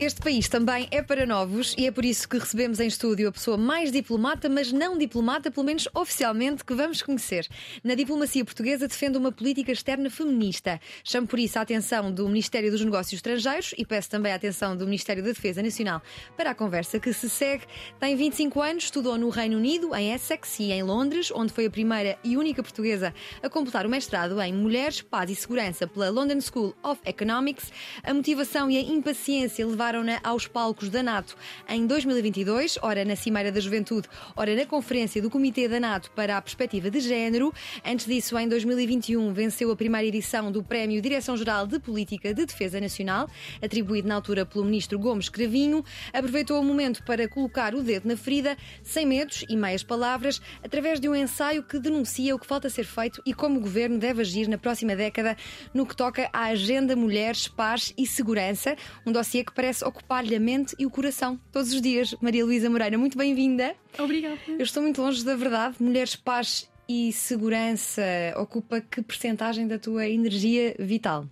Este 0.00 0.22
país 0.22 0.48
também 0.48 0.88
é 0.90 1.02
para 1.02 1.26
novos 1.26 1.74
e 1.76 1.86
é 1.86 1.90
por 1.90 2.06
isso 2.06 2.26
que 2.26 2.38
recebemos 2.38 2.80
em 2.80 2.86
estúdio 2.86 3.28
a 3.28 3.32
pessoa 3.32 3.58
mais 3.58 3.92
diplomata, 3.92 4.48
mas 4.48 4.72
não 4.72 4.96
diplomata, 4.96 5.50
pelo 5.50 5.66
menos 5.66 5.86
oficialmente, 5.92 6.64
que 6.64 6.72
vamos 6.72 7.02
conhecer. 7.02 7.46
Na 7.84 7.94
diplomacia 7.94 8.42
portuguesa 8.42 8.88
defende 8.88 9.18
uma 9.18 9.30
política 9.30 9.70
externa 9.70 10.08
feminista. 10.08 10.80
Chamo 11.04 11.26
por 11.26 11.38
isso 11.38 11.58
a 11.58 11.62
atenção 11.62 12.10
do 12.10 12.26
Ministério 12.26 12.70
dos 12.70 12.82
Negócios 12.82 13.12
Estrangeiros 13.12 13.74
e 13.76 13.84
peço 13.84 14.08
também 14.08 14.32
a 14.32 14.36
atenção 14.36 14.74
do 14.74 14.86
Ministério 14.86 15.22
da 15.22 15.28
Defesa 15.28 15.62
Nacional 15.62 16.00
para 16.34 16.52
a 16.52 16.54
conversa 16.54 16.98
que 16.98 17.12
se 17.12 17.28
segue. 17.28 17.64
Tem 17.98 18.16
25 18.16 18.62
anos, 18.62 18.84
estudou 18.84 19.18
no 19.18 19.28
Reino 19.28 19.58
Unido, 19.58 19.94
em 19.94 20.14
Essex 20.14 20.60
e 20.60 20.72
em 20.72 20.82
Londres, 20.82 21.30
onde 21.30 21.52
foi 21.52 21.66
a 21.66 21.70
primeira 21.70 22.18
e 22.24 22.38
única 22.38 22.62
portuguesa 22.62 23.12
a 23.42 23.50
completar 23.50 23.84
o 23.84 23.90
mestrado 23.90 24.40
em 24.40 24.54
Mulheres, 24.54 25.02
Paz 25.02 25.30
e 25.30 25.34
Segurança 25.34 25.86
pela 25.86 26.08
London 26.08 26.40
School 26.40 26.74
of 26.82 26.98
Economics. 27.04 27.70
A 28.02 28.14
motivação 28.14 28.70
e 28.70 28.78
a 28.78 28.80
impaciência 28.80 29.66
levaram 29.66 29.90
levaram-na 30.00 30.20
aos 30.22 30.46
palcos 30.46 30.88
da 30.88 31.02
NATO 31.02 31.36
em 31.68 31.86
2022, 31.86 32.78
ora 32.82 33.04
na 33.04 33.14
Cimeira 33.14 33.52
da 33.52 33.60
Juventude, 33.60 34.08
ora 34.34 34.54
na 34.54 34.66
Conferência 34.66 35.20
do 35.20 35.30
Comitê 35.30 35.68
da 35.68 35.78
NATO 35.78 36.10
para 36.12 36.36
a 36.36 36.42
Perspectiva 36.42 36.90
de 36.90 37.00
Género. 37.00 37.52
Antes 37.84 38.06
disso, 38.06 38.38
em 38.38 38.48
2021, 38.48 39.32
venceu 39.32 39.70
a 39.70 39.76
primeira 39.76 40.06
edição 40.06 40.50
do 40.50 40.62
Prémio 40.62 41.00
Direção-Geral 41.00 41.66
de 41.66 41.78
Política 41.78 42.34
de 42.34 42.46
Defesa 42.46 42.80
Nacional, 42.80 43.28
atribuído 43.62 44.08
na 44.08 44.14
altura 44.14 44.44
pelo 44.44 44.64
ministro 44.64 44.98
Gomes 44.98 45.28
Cravinho. 45.28 45.84
Aproveitou 46.12 46.60
o 46.60 46.64
momento 46.64 47.02
para 47.04 47.28
colocar 47.28 47.74
o 47.74 47.82
dedo 47.82 48.08
na 48.08 48.16
ferida, 48.16 48.56
sem 48.82 49.06
medos 49.06 49.44
e 49.48 49.56
meias 49.56 49.82
palavras, 49.82 50.40
através 50.62 50.98
de 50.98 51.08
um 51.08 51.14
ensaio 51.14 51.62
que 51.62 51.78
denuncia 51.78 52.34
o 52.34 52.38
que 52.38 52.46
falta 52.46 52.68
ser 52.70 52.84
feito 52.84 53.22
e 53.26 53.34
como 53.34 53.58
o 53.58 53.60
governo 53.60 53.98
deve 53.98 54.22
agir 54.22 54.48
na 54.48 54.58
próxima 54.58 54.96
década 54.96 55.36
no 55.72 55.86
que 55.86 55.96
toca 55.96 56.28
à 56.32 56.46
Agenda 56.46 56.96
Mulheres, 56.96 57.48
Paz 57.48 57.92
e 57.96 58.06
Segurança, 58.06 58.76
um 59.06 59.12
dossiê 59.12 59.44
que 59.44 59.52
parece 59.52 59.79
ocupar-lhe 59.82 60.34
a 60.34 60.40
mente 60.40 60.74
e 60.78 60.86
o 60.86 60.90
coração 60.90 61.38
todos 61.52 61.72
os 61.72 61.80
dias. 61.80 62.14
Maria 62.20 62.44
Luísa 62.44 62.68
Moreira, 62.68 62.96
muito 62.98 63.16
bem-vinda. 63.16 63.74
Obrigada. 63.98 64.38
Eu 64.48 64.62
estou 64.62 64.82
muito 64.82 65.00
longe 65.00 65.24
da 65.24 65.36
verdade. 65.36 65.76
Mulheres, 65.80 66.16
paz 66.16 66.70
e 66.88 67.12
segurança 67.12 68.02
ocupa 68.36 68.80
que 68.80 69.00
percentagem 69.00 69.68
da 69.68 69.78
tua 69.78 70.08
energia 70.08 70.74
vital? 70.78 71.26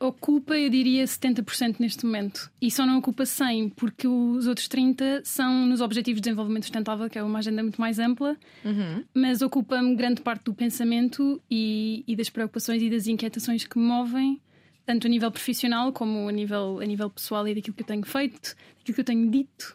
Ocupa, 0.00 0.58
eu 0.58 0.68
diria, 0.68 1.04
70% 1.04 1.76
neste 1.78 2.04
momento. 2.04 2.50
E 2.60 2.70
só 2.70 2.84
não 2.84 2.98
ocupa 2.98 3.22
100%, 3.22 3.72
porque 3.76 4.06
os 4.06 4.46
outros 4.46 4.68
30% 4.68 5.22
são 5.24 5.66
nos 5.66 5.80
Objetivos 5.80 6.20
de 6.20 6.24
Desenvolvimento 6.28 6.64
Sustentável, 6.64 7.08
que 7.08 7.18
é 7.18 7.22
uma 7.22 7.38
agenda 7.38 7.62
muito 7.62 7.80
mais 7.80 7.98
ampla, 7.98 8.36
uhum. 8.64 9.04
mas 9.14 9.40
ocupa-me 9.40 9.94
grande 9.94 10.20
parte 10.20 10.44
do 10.44 10.54
pensamento 10.54 11.40
e, 11.50 12.04
e 12.06 12.16
das 12.16 12.28
preocupações 12.28 12.82
e 12.82 12.90
das 12.90 13.06
inquietações 13.06 13.64
que 13.64 13.78
me 13.78 13.84
movem 13.84 14.40
tanto 14.86 15.06
a 15.06 15.10
nível 15.10 15.30
profissional 15.30 15.92
como 15.92 16.28
a 16.28 16.32
nível, 16.32 16.80
a 16.80 16.84
nível 16.84 17.10
pessoal 17.10 17.46
e 17.48 17.54
daquilo 17.54 17.74
que 17.74 17.82
eu 17.82 17.86
tenho 17.86 18.04
feito, 18.04 18.54
daquilo 18.78 18.94
que 18.94 19.00
eu 19.00 19.04
tenho 19.04 19.30
dito, 19.30 19.74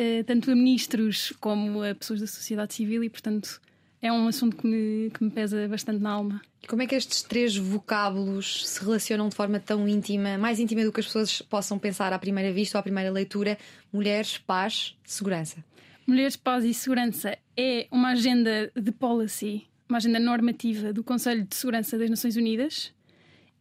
uh, 0.00 0.24
tanto 0.24 0.50
a 0.50 0.54
ministros 0.54 1.32
como 1.40 1.82
a 1.82 1.94
pessoas 1.94 2.20
da 2.20 2.26
sociedade 2.26 2.74
civil, 2.74 3.02
e 3.02 3.10
portanto 3.10 3.60
é 4.00 4.12
um 4.12 4.26
assunto 4.26 4.56
que 4.56 4.66
me, 4.66 5.10
que 5.10 5.22
me 5.22 5.30
pesa 5.30 5.68
bastante 5.68 6.02
na 6.02 6.10
alma. 6.10 6.42
E 6.60 6.66
como 6.66 6.82
é 6.82 6.86
que 6.86 6.94
estes 6.94 7.22
três 7.22 7.56
vocábulos 7.56 8.68
se 8.68 8.80
relacionam 8.84 9.28
de 9.28 9.34
forma 9.34 9.60
tão 9.60 9.88
íntima, 9.88 10.36
mais 10.36 10.58
íntima 10.58 10.84
do 10.84 10.92
que 10.92 11.00
as 11.00 11.06
pessoas 11.06 11.40
possam 11.40 11.78
pensar 11.78 12.12
à 12.12 12.18
primeira 12.18 12.52
vista 12.52 12.76
ou 12.76 12.80
à 12.80 12.82
primeira 12.82 13.10
leitura? 13.10 13.56
Mulheres, 13.92 14.38
paz, 14.38 14.96
segurança. 15.04 15.64
Mulheres, 16.04 16.36
paz 16.36 16.64
e 16.64 16.74
segurança 16.74 17.38
é 17.56 17.86
uma 17.92 18.10
agenda 18.10 18.72
de 18.74 18.90
policy, 18.90 19.68
uma 19.88 19.98
agenda 19.98 20.18
normativa 20.18 20.92
do 20.92 21.04
Conselho 21.04 21.44
de 21.44 21.54
Segurança 21.54 21.96
das 21.96 22.10
Nações 22.10 22.36
Unidas 22.36 22.92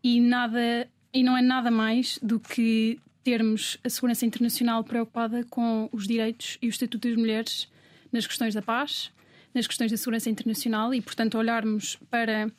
e 0.03 0.19
nada 0.19 0.88
e 1.13 1.23
não 1.23 1.38
é 1.38 1.41
nada 1.41 1.69
mais 1.69 2.17
do 2.22 2.39
que 2.39 3.00
termos 3.23 3.78
a 3.84 3.89
segurança 3.89 4.25
internacional 4.25 4.84
preocupada 4.84 5.44
com 5.50 5.89
os 5.91 6.07
direitos 6.07 6.57
e 6.62 6.67
o 6.67 6.69
estatuto 6.69 7.07
das 7.07 7.17
mulheres 7.17 7.67
nas 8.11 8.25
questões 8.25 8.53
da 8.53 8.61
paz, 8.61 9.11
nas 9.53 9.67
questões 9.67 9.91
da 9.91 9.97
segurança 9.97 10.29
internacional 10.29 10.94
e, 10.94 11.01
portanto, 11.01 11.38
olharmos 11.38 11.97
para 12.09 12.51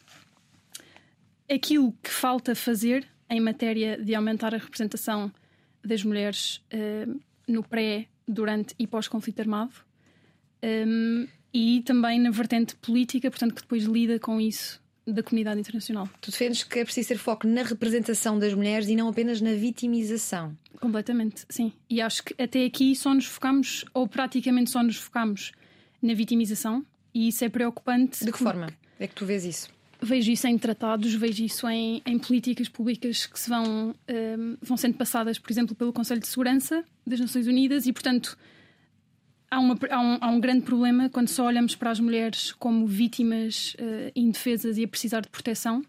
aquilo 1.51 1.93
que 2.03 2.11
falta 2.11 2.55
fazer 2.55 3.07
em 3.29 3.41
matéria 3.41 3.97
de 4.03 4.15
aumentar 4.15 4.55
a 4.55 4.59
representação 4.59 5.33
das 5.85 6.05
mulheres 6.05 6.63
uh, 6.73 7.21
no 7.49 7.63
pré, 7.63 8.07
durante 8.27 8.75
e 8.79 8.87
pós-conflito 8.87 9.41
armado. 9.41 9.73
Um, 10.63 11.27
e 11.53 11.83
também 11.83 12.21
na 12.21 12.31
vertente 12.31 12.77
política, 12.77 13.31
portanto, 13.31 13.55
que 13.55 13.63
depois 13.63 13.85
lida 13.85 14.19
com 14.19 14.41
isso 14.41 14.83
da 15.07 15.23
comunidade 15.23 15.61
internacional. 15.61 16.09
Tu 16.21 16.31
defendes 16.31 16.63
que 16.63 16.79
é 16.79 16.85
preciso 16.85 17.09
ter 17.09 17.19
foco 17.19 17.47
na 17.47 17.63
representação 17.63 18.39
das 18.39 18.55
mulheres 18.55 18.89
e 18.89 18.97
não 18.97 19.09
apenas 19.09 19.41
na 19.41 19.53
vitimização. 19.53 20.57
Completamente, 20.81 21.45
sim. 21.49 21.73
E 21.89 22.01
acho 22.01 22.23
que 22.25 22.41
até 22.43 22.65
aqui 22.65 22.95
só 22.95 23.15
nos 23.15 23.27
focamos, 23.27 23.85
ou 23.95 24.07
praticamente 24.07 24.71
só 24.71 24.83
nos 24.83 24.97
focamos, 24.97 25.53
na 26.01 26.15
vitimização, 26.15 26.85
e 27.15 27.29
isso 27.29 27.45
é 27.45 27.49
preocupante. 27.49 28.25
De 28.25 28.33
que 28.33 28.39
forma 28.39 28.69
é 28.99 29.07
que 29.07 29.15
tu 29.15 29.27
vês 29.27 29.45
isso? 29.45 29.69
Vejo 30.01 30.33
isso 30.33 30.47
em 30.49 30.59
tratados, 30.59 31.15
vejo 31.15 31.45
isso 31.45 31.69
em, 31.69 32.03
em 32.05 32.19
políticas 32.19 32.69
públicas 32.69 33.27
que 33.27 33.39
se 33.39 33.49
vão, 33.49 33.65
um, 33.65 33.95
ehm, 34.09 34.57
vão 34.61 34.77
sendo 34.77 34.95
passadas, 34.95 35.39
por 35.39 35.51
exemplo, 35.51 35.77
pelo 35.77 35.93
Conselho 35.93 36.21
de 36.21 36.27
Segurança 36.27 36.85
das 37.07 37.21
Nações 37.21 37.47
Unidas, 37.47 37.87
e 37.87 37.93
portanto 37.93 38.37
há, 39.53 39.61
uma, 39.61 39.79
há, 39.91 40.01
um, 40.01 40.19
há, 40.19 40.31
um, 40.31 40.41
grande 40.41 40.63
problema 40.63 41.11
quando 41.11 41.29
só 41.29 41.45
olhamos 41.45 41.77
para 41.77 41.91
as 41.91 42.01
mulheres 42.01 42.53
como 42.53 42.87
vítimas 42.87 43.77
uh, 43.79 44.11
indefesas 44.17 44.79
e 44.79 44.85
a 44.85 44.89
precisar 44.89 45.21
de 45.21 45.29
proteção, 45.29 45.85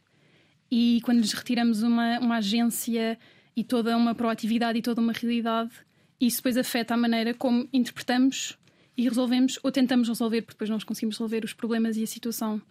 e 0.69 0.99
quando 1.03 1.19
lhes 1.19 1.31
retiramos 1.31 1.81
uma, 1.81 2.19
uma 2.19 2.37
agência 2.37 3.17
e 3.55 3.63
toda 3.63 3.95
uma 3.95 4.13
proatividade 4.13 4.79
e 4.79 4.81
toda 4.81 4.99
uma 4.99 5.13
realidade, 5.13 5.71
isso 6.19 6.37
depois 6.37 6.57
afeta 6.57 6.93
a 6.93 6.97
maneira 6.97 7.33
como 7.33 7.67
interpretamos 7.71 8.57
e 8.97 9.07
resolvemos, 9.07 9.57
ou 9.63 9.71
tentamos 9.71 10.09
resolver, 10.09 10.41
porque 10.41 10.55
depois 10.55 10.69
nós 10.69 10.83
conseguimos 10.83 11.15
resolver 11.15 11.45
os 11.45 11.53
problemas 11.53 11.95
e 11.95 12.03
a 12.03 12.07
situação 12.07 12.61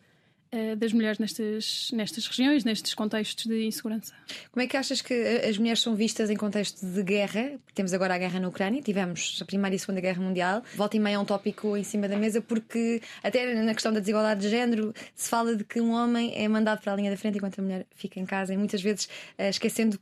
das 0.76 0.92
mulheres 0.92 1.18
nestas, 1.18 1.90
nestas 1.94 2.26
regiões, 2.26 2.62
nestes 2.62 2.92
contextos 2.92 3.46
de 3.46 3.64
insegurança. 3.64 4.12
Como 4.50 4.62
é 4.62 4.66
que 4.66 4.76
achas 4.76 5.00
que 5.00 5.14
as 5.48 5.56
mulheres 5.56 5.80
são 5.80 5.94
vistas 5.94 6.28
em 6.28 6.36
contexto 6.36 6.84
de 6.84 7.02
guerra? 7.02 7.58
Temos 7.74 7.94
agora 7.94 8.14
a 8.14 8.18
guerra 8.18 8.38
na 8.38 8.48
Ucrânia, 8.48 8.82
tivemos 8.82 9.38
a 9.40 9.46
Primeira 9.46 9.74
e 9.74 9.76
a 9.76 9.78
Segunda 9.78 10.00
Guerra 10.02 10.20
Mundial. 10.20 10.62
Volta 10.74 10.96
e 10.96 11.00
meia 11.00 11.14
é 11.14 11.18
um 11.18 11.24
tópico 11.24 11.74
em 11.74 11.82
cima 11.82 12.06
da 12.06 12.18
mesa, 12.18 12.42
porque 12.42 13.00
até 13.22 13.54
na 13.62 13.72
questão 13.72 13.94
da 13.94 14.00
desigualdade 14.00 14.42
de 14.42 14.50
género 14.50 14.92
se 15.14 15.30
fala 15.30 15.56
de 15.56 15.64
que 15.64 15.80
um 15.80 15.92
homem 15.92 16.34
é 16.34 16.46
mandado 16.48 16.82
para 16.82 16.92
a 16.92 16.96
linha 16.96 17.10
da 17.10 17.16
frente 17.16 17.38
enquanto 17.38 17.58
a 17.58 17.62
mulher 17.62 17.86
fica 17.94 18.20
em 18.20 18.26
casa, 18.26 18.52
e 18.52 18.56
muitas 18.58 18.82
vezes 18.82 19.06
uh, 19.38 19.44
esquecendo 19.44 19.98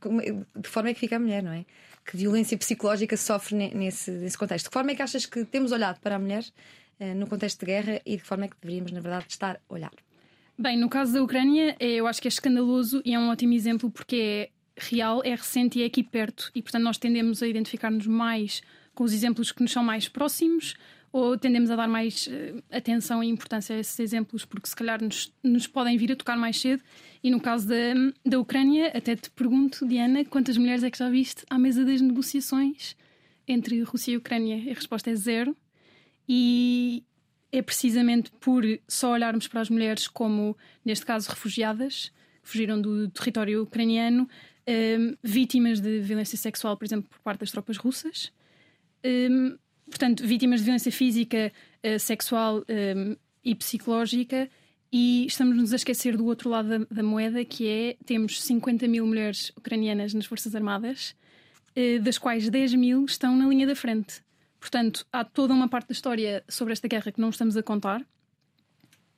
de 0.55 0.69
forma 0.69 0.89
é 0.89 0.93
que 0.93 0.99
fica 0.99 1.15
a 1.15 1.19
mulher, 1.19 1.41
não 1.41 1.53
é? 1.53 1.63
Que 2.05 2.17
violência 2.17 2.57
psicológica 2.57 3.15
sofre 3.15 3.55
nesse, 3.55 4.11
nesse 4.11 4.37
contexto. 4.37 4.65
De 4.65 4.73
forma 4.73 4.91
é 4.91 4.95
que 4.95 5.01
achas 5.01 5.25
que 5.25 5.45
temos 5.45 5.71
olhado 5.71 5.99
para 6.01 6.15
a 6.15 6.19
mulher 6.19 6.43
no 7.15 7.25
contexto 7.27 7.59
de 7.59 7.65
guerra 7.67 8.01
e 8.05 8.17
de 8.17 8.23
forma 8.23 8.45
é 8.45 8.47
que 8.47 8.55
deveríamos, 8.61 8.91
na 8.91 8.99
verdade, 8.99 9.25
estar 9.29 9.55
a 9.55 9.73
olhar? 9.73 9.91
Bem, 10.61 10.77
no 10.77 10.87
caso 10.87 11.11
da 11.11 11.23
Ucrânia, 11.23 11.75
é, 11.79 11.93
eu 11.93 12.05
acho 12.05 12.21
que 12.21 12.27
é 12.27 12.29
escandaloso 12.29 13.01
e 13.03 13.15
é 13.15 13.19
um 13.19 13.29
ótimo 13.29 13.51
exemplo 13.51 13.89
porque 13.89 14.15
é 14.15 14.49
real, 14.77 15.19
é 15.25 15.31
recente 15.31 15.79
e 15.79 15.81
é 15.81 15.87
aqui 15.87 16.03
perto. 16.03 16.51
E, 16.53 16.61
portanto, 16.61 16.83
nós 16.83 16.99
tendemos 16.99 17.41
a 17.41 17.47
identificar-nos 17.47 18.05
mais 18.05 18.61
com 18.93 19.03
os 19.03 19.11
exemplos 19.11 19.51
que 19.51 19.63
nos 19.63 19.71
são 19.71 19.83
mais 19.83 20.07
próximos 20.07 20.75
ou 21.11 21.35
tendemos 21.35 21.71
a 21.71 21.75
dar 21.75 21.87
mais 21.87 22.27
uh, 22.27 22.61
atenção 22.69 23.23
e 23.23 23.27
importância 23.27 23.75
a 23.75 23.79
esses 23.79 23.99
exemplos 23.99 24.45
porque, 24.45 24.69
se 24.69 24.75
calhar, 24.75 25.03
nos, 25.03 25.33
nos, 25.43 25.65
podem 25.65 25.97
vir 25.97 26.11
a 26.11 26.15
tocar 26.15 26.37
mais 26.37 26.61
cedo. 26.61 26.83
E 27.23 27.31
no 27.31 27.41
caso 27.41 27.67
da, 27.67 27.95
da 28.23 28.39
Ucrânia, 28.39 28.91
até 28.95 29.15
te 29.15 29.31
pergunto, 29.31 29.87
Diana, 29.87 30.23
quantas 30.25 30.57
mulheres 30.57 30.83
é 30.83 30.91
que 30.91 30.99
já 30.99 31.09
viste 31.09 31.43
à 31.49 31.57
mesa 31.57 31.83
das 31.83 32.01
negociações 32.01 32.95
entre 33.47 33.81
Rússia 33.81 34.11
e 34.11 34.17
Ucrânia? 34.17 34.57
A 34.57 34.75
resposta 34.75 35.09
é 35.09 35.15
zero. 35.15 35.57
E, 36.29 37.03
é 37.51 37.61
precisamente 37.61 38.31
por 38.39 38.63
só 38.87 39.11
olharmos 39.11 39.47
para 39.47 39.61
as 39.61 39.69
mulheres 39.69 40.07
como, 40.07 40.57
neste 40.85 41.05
caso, 41.05 41.29
refugiadas, 41.29 42.11
que 42.41 42.49
fugiram 42.49 42.81
do 42.81 43.09
território 43.09 43.63
ucraniano, 43.63 44.27
um, 44.67 45.15
vítimas 45.21 45.79
de 45.79 45.99
violência 45.99 46.37
sexual, 46.37 46.77
por 46.77 46.85
exemplo, 46.85 47.09
por 47.09 47.19
parte 47.19 47.41
das 47.41 47.51
tropas 47.51 47.77
russas. 47.77 48.31
Um, 49.05 49.57
portanto, 49.85 50.25
vítimas 50.25 50.59
de 50.61 50.65
violência 50.65 50.91
física, 50.91 51.51
uh, 51.83 51.99
sexual 51.99 52.63
um, 52.69 53.15
e 53.43 53.55
psicológica. 53.55 54.49
E 54.93 55.25
estamos-nos 55.25 55.71
a 55.71 55.77
esquecer 55.77 56.17
do 56.17 56.25
outro 56.25 56.49
lado 56.49 56.67
da, 56.67 56.85
da, 56.91 57.03
moeda, 57.03 57.45
que 57.45 57.67
é 57.67 57.97
temos 58.05 58.41
50 58.43 58.87
mil 58.87 59.05
mulheres 59.07 59.51
ucranianas 59.57 60.13
nas 60.13 60.25
Forças 60.25 60.53
Armadas, 60.53 61.15
uh, 61.75 62.01
das 62.01 62.17
quais 62.17 62.49
10 62.49 62.73
mil 62.75 63.05
estão 63.05 63.35
na 63.35 63.47
linha 63.47 63.67
da 63.67 63.75
frente. 63.75 64.21
Portanto, 64.61 65.07
há 65.11 65.25
toda 65.25 65.55
uma 65.55 65.67
parte 65.67 65.87
da 65.87 65.93
história 65.93 66.43
sobre 66.47 66.71
esta 66.71 66.87
guerra 66.87 67.11
que 67.11 67.19
não 67.19 67.29
estamos 67.29 67.57
a 67.57 67.63
contar. 67.63 68.05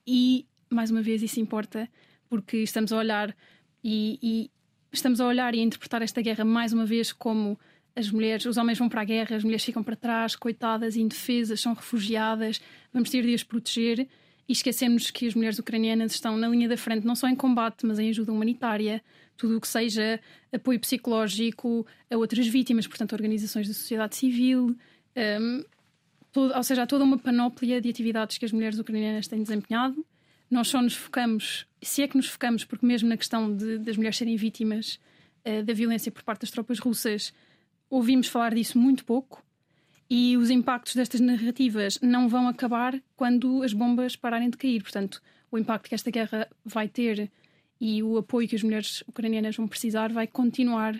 E, 0.07 0.47
mais 0.69 0.89
uma 0.89 1.01
vez, 1.01 1.21
isso 1.21 1.37
importa 1.37 1.87
porque 2.29 2.57
estamos 2.57 2.93
a 2.93 2.97
olhar 2.97 3.35
e, 3.83 4.17
e 4.23 4.51
estamos 4.91 5.19
a 5.19 5.27
olhar 5.27 5.53
e 5.53 5.59
a 5.59 5.61
interpretar 5.63 6.01
esta 6.01 6.21
guerra 6.21 6.45
mais 6.45 6.71
uma 6.71 6.85
vez 6.85 7.11
como 7.11 7.59
as 7.93 8.09
mulheres, 8.09 8.45
os 8.45 8.55
homens 8.55 8.79
vão 8.79 8.87
para 8.87 9.01
a 9.01 9.03
guerra, 9.03 9.35
as 9.35 9.43
mulheres 9.43 9.65
ficam 9.65 9.83
para 9.83 9.97
trás, 9.97 10.33
coitadas, 10.33 10.95
indefesas, 10.95 11.59
são 11.59 11.73
refugiadas, 11.73 12.61
vamos 12.93 13.09
ter 13.09 13.21
de 13.21 13.33
as 13.33 13.43
proteger. 13.43 14.07
E 14.47 14.53
esquecemos 14.53 15.11
que 15.11 15.27
as 15.27 15.35
mulheres 15.35 15.59
ucranianas 15.59 16.13
estão 16.13 16.37
na 16.37 16.47
linha 16.47 16.69
da 16.69 16.77
frente, 16.77 17.05
não 17.05 17.15
só 17.15 17.27
em 17.27 17.35
combate, 17.35 17.85
mas 17.85 17.99
em 17.99 18.09
ajuda 18.09 18.31
humanitária, 18.31 19.03
tudo 19.35 19.57
o 19.57 19.61
que 19.61 19.67
seja 19.67 20.19
apoio 20.53 20.79
psicológico 20.79 21.85
a 22.09 22.17
outras 22.17 22.47
vítimas, 22.47 22.87
portanto, 22.87 23.11
organizações 23.13 23.67
da 23.67 23.73
sociedade 23.73 24.15
civil, 24.15 24.75
um, 25.15 25.63
ou 26.35 26.63
seja, 26.63 26.83
há 26.83 26.87
toda 26.87 27.03
uma 27.03 27.17
panóplia 27.17 27.79
de 27.79 27.89
atividades 27.89 28.37
que 28.37 28.45
as 28.45 28.51
mulheres 28.51 28.79
ucranianas 28.79 29.27
têm 29.27 29.43
desempenhado. 29.43 30.05
Nós 30.49 30.67
só 30.67 30.81
nos 30.81 30.95
focamos, 30.95 31.65
se 31.81 32.01
é 32.01 32.07
que 32.07 32.17
nos 32.17 32.27
focamos, 32.27 32.63
porque 32.63 32.85
mesmo 32.85 33.09
na 33.09 33.17
questão 33.17 33.55
de, 33.55 33.77
das 33.79 33.97
mulheres 33.97 34.17
serem 34.17 34.35
vítimas 34.35 34.99
uh, 35.45 35.63
da 35.63 35.73
violência 35.73 36.11
por 36.11 36.23
parte 36.23 36.41
das 36.41 36.51
tropas 36.51 36.79
russas, 36.79 37.33
ouvimos 37.89 38.27
falar 38.27 38.53
disso 38.53 38.77
muito 38.77 39.05
pouco. 39.05 39.43
E 40.09 40.37
os 40.37 40.49
impactos 40.49 40.95
destas 40.95 41.21
narrativas 41.21 41.97
não 42.01 42.27
vão 42.27 42.47
acabar 42.47 43.01
quando 43.15 43.63
as 43.63 43.73
bombas 43.73 44.15
pararem 44.15 44.49
de 44.49 44.57
cair. 44.57 44.81
Portanto, 44.81 45.21
o 45.51 45.57
impacto 45.57 45.89
que 45.89 45.95
esta 45.95 46.11
guerra 46.11 46.47
vai 46.65 46.87
ter 46.87 47.31
e 47.79 48.03
o 48.03 48.17
apoio 48.17 48.47
que 48.47 48.55
as 48.55 48.63
mulheres 48.63 49.03
ucranianas 49.07 49.55
vão 49.55 49.67
precisar 49.67 50.11
vai 50.11 50.27
continuar 50.27 50.99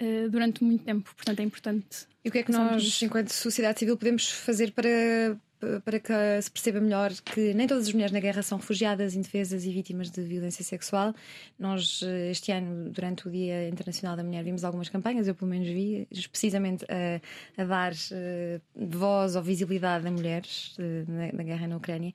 uh, 0.00 0.30
durante 0.30 0.62
muito 0.62 0.84
tempo. 0.84 1.14
Portanto, 1.14 1.40
é 1.40 1.42
importante. 1.42 2.06
E 2.24 2.28
o 2.28 2.32
que 2.32 2.38
é 2.38 2.42
que 2.42 2.52
nós, 2.52 3.02
enquanto 3.02 3.30
sociedade 3.30 3.80
civil, 3.80 3.96
podemos 3.96 4.30
fazer 4.30 4.72
para 4.72 5.36
para 5.84 6.00
que 6.00 6.12
se 6.42 6.50
perceba 6.50 6.80
melhor 6.80 7.12
que 7.24 7.54
nem 7.54 7.66
todas 7.66 7.86
as 7.86 7.92
mulheres 7.92 8.12
na 8.12 8.20
guerra 8.20 8.42
são 8.42 8.58
refugiadas, 8.58 9.14
indefesas 9.14 9.64
e 9.64 9.70
vítimas 9.70 10.10
de 10.10 10.22
violência 10.22 10.64
sexual. 10.64 11.14
Nós, 11.58 12.02
eh, 12.02 12.30
este 12.30 12.50
ano, 12.50 12.90
durante 12.90 13.28
o 13.28 13.30
Dia 13.30 13.68
Internacional 13.68 14.16
da 14.16 14.24
Mulher, 14.24 14.42
vimos 14.42 14.64
algumas 14.64 14.88
campanhas, 14.88 15.28
eu 15.28 15.34
pelo 15.34 15.50
menos 15.50 15.68
vi, 15.68 16.08
precisamente 16.30 16.84
a, 16.88 17.62
a 17.62 17.64
dar 17.64 17.92
uh, 17.92 18.60
voz 18.74 19.36
ou 19.36 19.42
visibilidade 19.42 20.06
a 20.06 20.10
mulheres 20.10 20.74
na, 21.06 21.32
na 21.32 21.42
guerra 21.42 21.68
na 21.68 21.76
Ucrânia. 21.76 22.10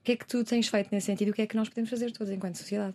O 0.00 0.04
que 0.04 0.12
é 0.12 0.16
que 0.16 0.26
tu 0.26 0.44
tens 0.44 0.68
feito 0.68 0.88
nesse 0.92 1.06
sentido? 1.06 1.30
O 1.30 1.32
que 1.32 1.42
é 1.42 1.46
que 1.46 1.56
nós 1.56 1.68
podemos 1.68 1.88
fazer 1.88 2.10
todos 2.12 2.32
enquanto 2.32 2.56
sociedade? 2.56 2.94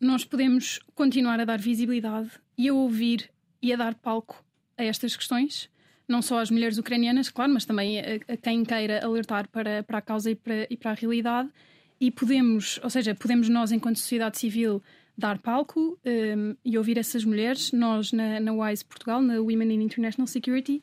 Nós 0.00 0.24
podemos 0.24 0.78
continuar 0.94 1.40
a 1.40 1.44
dar 1.44 1.58
visibilidade 1.58 2.30
e 2.56 2.68
a 2.68 2.74
ouvir 2.74 3.30
e 3.66 3.72
a 3.72 3.76
dar 3.76 3.94
palco 3.94 4.44
a 4.76 4.84
estas 4.84 5.16
questões 5.16 5.68
não 6.08 6.22
só 6.22 6.38
às 6.38 6.50
mulheres 6.50 6.78
ucranianas, 6.78 7.28
claro, 7.28 7.52
mas 7.52 7.64
também 7.64 7.98
a, 7.98 8.32
a 8.32 8.36
quem 8.36 8.64
queira 8.64 9.04
alertar 9.04 9.48
para, 9.48 9.82
para 9.82 9.98
a 9.98 10.02
causa 10.02 10.30
e 10.30 10.34
para, 10.34 10.66
e 10.70 10.76
para 10.76 10.92
a 10.92 10.94
realidade. 10.94 11.48
E 12.00 12.10
podemos, 12.10 12.78
ou 12.82 12.90
seja, 12.90 13.14
podemos 13.14 13.48
nós, 13.48 13.72
enquanto 13.72 13.98
sociedade 13.98 14.38
civil, 14.38 14.82
dar 15.16 15.38
palco 15.38 15.98
um, 16.04 16.54
e 16.64 16.76
ouvir 16.76 16.98
essas 16.98 17.24
mulheres. 17.24 17.72
Nós, 17.72 18.12
na, 18.12 18.38
na 18.38 18.52
WISE 18.52 18.84
Portugal, 18.84 19.20
na 19.20 19.40
Women 19.40 19.74
in 19.74 19.82
International 19.82 20.26
Security, 20.26 20.82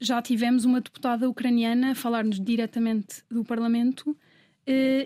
já 0.00 0.20
tivemos 0.20 0.64
uma 0.64 0.80
deputada 0.80 1.28
ucraniana 1.28 1.94
falar-nos 1.94 2.40
diretamente 2.40 3.22
do 3.30 3.44
Parlamento, 3.44 4.10
uh, 4.10 4.16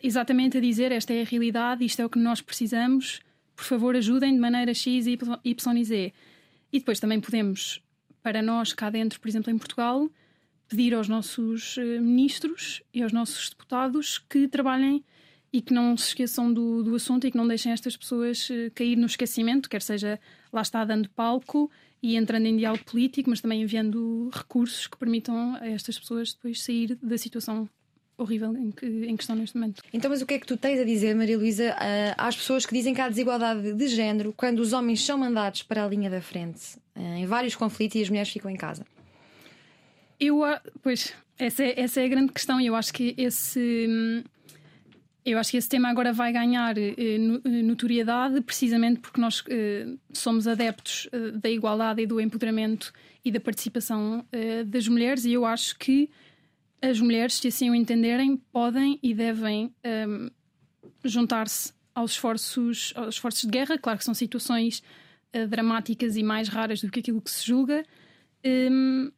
exatamente 0.02 0.56
a 0.56 0.60
dizer: 0.60 0.90
esta 0.90 1.12
é 1.12 1.22
a 1.22 1.24
realidade, 1.24 1.84
isto 1.84 2.00
é 2.00 2.06
o 2.06 2.10
que 2.10 2.18
nós 2.18 2.40
precisamos, 2.40 3.20
por 3.54 3.64
favor, 3.64 3.94
ajudem 3.94 4.32
de 4.32 4.40
maneira 4.40 4.72
X, 4.72 5.06
y 5.06 5.76
e 5.76 5.84
Z. 5.84 6.12
E 6.74 6.80
depois 6.80 6.98
também 6.98 7.20
podemos 7.20 7.80
para 8.20 8.42
nós, 8.42 8.72
cá 8.72 8.90
dentro, 8.90 9.20
por 9.20 9.28
exemplo, 9.28 9.48
em 9.48 9.56
Portugal, 9.56 10.10
pedir 10.66 10.92
aos 10.92 11.06
nossos 11.06 11.78
eh, 11.78 12.00
ministros 12.00 12.82
e 12.92 13.00
aos 13.00 13.12
nossos 13.12 13.50
deputados 13.50 14.18
que 14.18 14.48
trabalhem 14.48 15.04
e 15.52 15.62
que 15.62 15.72
não 15.72 15.96
se 15.96 16.08
esqueçam 16.08 16.52
do, 16.52 16.82
do 16.82 16.96
assunto 16.96 17.28
e 17.28 17.30
que 17.30 17.36
não 17.36 17.46
deixem 17.46 17.70
estas 17.70 17.96
pessoas 17.96 18.50
eh, 18.50 18.70
cair 18.74 18.96
no 18.96 19.06
esquecimento, 19.06 19.70
quer 19.70 19.82
seja 19.82 20.18
lá 20.52 20.62
está 20.62 20.84
dando 20.84 21.08
palco 21.10 21.70
e 22.02 22.16
entrando 22.16 22.46
em 22.46 22.56
diálogo 22.56 22.84
político, 22.84 23.30
mas 23.30 23.40
também 23.40 23.62
enviando 23.62 24.28
recursos 24.32 24.88
que 24.88 24.98
permitam 24.98 25.54
a 25.54 25.68
estas 25.68 25.96
pessoas 25.96 26.34
depois 26.34 26.60
sair 26.60 26.98
da 27.00 27.16
situação 27.16 27.70
horrível 28.16 28.56
em 28.56 28.70
que, 28.70 28.86
em 28.86 29.16
que 29.16 29.22
estão 29.22 29.36
neste 29.36 29.56
momento. 29.56 29.82
Então, 29.92 30.10
mas 30.10 30.22
o 30.22 30.26
que 30.26 30.34
é 30.34 30.38
que 30.38 30.46
tu 30.46 30.56
tens 30.56 30.80
a 30.80 30.84
dizer, 30.84 31.14
Maria 31.14 31.36
Luísa, 31.36 31.74
às 32.16 32.36
pessoas 32.36 32.64
que 32.64 32.74
dizem 32.74 32.94
que 32.94 33.00
há 33.00 33.08
desigualdade 33.08 33.72
de 33.72 33.88
género 33.88 34.32
quando 34.36 34.60
os 34.60 34.72
homens 34.72 35.04
são 35.04 35.18
mandados 35.18 35.62
para 35.62 35.84
a 35.84 35.88
linha 35.88 36.08
da 36.08 36.20
frente 36.20 36.78
eh, 36.94 37.18
em 37.18 37.26
vários 37.26 37.56
conflitos 37.56 37.96
e 37.96 38.02
as 38.02 38.08
mulheres 38.08 38.30
ficam 38.30 38.50
em 38.50 38.56
casa? 38.56 38.86
Eu, 40.18 40.42
pois, 40.82 41.12
essa 41.38 41.64
é, 41.64 41.80
essa 41.80 42.00
é 42.00 42.04
a 42.04 42.08
grande 42.08 42.32
questão 42.32 42.60
e 42.60 42.66
eu 42.66 42.76
acho 42.76 42.92
que 42.92 43.14
esse. 43.18 43.86
Hum, 43.88 44.22
eu 45.24 45.38
acho 45.38 45.52
que 45.52 45.56
esse 45.56 45.68
tema 45.68 45.88
agora 45.88 46.12
vai 46.12 46.30
ganhar 46.32 46.76
eh, 46.76 46.94
eh, 46.98 47.18
notoriedade 47.18 48.42
precisamente 48.42 49.00
porque 49.00 49.18
nós 49.18 49.42
somos 50.12 50.46
adeptos 50.46 51.08
da 51.40 51.48
igualdade 51.48 52.02
e 52.02 52.06
do 52.06 52.20
empoderamento 52.20 52.92
e 53.24 53.32
da 53.32 53.40
participação 53.40 54.22
das 54.66 54.86
mulheres, 54.86 55.24
e 55.24 55.32
eu 55.32 55.46
acho 55.46 55.78
que 55.78 56.10
as 56.90 57.00
mulheres, 57.00 57.34
se 57.34 57.48
assim 57.48 57.70
o 57.70 57.74
entenderem, 57.74 58.36
podem 58.52 58.98
e 59.02 59.14
devem 59.14 59.74
um, 60.08 60.30
juntar-se 61.04 61.72
aos 61.94 62.12
esforços, 62.12 62.92
aos 62.94 63.14
esforços 63.14 63.42
de 63.42 63.48
guerra. 63.48 63.78
Claro 63.78 63.98
que 63.98 64.04
são 64.04 64.14
situações 64.14 64.82
uh, 65.34 65.48
dramáticas 65.48 66.16
e 66.16 66.22
mais 66.22 66.48
raras 66.48 66.82
do 66.82 66.90
que 66.90 67.00
aquilo 67.00 67.22
que 67.22 67.30
se 67.30 67.46
julga. 67.46 67.84
Um, 68.44 69.10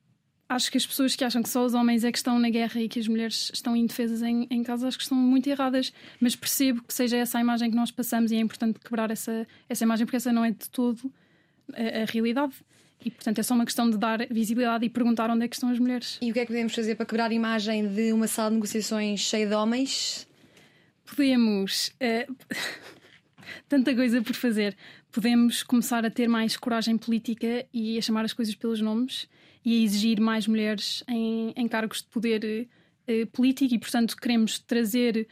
acho 0.49 0.71
que 0.71 0.77
as 0.77 0.87
pessoas 0.87 1.17
que 1.17 1.25
acham 1.25 1.43
que 1.43 1.49
só 1.49 1.65
os 1.65 1.75
homens 1.75 2.05
é 2.05 2.13
que 2.13 2.19
estão 2.19 2.39
na 2.39 2.51
guerra 2.51 2.81
e 2.81 2.89
que 2.89 3.01
as 3.01 3.09
mulheres 3.09 3.51
estão 3.53 3.75
indefesas 3.75 4.23
em, 4.23 4.47
em 4.49 4.63
casa, 4.63 4.87
acho 4.87 4.97
que 4.97 5.03
estão 5.03 5.19
muito 5.19 5.49
erradas. 5.49 5.93
Mas 6.21 6.37
percebo 6.37 6.85
que 6.85 6.95
seja 6.95 7.17
essa 7.17 7.39
a 7.39 7.41
imagem 7.41 7.71
que 7.71 7.77
nós 7.77 7.91
passamos 7.91 8.31
e 8.31 8.37
é 8.37 8.41
importante 8.41 8.79
quebrar 8.79 9.11
essa, 9.11 9.47
essa 9.69 9.83
imagem, 9.83 10.07
porque 10.07 10.17
essa 10.17 10.33
não 10.33 10.45
é 10.45 10.53
de 10.53 10.71
todo 10.71 11.13
a, 11.73 12.03
a 12.03 12.05
realidade. 12.05 12.55
E, 13.04 13.10
portanto, 13.10 13.38
é 13.38 13.43
só 13.43 13.54
uma 13.54 13.64
questão 13.64 13.88
de 13.88 13.96
dar 13.96 14.26
visibilidade 14.31 14.84
e 14.84 14.90
perguntar 14.90 15.31
onde 15.31 15.44
é 15.44 15.48
que 15.48 15.54
estão 15.54 15.70
as 15.70 15.78
mulheres. 15.78 16.19
E 16.20 16.31
o 16.31 16.34
que 16.34 16.40
é 16.40 16.43
que 16.43 16.48
podemos 16.48 16.75
fazer 16.75 16.94
para 16.96 17.06
quebrar 17.06 17.31
a 17.31 17.34
imagem 17.34 17.87
de 17.87 18.12
uma 18.12 18.26
sala 18.26 18.50
de 18.50 18.56
negociações 18.56 19.20
cheia 19.20 19.46
de 19.46 19.54
homens? 19.54 20.26
Podemos. 21.04 21.93
Uh, 22.00 22.34
tanta 23.69 23.94
coisa 23.94 24.20
por 24.22 24.34
fazer. 24.34 24.76
Podemos 25.12 25.62
começar 25.62 26.04
a 26.04 26.10
ter 26.10 26.28
mais 26.28 26.56
coragem 26.56 26.98
política 26.98 27.64
e 27.72 27.96
a 27.96 28.02
chamar 28.02 28.25
as 28.25 28.32
coisas 28.32 28.54
pelos 28.54 28.81
nomes 28.81 29.28
e 29.64 29.81
a 29.81 29.84
exigir 29.84 30.20
mais 30.20 30.46
mulheres 30.46 31.02
em, 31.08 31.52
em 31.56 31.69
cargos 31.69 32.02
de 32.02 32.08
poder 32.08 32.69
uh, 33.08 33.26
político 33.28 33.75
e, 33.75 33.78
portanto, 33.78 34.16
queremos 34.16 34.58
trazer. 34.58 35.28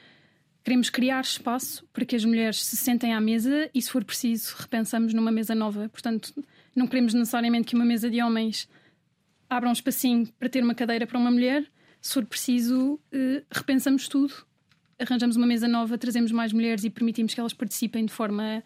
Queremos 0.63 0.89
criar 0.89 1.21
espaço 1.21 1.85
para 1.93 2.07
que 2.07 2.17
as 2.17 2.25
mulheres 2.25 2.65
se 2.65 2.77
sentem 2.77 3.13
à 3.13 3.21
mesa 3.21 3.69
e, 3.75 3.83
se 3.83 3.91
for 3.91 4.03
preciso, 4.03 4.55
repensamos 4.59 5.13
numa 5.13 5.31
mesa 5.31 5.55
nova. 5.55 5.91
Portanto, 5.91 6.33
não 6.75 6.87
queremos 6.87 7.15
necessariamente 7.15 7.69
que 7.69 7.75
uma 7.75 7.85
mesa 7.85 8.11
de 8.11 8.23
homens 8.23 8.69
abra 9.49 9.69
um 9.69 9.73
espacinho 9.73 10.27
para 10.39 10.49
ter 10.49 10.63
uma 10.63 10.75
cadeira 10.75 11.07
para 11.07 11.19
uma 11.19 11.31
mulher. 11.31 11.65
Se 12.01 12.15
for 12.15 12.25
preciso, 12.25 12.99
eh, 13.13 13.43
repensamos 13.51 14.09
tudo, 14.09 14.35
arranjamos 14.99 15.37
uma 15.37 15.47
mesa 15.47 15.69
nova, 15.69 15.97
trazemos 15.97 16.33
mais 16.33 16.53
mulheres 16.53 16.85
e 16.85 16.91
permitimos 16.91 17.35
que 17.35 17.41
elas 17.41 17.53
participem 17.53 18.05
de 18.05 18.13
forma, 18.13 18.63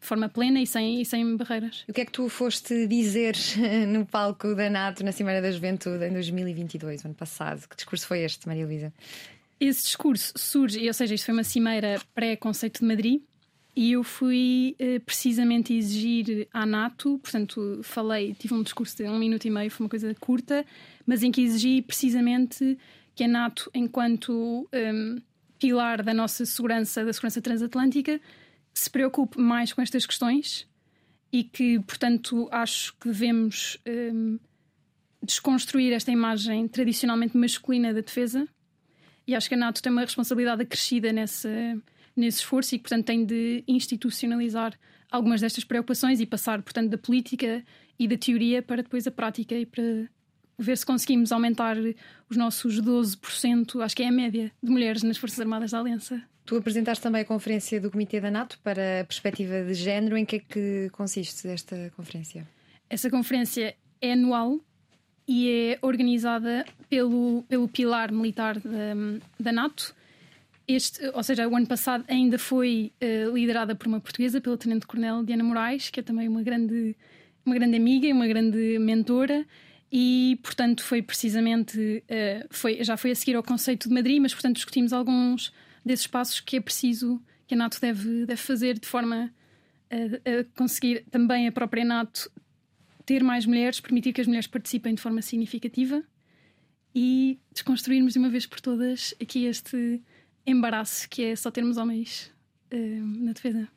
de 0.00 0.06
forma 0.06 0.28
plena 0.28 0.60
e 0.60 0.66
sem, 0.66 1.00
e 1.00 1.04
sem 1.04 1.36
barreiras. 1.36 1.84
O 1.88 1.92
que 1.92 2.00
é 2.02 2.04
que 2.04 2.12
tu 2.12 2.28
foste 2.28 2.86
dizer 2.86 3.36
no 3.88 4.06
palco 4.06 4.54
da 4.54 4.70
NATO 4.70 5.04
na 5.04 5.12
Cimeira 5.12 5.42
da 5.42 5.50
Juventude 5.50 6.04
em 6.04 6.12
2022, 6.12 7.04
ano 7.04 7.14
passado? 7.14 7.66
Que 7.68 7.76
discurso 7.76 8.06
foi 8.06 8.20
este, 8.20 8.46
Maria 8.46 8.66
Luísa? 8.66 8.92
Esse 9.58 9.84
discurso 9.84 10.32
surge, 10.36 10.86
ou 10.86 10.94
seja, 10.94 11.14
isto 11.14 11.24
foi 11.24 11.34
uma 11.34 11.44
cimeira 11.44 11.98
pré-conceito 12.14 12.80
de 12.80 12.86
Madrid, 12.86 13.22
e 13.76 13.92
eu 13.92 14.02
fui 14.02 14.74
uh, 14.80 14.98
precisamente 15.00 15.74
exigir 15.74 16.48
à 16.50 16.64
NATO, 16.64 17.18
portanto, 17.18 17.80
falei, 17.82 18.34
tive 18.34 18.54
um 18.54 18.62
discurso 18.62 18.96
de 18.96 19.04
um 19.04 19.18
minuto 19.18 19.44
e 19.44 19.50
meio, 19.50 19.70
foi 19.70 19.84
uma 19.84 19.90
coisa 19.90 20.14
curta, 20.14 20.64
mas 21.04 21.22
em 21.22 21.30
que 21.30 21.42
exigi 21.42 21.82
precisamente 21.82 22.78
que 23.14 23.24
a 23.24 23.28
NATO, 23.28 23.70
enquanto 23.74 24.66
um, 24.72 25.20
pilar 25.58 26.02
da 26.02 26.14
nossa 26.14 26.46
segurança, 26.46 27.04
da 27.04 27.12
segurança 27.12 27.42
transatlântica, 27.42 28.18
se 28.72 28.88
preocupe 28.88 29.38
mais 29.38 29.74
com 29.74 29.82
estas 29.82 30.06
questões 30.06 30.66
e 31.30 31.44
que, 31.44 31.78
portanto, 31.80 32.48
acho 32.50 32.94
que 32.98 33.08
devemos 33.08 33.78
um, 33.86 34.38
desconstruir 35.22 35.92
esta 35.92 36.10
imagem 36.10 36.66
tradicionalmente 36.66 37.36
masculina 37.36 37.92
da 37.92 38.00
defesa. 38.00 38.48
E 39.26 39.34
acho 39.34 39.48
que 39.48 39.54
a 39.54 39.58
NATO 39.58 39.82
tem 39.82 39.92
uma 39.92 40.02
responsabilidade 40.02 40.62
acrescida 40.62 41.12
nessa 41.12 41.50
nesse 42.16 42.38
esforço 42.38 42.74
e, 42.74 42.78
portanto, 42.78 43.04
tem 43.04 43.24
de 43.24 43.62
institucionalizar 43.68 44.72
algumas 45.10 45.40
destas 45.40 45.64
preocupações 45.64 46.20
e 46.20 46.26
passar, 46.26 46.62
portanto, 46.62 46.90
da 46.90 46.98
política 46.98 47.62
e 47.98 48.08
da 48.08 48.16
teoria 48.16 48.62
para 48.62 48.82
depois 48.82 49.06
a 49.06 49.10
prática 49.10 49.54
e 49.54 49.66
para 49.66 50.08
ver 50.58 50.76
se 50.76 50.86
conseguimos 50.86 51.32
aumentar 51.32 51.76
os 52.28 52.36
nossos 52.36 52.80
12%, 52.80 53.82
acho 53.82 53.94
que 53.94 54.02
é 54.02 54.08
a 54.08 54.12
média, 54.12 54.50
de 54.62 54.70
mulheres 54.70 55.02
nas 55.02 55.18
Forças 55.18 55.38
Armadas 55.38 55.70
da 55.70 55.80
Aliança. 55.80 56.22
Tu 56.44 56.56
apresentaste 56.56 57.02
também 57.02 57.22
a 57.22 57.24
conferência 57.24 57.80
do 57.80 57.90
Comitê 57.90 58.20
da 58.20 58.30
NATO 58.30 58.58
para 58.62 59.00
a 59.00 59.04
perspectiva 59.04 59.64
de 59.64 59.74
género. 59.74 60.16
Em 60.16 60.24
que 60.24 60.36
é 60.36 60.38
que 60.38 60.88
consiste 60.92 61.48
esta 61.48 61.92
conferência? 61.96 62.46
Essa 62.88 63.10
conferência 63.10 63.76
é 64.00 64.12
anual 64.12 64.60
e 65.26 65.50
é 65.50 65.78
organizada 65.82 66.64
pelo, 66.88 67.42
pelo 67.48 67.66
pilar 67.66 68.12
militar 68.12 68.60
da, 68.60 68.94
da 69.40 69.52
NATO 69.52 69.92
Este, 70.68 71.00
ou 71.14 71.22
seja, 71.22 71.46
o 71.46 71.54
ano 71.54 71.66
passado 71.66 72.04
ainda 72.08 72.38
foi 72.38 72.92
uh, 73.00 73.34
liderada 73.34 73.74
por 73.74 73.86
uma 73.86 74.00
portuguesa, 74.00 74.40
pela 74.40 74.58
Tenente 74.58 74.86
Coronel 74.86 75.22
Diana 75.22 75.44
Moraes, 75.44 75.90
que 75.90 76.00
é 76.00 76.02
também 76.02 76.26
uma 76.28 76.42
grande, 76.42 76.96
uma 77.44 77.54
grande 77.54 77.76
amiga 77.76 78.06
e 78.06 78.12
uma 78.12 78.26
grande 78.26 78.78
mentora. 78.80 79.46
E, 79.92 80.40
portanto, 80.42 80.82
foi 80.82 81.02
precisamente. 81.02 81.78
Uh, 81.78 82.46
foi, 82.50 82.82
já 82.82 82.96
foi 82.96 83.12
a 83.12 83.14
seguir 83.14 83.36
ao 83.36 83.42
conceito 83.44 83.88
de 83.88 83.94
Madrid, 83.94 84.20
mas, 84.20 84.34
portanto, 84.34 84.56
discutimos 84.56 84.92
alguns 84.92 85.52
desses 85.84 86.08
passos 86.08 86.40
que 86.40 86.56
é 86.56 86.60
preciso, 86.60 87.22
que 87.46 87.54
a 87.54 87.56
NATO 87.56 87.80
deve, 87.80 88.26
deve 88.26 88.40
fazer 88.40 88.76
de 88.76 88.88
forma 88.88 89.32
a, 89.88 90.40
a 90.40 90.44
conseguir 90.56 91.04
também 91.12 91.46
a 91.46 91.52
própria 91.52 91.84
NATO 91.84 92.28
ter 93.04 93.22
mais 93.22 93.46
mulheres, 93.46 93.78
permitir 93.78 94.12
que 94.12 94.20
as 94.20 94.26
mulheres 94.26 94.48
participem 94.48 94.94
de 94.94 95.00
forma 95.00 95.22
significativa 95.22 96.02
e 96.92 97.38
desconstruirmos 97.52 98.14
de 98.14 98.18
uma 98.18 98.28
vez 98.28 98.46
por 98.46 98.60
todas 98.60 99.14
aqui 99.20 99.44
este 99.44 100.02
embaraço 100.46 101.08
que 101.08 101.24
é 101.24 101.36
só 101.36 101.50
termos 101.50 101.76
homens 101.76 102.32
uh, 102.72 103.24
na 103.24 103.32
defesa. 103.32 103.68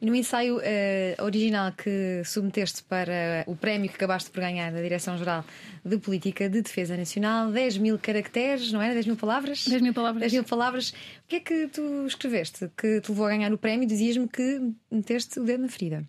E 0.00 0.06
no 0.06 0.14
ensaio 0.14 0.58
uh, 0.58 1.24
original 1.24 1.72
que 1.72 2.22
submeteste 2.24 2.84
para 2.84 3.42
o 3.48 3.56
prémio 3.56 3.88
que 3.88 3.96
acabaste 3.96 4.30
por 4.30 4.40
ganhar 4.40 4.70
da 4.70 4.80
Direção-Geral 4.80 5.44
de 5.84 5.98
Política 5.98 6.48
de 6.48 6.62
Defesa 6.62 6.96
Nacional, 6.96 7.50
10 7.50 7.78
mil 7.78 7.98
caracteres, 7.98 8.70
não 8.70 8.80
era? 8.80 8.94
10 8.94 9.06
mil 9.06 9.16
palavras? 9.16 9.66
10 9.66 9.82
mil 9.82 9.92
palavras. 9.92 10.20
10 10.20 10.32
mil 10.34 10.44
palavras. 10.44 10.90
O 10.90 11.28
que 11.28 11.36
é 11.36 11.40
que 11.40 11.66
tu 11.68 12.06
escreveste 12.06 12.70
que 12.76 13.00
te 13.00 13.10
levou 13.10 13.26
a 13.26 13.30
ganhar 13.30 13.52
o 13.52 13.58
prémio? 13.58 13.88
Dizias-me 13.88 14.28
que 14.28 14.60
meteste 14.90 15.40
o 15.40 15.44
dedo 15.44 15.62
na 15.62 15.68
ferida. 15.68 16.04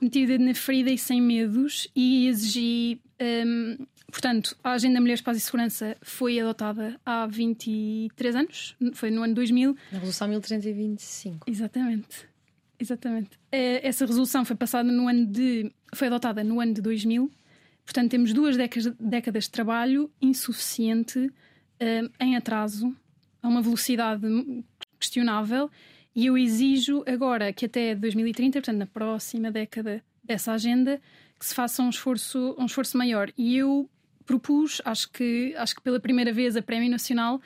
Meti 0.00 0.24
o 0.24 0.26
dedo 0.26 0.44
na 0.44 0.54
ferida 0.54 0.90
e 0.90 0.98
sem 0.98 1.20
medos 1.20 1.90
e 1.96 2.28
exigi. 2.28 3.00
Um, 3.20 3.86
portanto, 4.10 4.56
a 4.62 4.72
Agenda 4.72 5.00
Mulheres, 5.00 5.20
Paz 5.20 5.36
e 5.36 5.40
Segurança 5.40 5.96
foi 6.02 6.38
adotada 6.40 7.00
há 7.04 7.26
23 7.26 8.36
anos, 8.36 8.76
foi 8.94 9.10
no 9.10 9.22
ano 9.22 9.34
2000. 9.34 9.74
Na 9.92 9.98
Revolução 9.98 10.28
1325. 10.28 11.50
Exatamente. 11.50 12.28
Exatamente. 12.78 13.30
Eh, 13.50 13.86
essa 13.86 14.06
resolução 14.06 14.44
foi 14.44 14.54
passada 14.54 14.90
no 14.90 15.08
ano 15.08 15.26
de. 15.26 15.72
foi 15.94 16.06
adotada 16.06 16.44
no 16.44 16.60
ano 16.60 16.74
de 16.74 16.80
2000. 16.80 17.30
Portanto, 17.84 18.10
temos 18.10 18.32
duas 18.32 18.56
décadas, 18.56 19.44
de 19.44 19.50
trabalho 19.50 20.10
insuficiente, 20.20 21.18
uh, 21.18 22.10
em 22.20 22.36
atraso, 22.36 22.94
a 23.42 23.48
uma 23.48 23.62
velocidade 23.62 24.22
questionável, 25.00 25.70
e 26.14 26.26
eu 26.26 26.36
exijo 26.36 27.02
agora 27.06 27.50
que 27.50 27.64
até 27.64 27.94
2030, 27.94 28.58
portanto, 28.60 28.76
na 28.76 28.86
próxima 28.86 29.50
década 29.50 30.04
dessa 30.22 30.52
agenda, 30.52 31.00
que 31.38 31.46
se 31.46 31.54
faça 31.54 31.82
um 31.82 31.88
esforço, 31.88 32.54
um 32.58 32.66
esforço 32.66 32.98
maior. 32.98 33.32
E 33.38 33.56
eu 33.56 33.88
propus, 34.28 34.82
acho 34.84 35.10
que, 35.10 35.54
acho 35.56 35.74
que 35.74 35.80
pela 35.80 35.98
primeira 35.98 36.30
vez, 36.30 36.54
a 36.54 36.60
Prémio 36.60 36.90
Nacional, 36.90 37.40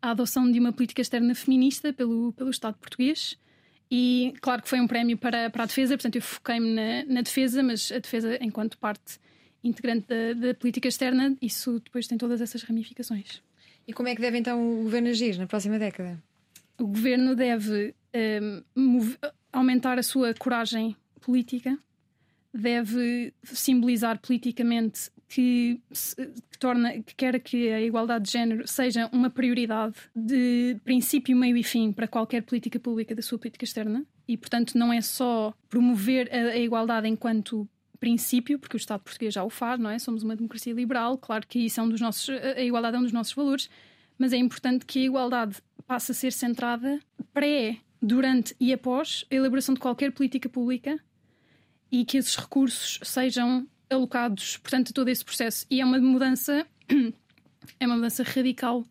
a 0.00 0.12
adoção 0.12 0.50
de 0.50 0.60
uma 0.60 0.72
política 0.72 1.02
externa 1.02 1.34
feminista 1.34 1.92
pelo, 1.92 2.32
pelo 2.32 2.48
Estado 2.48 2.78
português. 2.78 3.36
E 3.90 4.32
claro 4.40 4.62
que 4.62 4.68
foi 4.68 4.80
um 4.80 4.86
prémio 4.86 5.18
para, 5.18 5.50
para 5.50 5.64
a 5.64 5.66
defesa, 5.66 5.96
portanto 5.96 6.16
eu 6.16 6.22
foquei-me 6.22 6.74
na, 6.74 7.04
na, 7.06 7.22
defesa, 7.22 7.62
mas 7.62 7.90
a 7.90 7.98
defesa 7.98 8.38
enquanto 8.40 8.78
parte 8.78 9.18
integrante 9.64 10.06
da, 10.06 10.32
da, 10.34 10.54
política 10.54 10.86
externa, 10.86 11.36
isso 11.42 11.80
depois 11.80 12.06
tem 12.06 12.16
todas 12.16 12.40
essas 12.40 12.62
ramificações. 12.62 13.42
E 13.86 13.92
como 13.92 14.08
é 14.08 14.14
que 14.14 14.20
deve 14.20 14.38
então 14.38 14.80
o 14.80 14.84
governo 14.84 15.08
agir 15.08 15.36
na 15.38 15.46
próxima 15.46 15.78
década? 15.78 16.22
O 16.78 16.86
governo 16.86 17.34
deve 17.34 17.94
um, 18.76 19.00
aumentar 19.52 19.98
a 19.98 20.02
sua 20.02 20.32
coragem 20.34 20.94
política, 21.20 21.76
deve 22.54 23.32
simbolizar 23.42 24.20
politicamente 24.20 25.10
que, 25.28 25.80
que, 26.50 26.58
torna, 26.58 27.02
que 27.02 27.14
quer 27.14 27.38
que 27.40 27.70
a 27.70 27.80
igualdade 27.80 28.24
de 28.24 28.32
género 28.32 28.66
seja 28.66 29.08
uma 29.12 29.28
prioridade 29.28 29.94
de 30.14 30.76
princípio, 30.84 31.36
meio 31.36 31.56
e 31.56 31.62
fim 31.62 31.92
para 31.92 32.08
qualquer 32.08 32.42
política 32.42 32.80
pública 32.80 33.14
da 33.14 33.22
sua 33.22 33.38
política 33.38 33.64
externa. 33.64 34.04
E, 34.26 34.36
portanto, 34.36 34.76
não 34.76 34.92
é 34.92 35.00
só 35.00 35.54
promover 35.68 36.28
a, 36.32 36.52
a 36.52 36.56
igualdade 36.56 37.08
enquanto 37.08 37.68
princípio, 38.00 38.58
porque 38.58 38.76
o 38.76 38.78
Estado 38.78 39.02
português 39.02 39.34
já 39.34 39.44
o 39.44 39.50
faz, 39.50 39.78
não 39.78 39.90
é? 39.90 39.98
Somos 39.98 40.22
uma 40.22 40.36
democracia 40.36 40.72
liberal, 40.72 41.18
claro 41.18 41.46
que 41.46 41.58
isso 41.58 41.80
é 41.80 41.82
um 41.82 41.88
dos 41.88 42.00
nossos, 42.00 42.28
a 42.30 42.60
igualdade 42.62 42.96
é 42.96 42.98
um 43.00 43.02
dos 43.02 43.12
nossos 43.12 43.32
valores, 43.32 43.68
mas 44.16 44.32
é 44.32 44.36
importante 44.36 44.86
que 44.86 45.00
a 45.00 45.02
igualdade 45.02 45.56
passe 45.86 46.12
a 46.12 46.14
ser 46.14 46.32
centrada 46.32 47.00
pré, 47.32 47.78
durante 48.00 48.54
e 48.60 48.72
após 48.72 49.24
a 49.30 49.34
elaboração 49.34 49.74
de 49.74 49.80
qualquer 49.80 50.12
política 50.12 50.48
pública 50.48 50.98
e 51.90 52.04
que 52.04 52.16
esses 52.18 52.36
recursos 52.36 53.00
sejam 53.02 53.66
alocados, 53.90 54.56
portanto, 54.58 54.92
todo 54.92 55.08
esse 55.08 55.24
processo. 55.24 55.66
E 55.70 55.80
é 55.80 55.84
uma 55.84 55.98
mudança, 55.98 56.66
é 57.80 57.86
uma 57.86 57.96
mudança 57.96 58.22
radical 58.22 58.84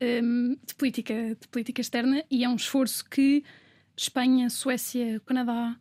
um, 0.00 0.56
de, 0.66 0.74
política, 0.74 1.36
de 1.40 1.48
política 1.48 1.80
externa 1.80 2.24
e 2.30 2.44
é 2.44 2.48
um 2.48 2.56
esforço 2.56 3.04
que 3.08 3.44
Espanha, 3.96 4.50
Suécia, 4.50 5.20
Canadá, 5.24 5.76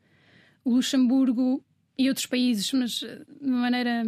Luxemburgo 0.66 1.64
e 1.98 2.08
outros 2.08 2.26
países, 2.26 2.72
mas 2.74 2.92
de 2.92 3.26
uma 3.42 3.58
maneira 3.58 4.04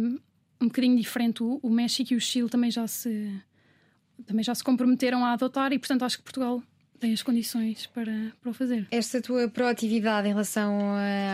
um 0.60 0.66
bocadinho 0.66 0.96
diferente, 0.96 1.42
o, 1.42 1.60
o 1.62 1.70
México 1.70 2.14
e 2.14 2.16
o 2.16 2.20
Chile 2.20 2.48
também 2.48 2.70
já 2.70 2.86
se 2.86 3.30
também 4.24 4.42
já 4.42 4.54
se 4.54 4.64
comprometeram 4.64 5.24
a 5.24 5.32
adotar 5.32 5.72
e, 5.72 5.78
portanto, 5.78 6.02
acho 6.02 6.16
que 6.16 6.24
Portugal 6.24 6.62
tem 6.98 7.12
as 7.12 7.22
condições 7.22 7.86
para, 7.86 8.12
para 8.40 8.50
o 8.50 8.54
fazer. 8.54 8.86
Esta 8.90 9.20
tua 9.20 9.48
proatividade 9.48 10.28
em 10.28 10.30
relação 10.30 10.78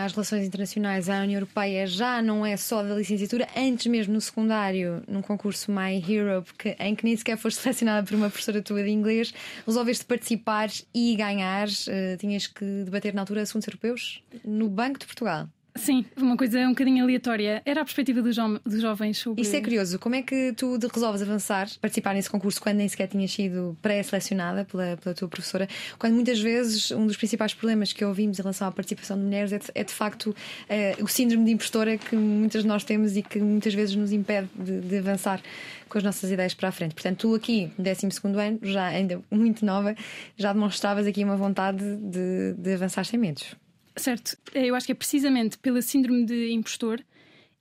às 0.05 0.11
relações 0.11 0.45
internacionais 0.45 1.09
à 1.09 1.21
União 1.21 1.37
Europeia 1.37 1.87
já 1.87 2.21
não 2.21 2.45
é 2.45 2.55
só 2.57 2.83
da 2.83 2.95
licenciatura, 2.95 3.47
antes 3.55 3.87
mesmo 3.87 4.13
no 4.13 4.21
secundário, 4.21 5.03
num 5.07 5.21
concurso 5.21 5.71
My 5.71 5.95
Hero, 5.97 6.43
que, 6.57 6.75
em 6.79 6.95
que 6.95 7.03
nem 7.03 7.15
sequer 7.15 7.37
foste 7.37 7.59
selecionada 7.61 8.05
por 8.05 8.15
uma 8.15 8.29
professora 8.29 8.61
tua 8.61 8.83
de 8.83 8.89
inglês, 8.89 9.33
resolveste 9.65 10.05
participar 10.05 10.69
e 10.93 11.15
ganhar. 11.15 11.67
Uh, 11.67 12.17
tinhas 12.17 12.47
que 12.47 12.83
debater 12.83 13.13
na 13.13 13.21
altura 13.21 13.41
assuntos 13.41 13.67
europeus 13.67 14.23
no 14.43 14.69
Banco 14.69 14.99
de 14.99 15.05
Portugal. 15.05 15.47
Sim, 15.75 16.05
uma 16.17 16.37
coisa 16.37 16.59
um 16.59 16.69
bocadinho 16.69 17.03
aleatória. 17.03 17.61
Era 17.65 17.81
a 17.81 17.83
perspectiva 17.83 18.21
dos, 18.21 18.35
dos 18.63 18.81
jovens 18.81 19.17
sobre. 19.17 19.41
Isso 19.41 19.55
é 19.55 19.61
curioso. 19.61 19.97
Como 19.97 20.13
é 20.13 20.21
que 20.21 20.53
tu 20.53 20.77
resolves 20.93 21.21
avançar, 21.21 21.67
participar 21.81 22.13
nesse 22.13 22.29
concurso 22.29 22.61
quando 22.61 22.77
nem 22.77 22.87
sequer 22.87 23.07
tinhas 23.07 23.31
sido 23.31 23.75
pré-selecionada 23.81 24.65
pela, 24.65 24.97
pela 24.97 25.15
tua 25.15 25.27
professora? 25.27 25.67
Quando 25.97 26.13
muitas 26.13 26.39
vezes 26.39 26.91
um 26.91 27.07
dos 27.07 27.17
principais 27.17 27.53
problemas 27.55 27.91
que 27.91 28.05
ouvimos 28.05 28.37
em 28.37 28.41
relação 28.41 28.67
à 28.67 28.71
participação 28.71 29.17
de 29.17 29.23
mulheres 29.23 29.51
é 29.51 29.57
de, 29.57 29.65
é 29.73 29.83
de 29.83 29.91
facto 29.91 30.35
é, 30.69 30.95
o 31.01 31.07
síndrome 31.07 31.45
de 31.45 31.51
impostora 31.51 31.97
que 31.97 32.15
muitas 32.15 32.61
de 32.61 32.67
nós 32.67 32.83
temos 32.83 33.17
e 33.17 33.23
que 33.23 33.39
muitas 33.39 33.73
vezes 33.73 33.95
nos 33.95 34.11
impede 34.11 34.49
de, 34.55 34.79
de 34.79 34.97
avançar 34.97 35.41
com 35.89 35.97
as 35.97 36.03
nossas 36.03 36.31
ideias 36.31 36.53
para 36.53 36.69
a 36.69 36.71
frente. 36.71 36.93
Portanto, 36.93 37.17
tu 37.17 37.35
aqui, 37.35 37.71
no 37.77 37.83
12 37.83 38.07
ano, 38.25 38.59
já 38.61 38.87
ainda 38.87 39.21
muito 39.29 39.65
nova, 39.65 39.95
já 40.37 40.53
demonstravas 40.53 41.07
aqui 41.07 41.23
uma 41.23 41.35
vontade 41.35 41.83
de, 41.97 42.53
de 42.57 42.73
avançar 42.73 43.05
sem 43.05 43.19
medos. 43.19 43.55
Certo, 43.95 44.37
eu 44.53 44.73
acho 44.75 44.85
que 44.85 44.91
é 44.91 44.95
precisamente 44.95 45.57
pela 45.59 45.81
síndrome 45.81 46.25
de 46.25 46.51
impostor 46.51 47.03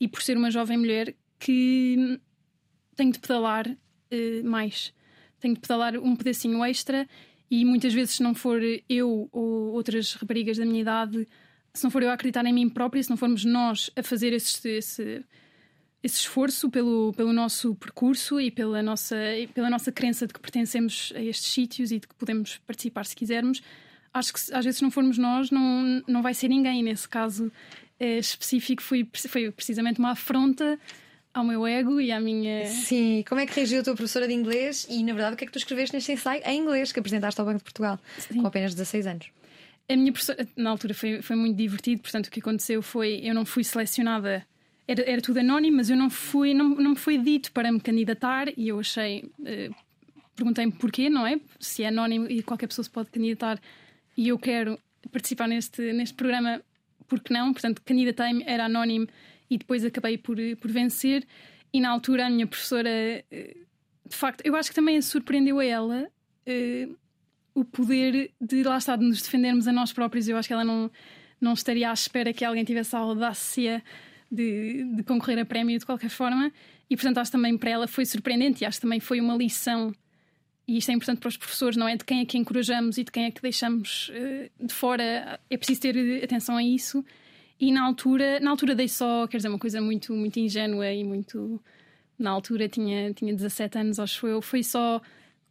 e 0.01 0.09
por 0.09 0.23
ser 0.23 0.37
uma 0.37 0.51
jovem 0.51 0.79
mulher 0.79 1.15
que 1.39 2.19
tenho 2.97 3.12
de 3.12 3.19
pedalar 3.19 3.69
uh, 3.69 4.45
mais. 4.45 4.95
Tenho 5.39 5.55
de 5.55 5.61
pedalar 5.61 5.97
um 5.97 6.17
pedacinho 6.17 6.65
extra 6.65 7.07
e 7.51 7.67
muitas 7.67 7.93
vezes, 7.93 8.15
se 8.15 8.23
não 8.23 8.35
for 8.35 8.61
eu 8.89 9.29
ou 9.31 9.73
outras 9.73 10.15
raparigas 10.15 10.57
da 10.57 10.65
minha 10.65 10.81
idade, 10.81 11.29
se 11.75 11.85
não 11.85 11.91
for 11.91 12.03
eu 12.03 12.09
a 12.09 12.15
acreditar 12.15 12.47
em 12.47 12.53
mim 12.53 12.69
própria, 12.69 13.03
se 13.03 13.11
não 13.11 13.17
formos 13.17 13.45
nós 13.45 13.91
a 13.95 14.03
fazer 14.03 14.33
esse, 14.33 14.67
esse, 14.69 15.25
esse 16.03 16.17
esforço 16.17 16.71
pelo, 16.71 17.12
pelo 17.15 17.33
nosso 17.33 17.75
percurso 17.75 18.41
e 18.41 18.51
pela 18.51 18.83
nossa, 18.83 19.17
pela 19.53 19.69
nossa 19.69 19.93
crença 19.93 20.27
de 20.27 20.33
que 20.33 20.41
pertencemos 20.41 21.12
a 21.15 21.21
estes 21.21 21.53
sítios 21.53 21.93
e 21.93 21.99
de 21.99 22.09
que 22.09 22.15
podemos 22.15 22.57
participar 22.59 23.05
se 23.05 23.15
quisermos, 23.15 23.61
acho 24.12 24.33
que 24.33 24.40
às 24.52 24.64
vezes 24.64 24.78
se 24.78 24.83
não 24.83 24.90
formos 24.90 25.19
nós, 25.19 25.50
não, 25.50 26.02
não 26.07 26.23
vai 26.23 26.35
ser 26.35 26.49
ninguém. 26.49 26.83
Nesse 26.83 27.09
caso 27.09 27.50
é, 27.99 28.19
específico, 28.19 28.83
foi, 28.83 29.09
foi 29.28 29.50
precisamente 29.50 29.99
uma 29.99 30.11
afronta 30.11 30.78
ao 31.33 31.45
meu 31.45 31.66
ego 31.66 32.00
e 32.00 32.12
à 32.12 32.21
minha. 32.21 32.66
Sim, 32.66 33.25
como 33.26 33.40
é 33.40 33.47
que 33.47 33.54
reagiu 33.54 33.81
a 33.81 33.83
tua 33.83 33.95
professora 33.95 34.26
de 34.28 34.35
inglês 34.35 34.87
e, 34.88 35.02
na 35.02 35.12
verdade, 35.12 35.35
o 35.35 35.37
que 35.37 35.45
é 35.45 35.47
que 35.47 35.52
tu 35.52 35.59
escreveste 35.59 35.95
neste 35.95 36.12
ensaio 36.12 36.42
em 36.45 36.61
inglês 36.61 36.92
que 36.92 37.00
apresentaste 37.00 37.40
ao 37.40 37.47
Banco 37.47 37.59
de 37.59 37.64
Portugal 37.64 37.99
Sim. 38.19 38.40
com 38.40 38.47
apenas 38.47 38.75
16 38.75 39.07
anos? 39.07 39.31
A 39.88 39.97
minha 39.97 40.12
professora, 40.12 40.47
na 40.57 40.71
altura, 40.71 40.95
foi, 40.95 41.23
foi 41.23 41.37
muito 41.37 41.57
divertido, 41.57 42.02
portanto, 42.02 42.26
o 42.26 42.31
que 42.31 42.40
aconteceu 42.40 42.83
foi 42.83 43.21
eu 43.23 43.35
não 43.35 43.45
fui 43.45 43.64
selecionada. 43.64 44.47
Era, 44.87 45.02
era 45.09 45.23
tudo 45.23 45.38
anónimo, 45.38 45.78
mas 45.78 45.90
eu 45.90 45.97
não 45.97 46.11
fui, 46.11 46.54
não, 46.54 46.71
não 46.71 46.90
me 46.90 46.97
foi 46.97 47.16
dito 47.16 47.50
para 47.52 47.71
me 47.71 47.81
candidatar 47.81 48.49
e 48.57 48.69
eu 48.69 48.78
achei. 48.78 49.25
Uh, 49.40 49.75
Perguntei-me 50.35 50.73
porquê, 50.73 51.11
não 51.11 51.26
é? 51.26 51.38
Se 51.61 51.83
é 51.85 51.88
anónimo 51.88 52.26
e 52.28 52.42
qualquer 52.42 52.66
pessoa 52.66 52.83
se 52.83 52.90
pode 52.90 53.11
candidatar, 53.11 53.61
e 54.16 54.28
eu 54.28 54.38
quero 54.38 54.78
participar 55.11 55.49
neste, 55.49 55.92
neste 55.92 56.14
programa, 56.14 56.62
porque 57.09 57.33
não? 57.33 57.52
Portanto, 57.52 57.83
candidatei-me, 57.85 58.45
era 58.47 58.66
anónimo 58.66 59.07
e 59.50 59.59
depois 59.59 59.85
acabei 59.85 60.16
por, 60.16 60.37
por 60.61 60.71
vencer. 60.71 61.26
E 61.73 61.81
na 61.81 61.90
altura 61.90 62.26
a 62.26 62.31
minha 62.31 62.47
professora, 62.47 62.88
eh, 62.90 63.57
de 64.09 64.16
facto, 64.16 64.42
eu 64.45 64.54
acho 64.54 64.69
que 64.69 64.75
também 64.75 65.00
surpreendeu 65.00 65.59
a 65.59 65.64
ela 65.64 66.07
uh, 66.47 66.97
o 67.54 67.64
poder 67.64 68.31
de 68.40 68.62
lá 68.62 68.76
estar, 68.76 68.97
de 68.97 69.04
nos 69.04 69.23
defendermos 69.23 69.66
a 69.66 69.73
nós 69.73 69.92
próprios. 69.92 70.28
Eu 70.28 70.37
acho 70.37 70.49
que 70.49 70.52
ela 70.52 70.64
não, 70.64 70.90
não 71.40 71.54
estaria 71.54 71.90
à 71.90 71.92
espera 71.92 72.33
que 72.33 72.45
alguém 72.45 72.64
tivesse 72.64 72.95
a 72.95 72.99
audácia 72.99 73.83
de, 74.31 74.85
de 74.97 75.02
concorrer 75.02 75.38
a 75.38 75.45
prémio 75.45 75.78
de 75.78 75.87
qualquer 75.87 76.11
forma. 76.11 76.52
E 76.90 76.97
portanto, 76.97 77.19
acho 77.19 77.33
também 77.33 77.57
para 77.57 77.71
ela 77.71 77.88
foi 77.88 78.04
surpreendente 78.04 78.62
e 78.62 78.66
acho 78.66 78.81
também 78.81 79.00
foi 79.00 79.19
uma 79.19 79.35
lição 79.35 79.95
e 80.73 80.79
isto 80.79 80.91
é 80.91 80.95
importante 80.95 81.19
para 81.19 81.29
os 81.29 81.37
professores, 81.37 81.76
não 81.76 81.87
é? 81.87 81.97
De 81.97 82.02
quem 82.02 82.21
é 82.21 82.25
que 82.25 82.38
encorajamos 82.38 82.97
e 82.97 83.05
de 83.05 83.12
quem 83.12 83.26
é 83.26 83.31
que 83.31 83.43
deixamos 83.43 84.09
uh, 84.09 84.67
de 84.67 84.73
fora. 84.73 85.38
É 85.50 85.57
preciso 85.59 85.83
ter 85.83 86.25
atenção 86.25 86.57
a 86.57 86.64
isso. 86.64 87.05
E 87.61 87.71
na 87.71 87.85
altura, 87.85 88.41
na 88.41 88.50
altura 88.50 88.75
dei 88.75 88.88
só, 88.88 89.26
quer 89.26 89.37
dizer, 89.37 89.50
uma 89.50 89.59
coisa 89.59 89.83
muito, 89.83 90.14
muito 90.14 90.38
ingênua 90.38 90.91
e 90.91 91.05
muito. 91.05 91.62
Na 92.19 92.31
altura 92.31 92.71
tinha, 92.71 93.12
tinha 93.12 93.35
17 93.35 93.79
anos, 93.79 94.00
acho 94.00 94.26
eu. 94.26 94.41
Foi 94.41 94.62
só 94.62 95.02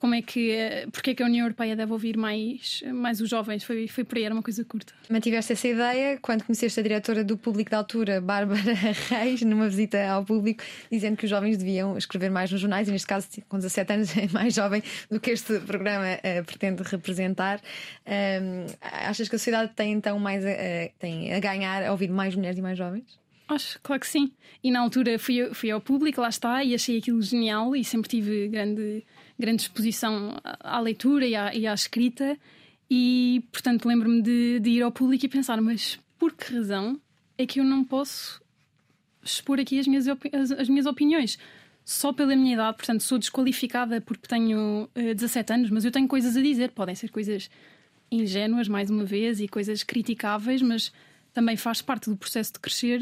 como 0.01 0.15
é 0.15 0.21
que, 0.23 0.49
eh, 0.49 0.87
porque 0.91 1.11
é 1.11 1.13
que 1.13 1.21
a 1.21 1.27
União 1.27 1.45
Europeia 1.45 1.75
deve 1.75 1.91
ouvir 1.91 2.17
mais, 2.17 2.83
mais 2.91 3.21
os 3.21 3.29
jovens? 3.29 3.63
Foi, 3.63 3.87
foi 3.87 4.03
por 4.03 4.17
aí, 4.17 4.23
era 4.23 4.33
uma 4.33 4.41
coisa 4.41 4.65
curta. 4.65 4.91
Mantiveste 5.07 5.53
essa 5.53 5.67
ideia 5.67 6.17
quando 6.19 6.43
conheceste 6.43 6.79
a 6.79 6.83
diretora 6.83 7.23
do 7.23 7.37
Público 7.37 7.69
da 7.69 7.77
Altura, 7.77 8.19
Bárbara 8.19 8.73
Reis, 9.09 9.43
numa 9.43 9.69
visita 9.69 10.03
ao 10.09 10.25
público, 10.25 10.63
dizendo 10.91 11.15
que 11.15 11.25
os 11.25 11.29
jovens 11.29 11.55
deviam 11.55 11.95
escrever 11.99 12.31
mais 12.31 12.51
nos 12.51 12.59
jornais, 12.59 12.87
e 12.87 12.91
neste 12.91 13.05
caso, 13.05 13.27
com 13.47 13.57
17 13.57 13.93
anos, 13.93 14.17
é 14.17 14.27
mais 14.33 14.55
jovem 14.55 14.81
do 15.07 15.19
que 15.19 15.29
este 15.29 15.59
programa 15.59 16.15
uh, 16.15 16.43
pretende 16.45 16.81
representar. 16.81 17.61
Um, 18.07 18.65
achas 18.81 19.29
que 19.29 19.35
a 19.35 19.37
sociedade 19.37 19.71
tem 19.75 19.91
então 19.93 20.17
mais 20.17 20.43
a, 20.43 20.49
tem 20.97 21.31
a 21.31 21.39
ganhar 21.39 21.83
a 21.85 21.91
ouvir 21.91 22.09
mais 22.09 22.35
mulheres 22.35 22.57
e 22.57 22.61
mais 22.63 22.75
jovens? 22.75 23.21
Acho, 23.47 23.79
claro 23.83 23.99
que 23.99 24.07
sim. 24.07 24.31
E 24.63 24.71
na 24.71 24.79
altura 24.79 25.19
fui, 25.19 25.53
fui 25.53 25.69
ao 25.69 25.79
público, 25.79 26.21
lá 26.21 26.29
está, 26.29 26.63
e 26.63 26.73
achei 26.73 26.97
aquilo 26.97 27.21
genial 27.21 27.75
e 27.75 27.83
sempre 27.83 28.09
tive 28.09 28.47
grande 28.47 29.03
grande 29.41 29.63
exposição 29.63 30.37
à 30.43 30.79
leitura 30.79 31.25
e 31.25 31.35
à, 31.35 31.53
e 31.53 31.67
à 31.67 31.73
escrita, 31.73 32.37
e 32.89 33.43
portanto 33.51 33.87
lembro-me 33.87 34.21
de, 34.21 34.59
de, 34.59 34.69
ir 34.69 34.81
ao 34.81 34.91
público 34.91 35.25
e 35.25 35.29
pensar: 35.29 35.59
mas 35.61 35.99
por 36.17 36.33
que 36.33 36.53
razão 36.53 36.99
é 37.37 37.45
que 37.45 37.59
eu 37.59 37.63
não 37.63 37.83
posso 37.83 38.41
expor 39.23 39.59
aqui 39.59 39.79
as 39.79 39.87
minhas, 39.87 40.07
as, 40.07 40.51
as 40.51 40.69
minhas 40.69 40.85
opiniões? 40.85 41.37
Só 41.83 42.13
pela 42.13 42.35
minha 42.35 42.53
idade, 42.53 42.77
portanto, 42.77 43.01
sou 43.01 43.17
desqualificada 43.17 43.99
porque 43.99 44.27
tenho 44.27 44.83
uh, 44.83 44.89
eh, 44.93 45.13
17 45.15 45.53
anos, 45.53 45.69
mas 45.71 45.83
eu 45.83 45.91
tenho 45.91 46.07
coisas 46.07 46.37
a 46.37 46.41
dizer. 46.41 46.71
Podem 46.71 46.93
ser 46.93 47.09
coisas 47.09 47.49
ingênuas, 48.11 48.67
mais 48.67 48.89
uma 48.89 49.03
vez, 49.03 49.41
e 49.41 49.47
coisas 49.47 49.83
criticáveis, 49.83 50.61
mas 50.61 50.93
também 51.33 51.57
faz 51.57 51.81
parte 51.81 52.09
do 52.09 52.15
processo 52.15 52.53
de 52.53 52.59
crescer 52.59 52.99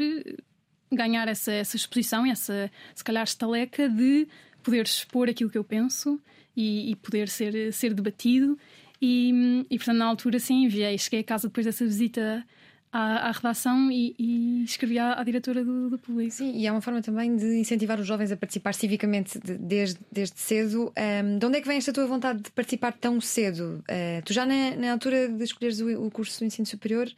ganhar 0.92 1.28
essa, 1.28 1.52
essa 1.52 1.76
exposição, 1.76 2.26
essa, 2.26 2.70
se 2.94 3.04
calhar, 3.04 3.22
estaleca 3.22 3.88
de 3.88 4.26
poder 4.62 4.84
expor 4.84 5.28
aquilo 5.28 5.50
que 5.50 5.58
eu 5.58 5.64
penso 5.64 6.20
e, 6.56 6.90
e 6.90 6.96
poder 6.96 7.28
ser, 7.28 7.72
ser 7.72 7.94
debatido. 7.94 8.58
E, 9.00 9.64
e, 9.70 9.76
portanto, 9.76 9.96
na 9.96 10.06
altura, 10.06 10.38
sim, 10.38 10.64
enviei. 10.64 10.98
Cheguei 10.98 11.20
a 11.20 11.24
casa 11.24 11.48
depois 11.48 11.66
dessa 11.66 11.84
visita 11.84 12.44
à, 12.92 13.28
à 13.28 13.30
redação 13.30 13.90
e, 13.90 14.14
e 14.18 14.64
escrevi 14.64 14.98
à, 14.98 15.14
à 15.14 15.22
diretora 15.22 15.64
do, 15.64 15.90
do, 15.90 15.98
público. 15.98 16.32
Sim, 16.32 16.52
e 16.56 16.66
é 16.66 16.72
uma 16.72 16.80
forma 16.80 17.00
também 17.00 17.36
de 17.36 17.58
incentivar 17.58 18.00
os 18.00 18.06
jovens 18.06 18.32
a 18.32 18.36
participar 18.36 18.74
civicamente 18.74 19.38
de, 19.38 19.56
desde, 19.56 20.00
desde 20.10 20.38
cedo. 20.38 20.92
Um, 20.98 21.38
de 21.38 21.46
onde 21.46 21.58
é 21.58 21.60
que 21.60 21.68
vem 21.68 21.78
esta 21.78 21.92
tua 21.92 22.06
vontade 22.06 22.42
de 22.42 22.50
participar 22.50 22.92
tão 22.92 23.20
cedo? 23.20 23.84
Uh, 23.88 24.22
tu 24.24 24.32
já 24.32 24.44
na, 24.44 24.74
na, 24.76 24.92
altura 24.92 25.28
de 25.28 25.44
escolheres 25.44 25.80
o, 25.80 26.06
o, 26.06 26.10
curso 26.10 26.40
do 26.40 26.44
ensino 26.44 26.66
superior 26.66 27.08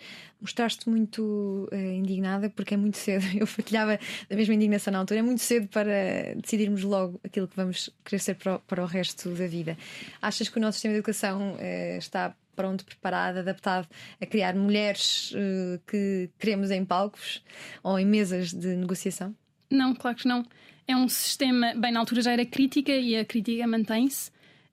mostraste 0.41 0.88
muito 0.88 1.69
uh, 1.73 1.76
indignada 1.76 2.50
porque 2.50 2.75
é 2.75 2.76
muito 2.76 2.99
cedo. 2.99 3.25
Eu 3.35 3.47
partilhava 3.47 3.99
da 4.29 4.37
mesma 4.37 4.55
indignação 4.55 4.93
na 4.93 4.99
altura. 4.99 5.21
É 5.21 5.23
muito 5.23 5.41
cedo 5.41 5.69
para 5.69 6.35
decidirmos 6.37 6.83
logo 6.83 7.19
aquilo 7.25 7.49
que 7.49 7.57
vamos 7.57 7.88
querer 8.05 8.19
ser 8.19 8.35
para 8.35 8.57
o, 8.57 8.59
para 8.61 8.83
o 8.83 8.87
resto 8.87 9.31
da 9.31 9.47
vida. 9.47 9.79
Achas 10.21 10.50
que 10.50 10.59
o 10.59 10.61
nosso 10.61 10.75
sistema 10.75 10.93
de 10.93 10.99
educação 10.99 11.55
uh, 11.55 11.99
está 11.99 12.35
pronto, 12.54 12.85
preparado, 12.85 13.38
adaptado 13.38 13.88
a 14.21 14.26
criar 14.26 14.54
mulheres 14.54 15.32
uh, 15.32 15.80
que 15.87 16.30
queremos 16.38 16.71
em 16.71 16.85
palcos 16.85 17.42
ou 17.82 17.99
em 17.99 18.06
mesas 18.06 18.52
de 18.52 18.76
negociação? 18.76 19.35
Não, 19.71 19.94
claro 19.94 20.16
que 20.16 20.28
não. 20.28 20.44
É 20.87 20.97
um 20.97 21.09
sistema, 21.09 21.75
bem, 21.75 21.92
na 21.92 22.00
altura 22.00 22.23
já 22.23 22.32
era 22.32 22.44
crítica 22.44 22.92
e 22.92 23.16
a 23.16 23.25
crítica 23.25 23.66
mantém-se. 23.66 24.30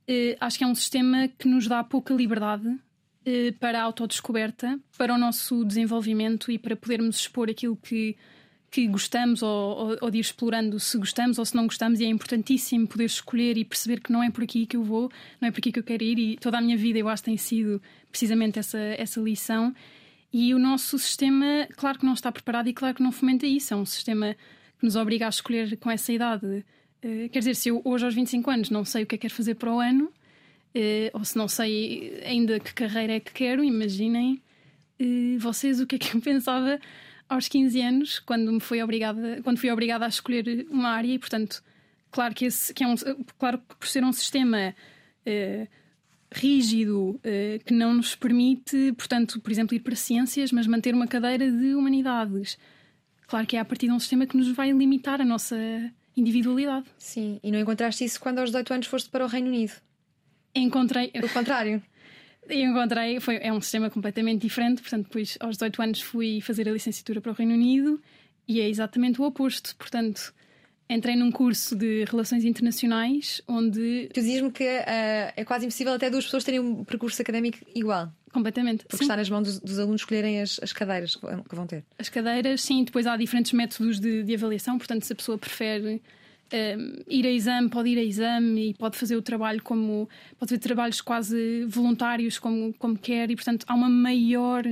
Uh, 0.10 0.36
acho 0.40 0.58
que 0.58 0.64
é 0.64 0.68
um 0.68 0.76
sistema 0.76 1.28
que 1.28 1.48
nos 1.48 1.68
dá 1.68 1.84
pouca 1.84 2.14
liberdade 2.14 2.68
uh, 2.68 3.54
para 3.60 3.80
a 3.80 3.84
autodescoberta, 3.84 4.80
para 4.98 5.14
o 5.14 5.18
nosso 5.18 5.64
desenvolvimento 5.64 6.52
e 6.52 6.58
para 6.58 6.76
podermos 6.76 7.20
expor 7.20 7.50
aquilo 7.50 7.76
que 7.76 8.18
que 8.72 8.88
gostamos 8.88 9.42
ou, 9.42 9.98
ou, 10.00 10.12
de 10.12 10.18
ir 10.18 10.22
explorando 10.22 10.80
se 10.80 10.98
gostamos 10.98 11.40
ou 11.40 11.46
se 11.46 11.56
não 11.56 11.66
gostamos, 11.66 12.00
e 12.00 12.06
é 12.06 12.08
importantíssimo 12.08 12.88
poder 12.88 13.06
escolher 13.06 13.58
e 13.58 13.66
perceber 13.66 14.00
que 14.00 14.12
não 14.12 14.22
é 14.22 14.30
por 14.30 14.44
aqui 14.44 14.66
que 14.66 14.78
eu 14.78 14.84
vou, 14.84 15.12
não 15.42 15.48
é 15.48 15.52
por 15.52 15.60
aqui 15.60 15.72
que 15.72 15.80
eu 15.80 15.84
quero 15.84 16.04
ir, 16.04 16.20
e 16.20 16.38
toda 16.38 16.58
a 16.58 16.62
minha 16.62 16.78
vida 16.78 17.00
eu 17.00 17.10
acho 17.10 17.24
que 17.24 17.30
tem 17.30 17.38
sido 17.38 17.82
precisamente 18.12 18.60
essa, 18.60 18.78
essa 18.78 19.20
lição. 19.20 19.74
E 20.32 20.54
o 20.54 20.60
nosso 20.60 21.00
sistema, 21.00 21.68
claro 21.76 21.98
que 21.98 22.06
não 22.06 22.14
está 22.14 22.32
preparado 22.32 22.70
e 22.70 22.74
claro 22.74 22.96
que 22.96 23.02
não 23.02 23.12
fomenta 23.12 23.48
isso, 23.48 23.74
é 23.74 23.78
um 23.78 23.86
sistema 23.86 24.36
que 24.78 24.86
nos 24.86 24.96
obriga 24.96 25.26
a 25.26 25.30
escolher 25.30 25.76
com 25.78 25.90
essa 25.90 26.14
idade. 26.14 26.64
Uh, 27.04 27.30
quer 27.32 27.40
dizer, 27.40 27.56
se 27.56 27.70
eu 27.70 27.82
hoje 27.84 28.06
aos 28.06 28.14
25 28.14 28.52
anos 28.52 28.70
não 28.70 28.86
sei 28.86 29.04
o 29.04 29.08
que 29.08 29.16
é 29.16 29.18
que 29.18 29.22
quero 29.24 29.34
fazer 29.34 29.56
para 29.56 29.74
o 29.74 29.80
ano, 29.80 30.06
uh, 30.06 31.10
ou 31.14 31.26
se 31.26 31.36
não 31.36 31.48
sei 31.48 32.22
ainda 32.24 32.60
que 32.60 32.74
carreira 32.74 33.14
é 33.14 33.20
que 33.20 33.34
quero, 33.34 33.64
imaginem 33.64 34.40
uh, 35.02 35.40
vocês 35.40 35.80
o 35.80 35.88
que 35.88 35.96
é 35.96 35.98
que 35.98 36.16
eu 36.16 36.22
pensava 36.22 36.80
aos 37.30 37.48
15 37.48 37.82
anos, 37.82 38.20
quando 38.20 38.52
me 38.52 38.60
fui 38.60 38.82
obrigada, 38.82 39.40
quando 39.44 39.60
fui 39.60 39.70
obrigada 39.70 40.06
a 40.06 40.08
escolher 40.10 40.66
uma 40.70 40.90
área 40.90 41.14
e, 41.14 41.20
portanto, 41.20 41.64
claro 42.12 42.34
que 42.34 42.46
esse 42.46 42.74
que 42.74 42.84
é 42.84 42.88
um, 42.88 42.96
claro 43.38 43.60
que 43.60 43.76
por 43.76 43.88
ser 43.88 44.04
um 44.04 44.12
sistema 44.12 44.76
uh, 45.26 45.68
rígido 46.34 47.12
uh, 47.12 47.64
que 47.64 47.74
não 47.74 47.94
nos 47.94 48.16
permite, 48.16 48.94
portanto, 48.94 49.40
por 49.40 49.52
exemplo, 49.52 49.76
ir 49.76 49.82
para 49.82 49.96
ciências, 49.96 50.52
mas 50.52 50.66
manter 50.66 50.94
uma 50.96 51.08
cadeira 51.08 51.50
de 51.50 51.76
humanidades. 51.76 52.58
Claro 53.28 53.46
que 53.46 53.56
é 53.56 53.60
a 53.60 53.66
partir 53.66 53.86
de 53.86 53.94
um 53.94 54.00
sistema 54.00 54.26
que 54.26 54.36
nos 54.36 54.52
vai 54.52 54.72
limitar 54.72 55.22
a 55.22 55.26
nossa 55.26 55.56
individualidade. 56.18 56.88
Sim, 56.98 57.40
e 57.44 57.52
não 57.52 57.60
encontraste 57.60 58.04
isso 58.04 58.20
quando 58.20 58.40
aos 58.40 58.50
18 58.50 58.74
anos 58.74 58.88
foste 58.88 59.08
para 59.10 59.24
o 59.24 59.28
Reino 59.28 59.50
Unido? 59.50 59.74
Encontrei. 60.56 61.12
O 61.24 61.30
contrário. 61.30 61.82
E 62.50 62.64
encontrei, 62.64 63.20
foi, 63.20 63.38
é 63.38 63.54
um 63.54 63.62
sistema 63.62 63.90
completamente 63.90 64.42
diferente, 64.42 64.82
portanto, 64.82 65.04
depois 65.06 65.38
aos 65.40 65.56
18 65.56 65.82
anos 65.82 66.02
fui 66.02 66.42
fazer 66.42 66.68
a 66.68 66.72
licenciatura 66.72 67.22
para 67.22 67.32
o 67.32 67.36
Reino 67.36 67.54
Unido 67.54 68.02
e 68.48 68.60
é 68.60 68.68
exatamente 68.68 69.22
o 69.22 69.26
oposto. 69.26 69.76
Portanto, 69.76 70.34
entrei 70.90 71.16
num 71.16 71.32
curso 71.32 71.76
de 71.76 72.04
Relações 72.06 72.44
Internacionais 72.44 73.42
onde. 73.48 74.10
Tu 74.14 74.20
dizias-me 74.20 74.52
que 74.52 74.64
uh, 74.64 75.34
é 75.36 75.46
quase 75.46 75.66
impossível 75.66 75.94
até 75.94 76.10
duas 76.10 76.26
pessoas 76.26 76.44
terem 76.44 76.60
um 76.60 76.84
percurso 76.84 77.22
académico 77.22 77.60
igual. 77.76 78.12
Completamente. 78.34 78.86
Porque 78.86 78.98
sim. 78.98 79.04
está 79.04 79.16
nas 79.16 79.30
mãos 79.30 79.44
dos, 79.44 79.60
dos, 79.60 79.80
alunos 79.80 80.02
escolherem 80.02 80.42
as, 80.42 80.60
as 80.62 80.74
cadeiras 80.74 81.16
que 81.16 81.56
vão 81.56 81.66
ter. 81.66 81.84
As 81.98 82.10
cadeiras, 82.10 82.62
sim, 82.62 82.84
depois 82.84 83.08
há 83.08 83.18
diferentes 83.18 83.54
métodos 83.54 84.00
de, 84.00 84.24
de 84.24 84.36
avaliação, 84.36 84.78
portanto, 84.78 85.04
se 85.04 85.14
a 85.14 85.16
pessoa 85.16 85.38
prefere 85.38 86.02
um, 86.54 87.04
ir 87.08 87.26
a 87.26 87.32
exame, 87.32 87.70
pode 87.70 87.90
ir 87.90 87.98
a 87.98 88.04
exame 88.04 88.70
e 88.70 88.74
pode 88.74 88.98
fazer 88.98 89.16
o 89.16 89.22
trabalho 89.22 89.62
como. 89.62 90.10
pode 90.38 90.50
fazer 90.50 90.60
trabalhos 90.60 91.02
quase 91.02 91.66
voluntários 91.66 92.40
como, 92.40 92.74
como 92.74 92.98
quer, 92.98 93.30
e 93.32 93.36
portanto 93.36 93.66
há 93.68 93.74
uma 93.74 93.90
maior 93.90 94.64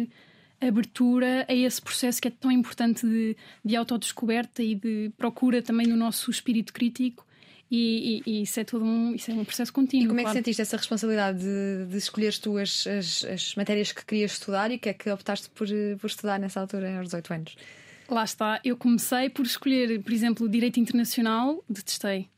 abertura 0.60 1.46
a 1.48 1.54
esse 1.54 1.82
processo 1.82 2.22
que 2.22 2.28
é 2.28 2.32
tão 2.32 2.52
importante 2.52 3.06
de, 3.06 3.38
de 3.64 3.76
autodescoberta 3.76 4.64
e 4.64 4.74
de 4.76 5.12
procura 5.18 5.62
também 5.62 5.88
do 5.88 5.96
nosso 5.96 6.32
espírito 6.32 6.74
crítico. 6.74 7.26
E, 7.70 8.24
e, 8.26 8.32
e, 8.32 8.42
isso 8.44 8.60
é 8.62 8.64
todo 8.64 8.86
um, 8.86 9.14
isso 9.14 9.30
é 9.30 9.34
um 9.34 9.44
processo 9.44 9.74
contínuo. 9.74 10.06
E 10.06 10.08
como 10.08 10.20
é 10.20 10.24
que 10.24 10.28
claro. 10.28 10.38
sentiste 10.38 10.62
essa 10.62 10.78
responsabilidade 10.78 11.40
de, 11.40 11.86
de 11.92 11.98
escolheres 11.98 12.40
tu 12.40 12.58
as, 12.58 12.88
as, 12.88 13.26
as, 13.26 13.56
matérias 13.56 13.92
que 13.92 14.06
querias 14.06 14.32
estudar 14.32 14.72
e 14.72 14.78
que 14.78 14.88
é 14.88 14.94
que 14.94 15.10
optaste 15.10 15.50
por, 15.50 15.68
por 16.00 16.08
estudar 16.08 16.40
nessa 16.40 16.62
altura, 16.62 16.98
aos 16.98 17.08
18 17.08 17.34
anos? 17.34 17.58
Lá 18.10 18.24
está. 18.24 18.60
Eu 18.64 18.78
comecei 18.78 19.30
por 19.30 19.46
escolher, 19.46 20.02
por 20.02 20.14
exemplo, 20.14 20.48
Direito 20.48 20.80
Internacional, 20.80 21.64
detestei. 21.70 22.30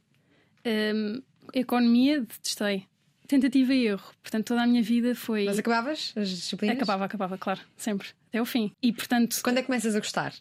Um, 0.65 1.21
economia, 1.53 2.21
detestei. 2.21 2.85
Tentativa 3.27 3.73
e 3.73 3.85
erro. 3.85 4.11
Portanto, 4.23 4.47
toda 4.47 4.63
a 4.63 4.67
minha 4.67 4.81
vida 4.81 5.13
foi. 5.13 5.45
Mas 5.45 5.59
acabavas 5.59 6.13
as 6.15 6.29
disciplinas? 6.29 6.77
Acabava, 6.77 7.05
acabava, 7.05 7.37
claro. 7.37 7.61
Sempre. 7.77 8.07
Até 8.29 8.41
o 8.41 8.45
fim. 8.45 8.71
E 8.81 8.91
portanto. 8.91 9.39
Quando 9.43 9.59
é 9.59 9.61
que 9.61 9.67
começas 9.67 9.95
a 9.95 9.99
gostar? 9.99 10.33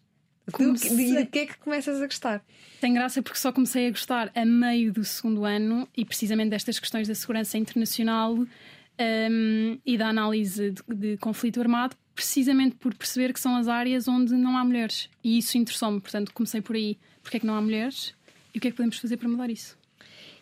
Comecei... 0.51 1.15
De 1.15 1.27
que 1.27 1.39
é 1.41 1.47
que 1.47 1.59
começas 1.59 2.01
a 2.01 2.07
gostar? 2.07 2.43
Tem 2.81 2.95
graça 2.95 3.23
porque 3.23 3.39
só 3.39 3.53
comecei 3.53 3.87
a 3.89 3.91
gostar 3.91 4.33
a 4.35 4.45
meio 4.45 4.93
do 4.93 5.05
segundo 5.05 5.45
ano 5.45 5.87
e 5.95 6.05
precisamente 6.05 6.51
destas 6.51 6.79
questões 6.79 7.07
da 7.07 7.15
segurança 7.15 7.59
internacional 7.59 8.35
um, 8.35 9.79
e 9.85 9.99
da 9.99 10.09
análise 10.09 10.71
de, 10.71 10.83
de 10.95 11.17
conflito 11.19 11.61
armado, 11.61 11.97
precisamente 12.19 12.75
por 12.75 12.93
perceber 12.97 13.33
que 13.33 13.39
são 13.39 13.55
as 13.55 13.69
áreas 13.69 14.09
onde 14.09 14.35
não 14.35 14.59
há 14.59 14.65
mulheres. 14.65 15.09
E 15.23 15.39
isso 15.39 15.57
interessou-me, 15.57 16.01
portanto, 16.01 16.33
comecei 16.35 16.61
por 16.61 16.75
aí. 16.75 16.99
Porque 17.23 17.37
é 17.37 17.41
que 17.41 17.47
não 17.47 17.55
há 17.55 17.61
mulheres 17.63 18.13
e 18.53 18.59
o 18.59 18.61
que 18.61 18.67
é 18.67 18.71
que 18.73 18.77
podemos 18.77 18.99
fazer 18.99 19.17
para 19.19 19.29
mudar 19.29 19.49
isso? 19.49 19.79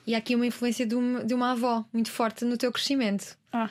E 0.07 0.15
há 0.15 0.19
aqui 0.19 0.35
uma 0.35 0.47
influência 0.47 0.87
de 0.87 0.95
uma, 0.95 1.23
de 1.23 1.35
uma 1.35 1.53
avó 1.53 1.85
muito 1.93 2.11
forte 2.11 2.47
no 2.47 2.57
teu 2.57 2.73
crescimento. 2.73 3.37
Ah, 3.53 3.69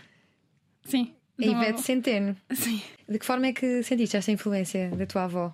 sim. 0.84 1.16
A 1.40 1.46
Ivete 1.46 1.82
Centeno. 1.82 2.38
Sim. 2.54 2.80
De 3.10 3.20
que 3.20 3.26
forma 3.26 3.48
é 3.48 3.54
que 3.54 3.84
sentiste 3.84 4.16
esta 4.16 4.32
influência 4.32 4.90
da 4.92 5.06
tua 5.06 5.24
avó? 5.24 5.48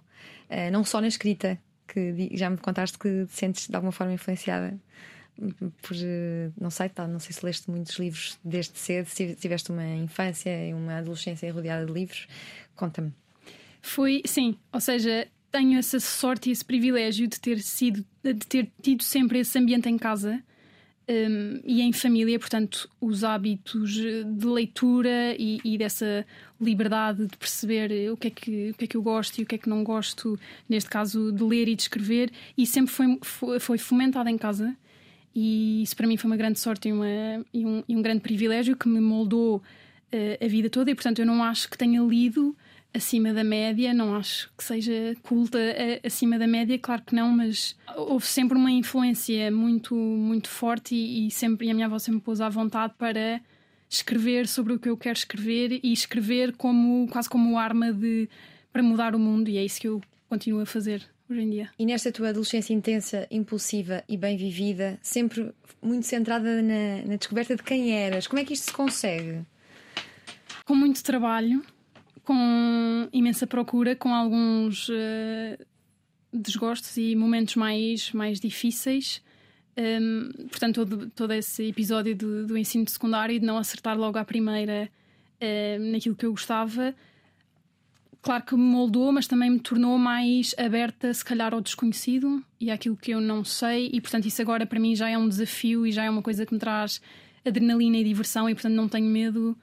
Uh, 0.48 0.70
não 0.72 0.84
só 0.84 1.02
na 1.02 1.08
escrita, 1.08 1.58
que 1.88 2.30
já 2.34 2.50
me 2.50 2.58
contaste 2.58 3.00
que 3.00 3.26
te 3.26 3.34
sentes 3.34 3.68
de 3.68 3.76
alguma 3.76 3.92
forma 3.92 4.14
influenciada 4.14 4.80
por 5.82 5.96
eh, 5.96 6.52
não 6.60 6.70
sei, 6.70 6.90
tá, 6.90 7.08
não 7.08 7.20
sei 7.20 7.34
se 7.34 7.46
leste 7.46 7.70
muitos 7.70 7.98
livros 7.98 8.38
desde 8.44 8.78
cedo, 8.78 9.08
se 9.08 9.36
tiveste 9.36 9.72
uma 9.72 9.86
infância 9.86 10.68
e 10.68 10.74
uma 10.74 10.98
adolescência 10.98 11.52
rodeada 11.52 11.86
de 11.86 11.92
livros, 11.92 12.28
conta-me. 12.76 13.12
Foi, 13.82 14.22
sim, 14.26 14.58
ou 14.72 14.80
seja, 14.80 15.28
tenho 15.52 15.80
essa 15.80 16.00
sorte 16.00 16.50
e 16.50 16.52
esse 16.52 16.64
privilégio 16.64 17.28
de 17.28 17.40
ter 17.40 17.60
sido, 17.60 18.06
de 18.24 18.34
ter 18.36 18.72
tido 18.82 19.04
sempre 19.04 19.40
esse 19.40 19.58
ambiente 19.58 19.90
em 19.90 19.98
casa. 19.98 20.42
um, 21.10 21.60
e 21.66 21.82
em 21.82 21.92
família, 21.92 22.40
portanto, 22.40 22.88
os 23.02 23.24
hábitos 23.24 23.96
de 23.96 24.46
leitura 24.46 25.36
e, 25.38 25.60
e, 25.64 25.78
dessa 25.78 26.26
liberdade 26.60 27.26
de 27.26 27.36
perceber 27.36 28.12
o 28.12 28.16
que, 28.16 28.28
é 28.28 28.30
que, 28.30 28.70
o 28.70 28.74
que 28.76 28.86
é 28.86 28.88
que 28.88 28.96
eu 28.96 29.02
gosto 29.02 29.40
e 29.40 29.44
o 29.44 29.46
que 29.46 29.56
é 29.56 29.58
que 29.58 29.68
não 29.68 29.84
gosto, 29.84 30.40
neste 30.70 30.90
caso 30.90 31.32
de 31.32 31.44
ler 31.44 31.68
e 31.68 31.76
de 31.76 31.82
escrever, 31.82 32.32
e 32.56 32.66
sempre 32.66 32.94
foi, 33.24 33.60
foi 33.60 33.78
fomentado 33.80 34.30
em 34.30 34.38
casa. 34.38 34.78
E 35.34 35.82
isso 35.84 35.96
para 35.96 36.08
mim 36.08 36.18
foi 36.18 36.30
uma 36.30 36.38
grande 36.38 36.60
sorte 36.60 36.90
e, 36.90 36.94
uma, 36.94 37.08
e, 37.54 37.66
um, 37.66 37.84
e 37.88 37.96
um 37.96 38.02
grande 38.02 38.22
privilégio 38.22 38.76
que 38.76 38.88
me 38.88 39.00
moldou 39.00 39.58
uh, 39.58 40.46
a 40.46 40.48
vida 40.48 40.70
toda, 40.70 40.92
e 40.92 40.96
portanto 40.96 41.20
eu 41.20 41.26
não 41.26 41.44
acho 41.44 41.70
que 41.70 41.78
tenha 41.78 42.02
lido 42.02 42.56
acima 42.94 43.34
da 43.34 43.44
média, 43.44 43.94
não 43.94 44.16
acho 44.16 44.52
que 44.58 44.64
seja 44.64 45.16
culta 45.24 45.58
acima 46.06 46.38
da 46.38 46.46
média, 46.46 46.78
claro 46.78 47.02
que 47.04 47.16
não, 47.16 47.30
mas 47.30 47.76
houve 47.96 48.26
sempre 48.26 48.58
uma 48.58 48.70
influência 48.70 49.50
muito, 49.50 49.96
muito 49.96 50.50
forte 50.50 50.94
e, 50.94 51.28
e 51.28 51.32
sempre 51.32 51.68
e 51.68 51.72
a 51.72 51.74
minha 51.74 51.86
avó 51.86 51.98
sempre 51.98 52.18
me 52.18 52.22
pôs 52.22 52.42
à 52.42 52.50
vontade 52.50 52.94
para 52.98 53.40
escrever 53.90 54.48
sobre 54.48 54.74
o 54.74 54.80
que 54.80 54.90
eu 54.90 54.98
quero 54.98 55.18
escrever 55.18 55.80
e 55.84 55.92
escrever 55.94 56.54
como 56.56 57.08
quase 57.10 57.30
como 57.30 57.58
arma 57.58 57.92
de 57.92 58.30
para 58.72 58.82
mudar 58.82 59.14
o 59.16 59.20
mundo. 59.20 59.50
E 59.50 59.58
é 59.58 59.66
isso 59.66 59.82
que 59.82 59.88
eu 59.88 60.02
continuo 60.30 60.62
a 60.62 60.66
fazer 60.66 61.04
hoje 61.32 61.42
em 61.42 61.50
dia. 61.50 61.70
E 61.78 61.86
nesta 61.86 62.12
tua 62.12 62.30
adolescência 62.30 62.74
intensa, 62.74 63.28
impulsiva 63.32 64.04
e 64.08 64.18
bem 64.18 64.38
vivida, 64.38 65.00
sempre 65.02 65.52
muito 65.82 66.06
centrada 66.06 66.62
na, 66.62 67.04
na 67.08 67.16
descoberta 67.16 67.56
de 67.56 67.64
quem 67.64 67.92
eras, 67.92 68.28
como 68.28 68.40
é 68.40 68.46
que 68.46 68.54
isto 68.54 68.66
se 68.66 68.74
consegue? 68.74 69.46
Com 70.66 70.76
muito 70.76 71.04
trabalho, 71.04 71.64
com 72.24 73.10
imensa 73.12 73.48
procura, 73.48 73.96
com 73.96 74.14
alguns 74.14 74.90
uh, 74.90 75.66
desgostos 76.32 76.96
e 76.98 77.16
momentos 77.16 77.56
mais, 77.56 78.12
mais 78.12 78.40
difíceis. 78.40 79.22
Um, 79.78 80.48
portanto, 80.50 80.86
todo, 80.86 81.10
todo 81.12 81.34
esse 81.34 81.68
episódio 81.68 82.16
do, 82.16 82.46
do 82.48 82.58
ensino 82.58 82.88
secundário 82.88 83.36
e 83.36 83.40
de 83.40 83.46
não 83.46 83.58
acertar 83.58 83.98
logo 83.98 84.18
à 84.18 84.26
primeira 84.26 84.90
uh, 85.42 85.92
naquilo 85.92 86.16
que 86.16 86.26
eu 86.26 86.32
gostava, 86.32 86.96
claro 88.22 88.44
que 88.44 88.56
me 88.56 88.62
moldou, 88.62 89.12
mas 89.12 89.28
também 89.28 89.50
me 89.50 89.60
tornou 89.60 89.98
mais 89.98 90.54
aberta, 90.58 91.14
se 91.14 91.24
calhar, 91.26 91.54
ao 91.54 91.62
desconhecido 91.62 92.44
e 92.60 92.70
àquilo 92.70 92.96
que 92.96 93.12
eu 93.12 93.22
não 93.22 93.44
sei. 93.44 93.90
E, 93.92 94.00
portanto, 94.00 94.26
isso 94.26 94.42
agora 94.42 94.66
para 94.66 94.80
mim 94.80 94.96
já 94.96 95.10
é 95.10 95.18
um 95.18 95.28
desafio 95.28 95.86
e 95.86 95.92
já 95.92 96.04
é 96.04 96.10
uma 96.10 96.22
coisa 96.22 96.46
que 96.46 96.54
me 96.54 96.60
traz 96.60 97.02
adrenalina 97.46 97.98
e 97.98 98.04
diversão, 98.04 98.50
e, 98.50 98.54
portanto, 98.54 98.74
não 98.74 98.88
tenho 98.88 99.08
medo 99.08 99.58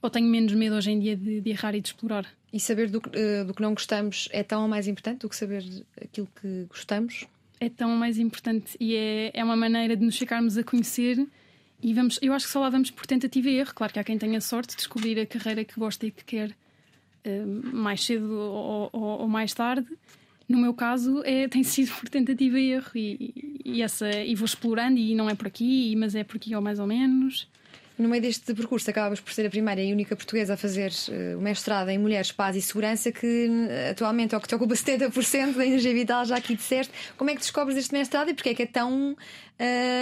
ou 0.00 0.08
tenho 0.08 0.26
menos 0.26 0.52
medo 0.52 0.76
hoje 0.76 0.90
em 0.90 0.98
dia 0.98 1.16
de, 1.16 1.40
de 1.40 1.50
errar 1.50 1.74
e 1.74 1.80
de 1.80 1.88
explorar? 1.88 2.26
E 2.52 2.60
saber 2.60 2.88
do, 2.88 2.98
uh, 2.98 3.44
do 3.44 3.52
que 3.52 3.60
não 3.60 3.74
gostamos 3.74 4.28
é 4.32 4.42
tão 4.42 4.66
mais 4.68 4.86
importante 4.86 5.20
do 5.20 5.28
que 5.28 5.36
saber 5.36 5.64
aquilo 6.00 6.28
que 6.40 6.66
gostamos? 6.68 7.26
É 7.60 7.68
tão 7.68 7.90
mais 7.90 8.18
importante 8.18 8.76
e 8.78 8.94
é, 8.94 9.32
é 9.34 9.44
uma 9.44 9.56
maneira 9.56 9.96
de 9.96 10.04
nos 10.04 10.16
ficarmos 10.16 10.56
a 10.56 10.62
conhecer. 10.62 11.26
E 11.82 11.92
vamos, 11.92 12.18
eu 12.22 12.32
acho 12.32 12.46
que 12.46 12.52
só 12.52 12.60
lá 12.60 12.70
vamos 12.70 12.90
por 12.90 13.06
tentativa 13.06 13.50
e 13.50 13.56
erro. 13.56 13.74
Claro 13.74 13.92
que 13.92 13.98
há 13.98 14.04
quem 14.04 14.16
tenha 14.16 14.40
sorte 14.40 14.70
de 14.70 14.76
descobrir 14.76 15.18
a 15.18 15.26
carreira 15.26 15.64
que 15.64 15.78
gosta 15.78 16.06
e 16.06 16.10
que 16.10 16.24
quer 16.24 16.54
mais 17.72 18.04
cedo 18.04 18.30
ou, 18.32 18.90
ou, 18.92 19.20
ou, 19.20 19.28
mais 19.28 19.52
tarde. 19.54 19.86
No 20.48 20.58
meu 20.58 20.72
caso, 20.72 21.22
é, 21.24 21.46
tem 21.46 21.62
sido 21.62 21.92
por 21.92 22.08
tentativa 22.08 22.58
e 22.58 22.72
erro. 22.72 22.90
E, 22.94 23.60
e, 23.64 23.82
essa, 23.82 24.10
e 24.10 24.34
vou 24.34 24.46
explorando, 24.46 24.98
e 24.98 25.14
não 25.14 25.28
é 25.28 25.34
por 25.34 25.46
aqui, 25.46 25.94
mas 25.96 26.14
é 26.14 26.24
por 26.24 26.36
aqui 26.36 26.54
ou 26.54 26.62
mais 26.62 26.78
ou 26.78 26.86
menos. 26.86 27.48
No 27.98 28.08
meio 28.08 28.22
deste 28.22 28.54
percurso, 28.54 28.88
acabas 28.88 29.18
por 29.18 29.32
ser 29.32 29.44
a 29.46 29.50
primeira 29.50 29.82
e 29.82 29.92
única 29.92 30.14
portuguesa 30.14 30.54
a 30.54 30.56
fazer 30.56 30.92
uh, 31.08 31.36
o 31.36 31.42
mestrado 31.42 31.88
em 31.88 31.98
Mulheres, 31.98 32.30
Paz 32.30 32.54
e 32.54 32.62
Segurança, 32.62 33.10
que 33.10 33.48
uh, 33.48 33.90
atualmente 33.90 34.36
é 34.36 34.38
o 34.38 34.40
que 34.40 34.46
te 34.46 34.54
ocupa 34.54 34.74
70% 34.78 35.54
da 35.56 35.66
energia 35.66 35.92
vital, 35.92 36.24
já 36.24 36.36
aqui 36.36 36.54
disseste. 36.54 36.92
Como 37.16 37.28
é 37.28 37.34
que 37.34 37.40
descobres 37.40 37.76
este 37.76 37.92
mestrado 37.92 38.30
e 38.30 38.34
porque 38.34 38.50
é 38.50 38.54
que 38.54 38.62
é 38.62 38.66
tão 38.66 39.14
uh, 39.14 39.16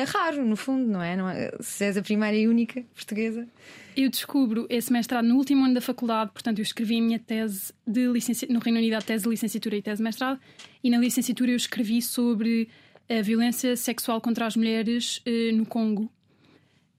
raro, 0.08 0.44
no 0.44 0.56
fundo, 0.56 0.86
não 0.86 1.02
é? 1.02 1.16
não 1.16 1.26
é? 1.26 1.50
Se 1.60 1.84
és 1.84 1.96
a 1.96 2.02
primeira 2.02 2.36
e 2.36 2.46
única 2.46 2.84
portuguesa. 2.94 3.48
Eu 3.96 4.10
descubro 4.10 4.66
esse 4.68 4.92
mestrado 4.92 5.24
no 5.24 5.36
último 5.36 5.64
ano 5.64 5.72
da 5.72 5.80
faculdade, 5.80 6.32
portanto, 6.32 6.58
eu 6.58 6.64
escrevi 6.64 6.98
a 6.98 7.02
minha 7.02 7.18
tese 7.18 7.72
de 7.86 8.08
licenci... 8.08 8.46
no 8.52 8.58
Reino 8.58 8.78
Unido, 8.78 8.96
a 8.96 9.00
tese 9.00 9.24
de 9.24 9.30
licenciatura 9.30 9.74
e 9.74 9.80
tese 9.80 9.96
de 9.96 10.02
mestrado, 10.02 10.38
e 10.84 10.90
na 10.90 10.98
licenciatura 10.98 11.50
eu 11.50 11.56
escrevi 11.56 12.02
sobre 12.02 12.68
a 13.08 13.22
violência 13.22 13.74
sexual 13.74 14.20
contra 14.20 14.44
as 14.44 14.54
mulheres 14.54 15.22
no 15.54 15.64
Congo. 15.64 16.12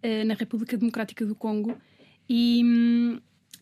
Eh, 0.03 0.23
na 0.23 0.35
República 0.35 0.77
Democrática 0.77 1.25
do 1.25 1.33
Congo. 1.33 1.75
E, 2.29 2.61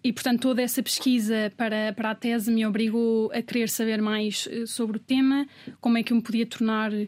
e, 0.04 0.12
portanto, 0.12 0.42
toda 0.42 0.62
essa 0.62 0.84
pesquisa 0.84 1.52
para, 1.56 1.94
para 1.94 2.12
a 2.12 2.16
tese 2.16 2.52
me 2.52 2.66
obrigou 2.66 3.32
a 3.32 3.42
querer 3.42 3.70
saber 3.70 4.02
mais 4.02 4.46
eh, 4.52 4.66
sobre 4.66 4.98
o 4.98 5.00
tema, 5.00 5.48
como 5.80 5.98
é 5.98 6.04
que 6.04 6.12
eu 6.12 6.18
me 6.18 6.22
podia 6.22 6.46
tornar 6.46 6.92
uh, 6.92 7.08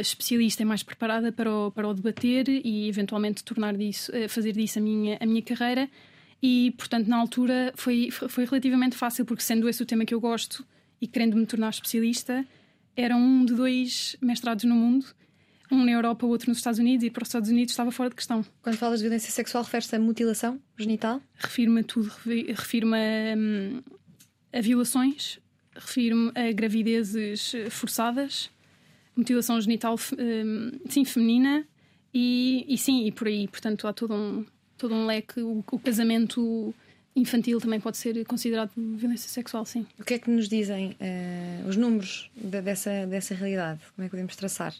especialista 0.00 0.62
e 0.62 0.64
mais 0.64 0.84
preparada 0.84 1.32
para 1.32 1.52
o, 1.52 1.72
para 1.72 1.88
o 1.88 1.92
debater 1.92 2.48
e, 2.48 2.88
eventualmente, 2.88 3.42
tornar 3.42 3.76
disso, 3.76 4.12
fazer 4.28 4.52
disso 4.52 4.78
a 4.78 4.82
minha, 4.82 5.18
a 5.20 5.26
minha 5.26 5.42
carreira. 5.42 5.90
E, 6.40 6.72
portanto, 6.78 7.08
na 7.08 7.16
altura 7.16 7.72
foi, 7.74 8.10
foi 8.12 8.44
relativamente 8.44 8.96
fácil, 8.96 9.24
porque 9.24 9.42
sendo 9.42 9.68
esse 9.68 9.82
o 9.82 9.86
tema 9.86 10.04
que 10.04 10.14
eu 10.14 10.20
gosto 10.20 10.64
e 11.00 11.08
querendo 11.08 11.36
me 11.36 11.46
tornar 11.46 11.70
especialista, 11.70 12.46
era 12.96 13.16
um 13.16 13.44
de 13.44 13.54
dois 13.54 14.16
mestrados 14.20 14.64
no 14.64 14.76
mundo 14.76 15.06
um 15.72 15.84
na 15.84 15.92
Europa, 15.92 16.26
o 16.26 16.28
outro 16.28 16.50
nos 16.50 16.58
Estados 16.58 16.78
Unidos, 16.78 17.04
e 17.04 17.10
para 17.10 17.22
os 17.22 17.28
Estados 17.28 17.48
Unidos 17.48 17.72
estava 17.72 17.90
fora 17.90 18.10
de 18.10 18.16
questão. 18.16 18.44
Quando 18.60 18.76
falas 18.76 18.98
de 19.00 19.04
violência 19.04 19.32
sexual, 19.32 19.64
refere-se 19.64 19.96
a 19.96 19.98
mutilação 19.98 20.60
genital? 20.76 21.20
Refiro-me 21.34 21.80
a 21.80 21.84
tudo. 21.84 22.12
Refiro-me 22.26 22.96
a, 22.96 23.36
hum, 23.36 23.82
a 24.52 24.60
violações, 24.60 25.38
refiro-me 25.74 26.30
a 26.34 26.52
gravidezes 26.52 27.52
forçadas, 27.70 28.50
mutilação 29.16 29.58
genital, 29.60 29.96
hum, 30.18 30.72
sim, 30.88 31.04
feminina, 31.04 31.66
e, 32.12 32.66
e 32.68 32.76
sim, 32.76 33.06
e 33.06 33.12
por 33.12 33.26
aí. 33.26 33.48
Portanto, 33.48 33.88
há 33.88 33.92
todo 33.94 34.12
um, 34.12 34.44
todo 34.76 34.94
um 34.94 35.06
leque. 35.06 35.40
O, 35.40 35.64
o 35.72 35.78
casamento 35.78 36.74
infantil 37.16 37.60
também 37.60 37.80
pode 37.80 37.96
ser 37.96 38.24
considerado 38.26 38.72
violência 38.76 39.28
sexual, 39.28 39.64
sim. 39.64 39.86
O 39.98 40.04
que 40.04 40.14
é 40.14 40.18
que 40.18 40.30
nos 40.30 40.48
dizem 40.48 40.90
uh, 40.92 41.68
os 41.68 41.76
números 41.76 42.30
de, 42.36 42.60
dessa, 42.60 43.06
dessa 43.06 43.34
realidade? 43.34 43.80
Como 43.94 44.04
é 44.04 44.06
que 44.06 44.10
podemos 44.10 44.36
traçar? 44.36 44.74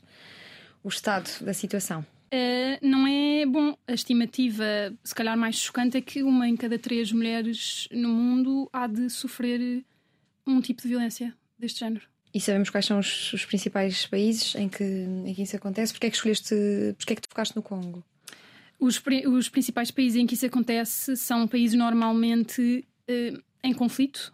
O 0.83 0.89
estado 0.89 1.29
da 1.45 1.53
situação? 1.53 2.05
Uh, 2.33 2.79
não 2.81 3.07
é 3.07 3.45
bom. 3.45 3.77
A 3.87 3.93
estimativa, 3.93 4.65
se 5.05 5.15
calhar 5.15 5.37
mais 5.37 5.57
chocante, 5.57 5.97
é 5.97 6.01
que 6.01 6.23
uma 6.23 6.49
em 6.49 6.57
cada 6.57 6.79
três 6.79 7.13
mulheres 7.13 7.89
no 7.91 8.09
mundo 8.09 8.71
há 8.73 8.87
de 8.87 9.11
sofrer 9.11 9.85
um 10.47 10.61
tipo 10.61 10.81
de 10.83 10.89
violência 10.89 11.35
deste 11.59 11.81
género. 11.81 12.07
E 12.35 12.41
sabemos 12.41 12.71
quais 12.71 12.87
são 12.87 12.99
os, 12.99 13.33
os 13.35 13.45
principais 13.45 14.07
países 14.07 14.55
em 14.55 14.69
que, 14.69 14.83
em 14.83 15.35
que 15.35 15.43
isso 15.43 15.55
acontece? 15.55 15.93
Porquê 15.93 16.07
é 16.07 16.11
que 16.11 16.17
escolheste, 16.17 16.55
porquê 16.97 17.13
é 17.13 17.17
que 17.17 17.23
tu 17.23 17.29
focaste 17.29 17.55
no 17.55 17.63
Congo? 17.63 18.03
Os, 18.81 19.01
os 19.27 19.49
principais 19.51 19.91
países 19.91 20.17
em 20.17 20.27
que 20.27 20.35
isso 20.35 20.47
acontece 20.47 21.15
são 21.17 21.47
países 21.47 21.77
normalmente 21.77 22.85
uh, 23.09 23.43
em 23.63 23.75
conflito, 23.75 24.33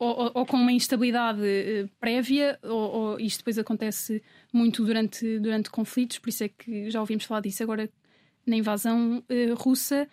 ou, 0.00 0.30
ou, 0.32 0.46
com 0.46 0.56
uma 0.56 0.72
instabilidade 0.72 1.40
uh, 1.42 1.88
prévia, 2.00 2.58
ou, 2.62 2.70
ou, 2.72 3.20
isto 3.20 3.40
depois 3.40 3.58
acontece 3.58 4.22
muito 4.50 4.82
durante, 4.82 5.38
durante 5.38 5.68
conflitos, 5.68 6.18
por 6.18 6.30
isso 6.30 6.42
é 6.42 6.48
que 6.48 6.90
já 6.90 7.00
ouvimos 7.00 7.24
falar 7.24 7.42
disso 7.42 7.62
agora 7.62 7.88
na 8.46 8.56
invasão 8.56 9.18
uh, 9.18 9.54
russa, 9.54 10.08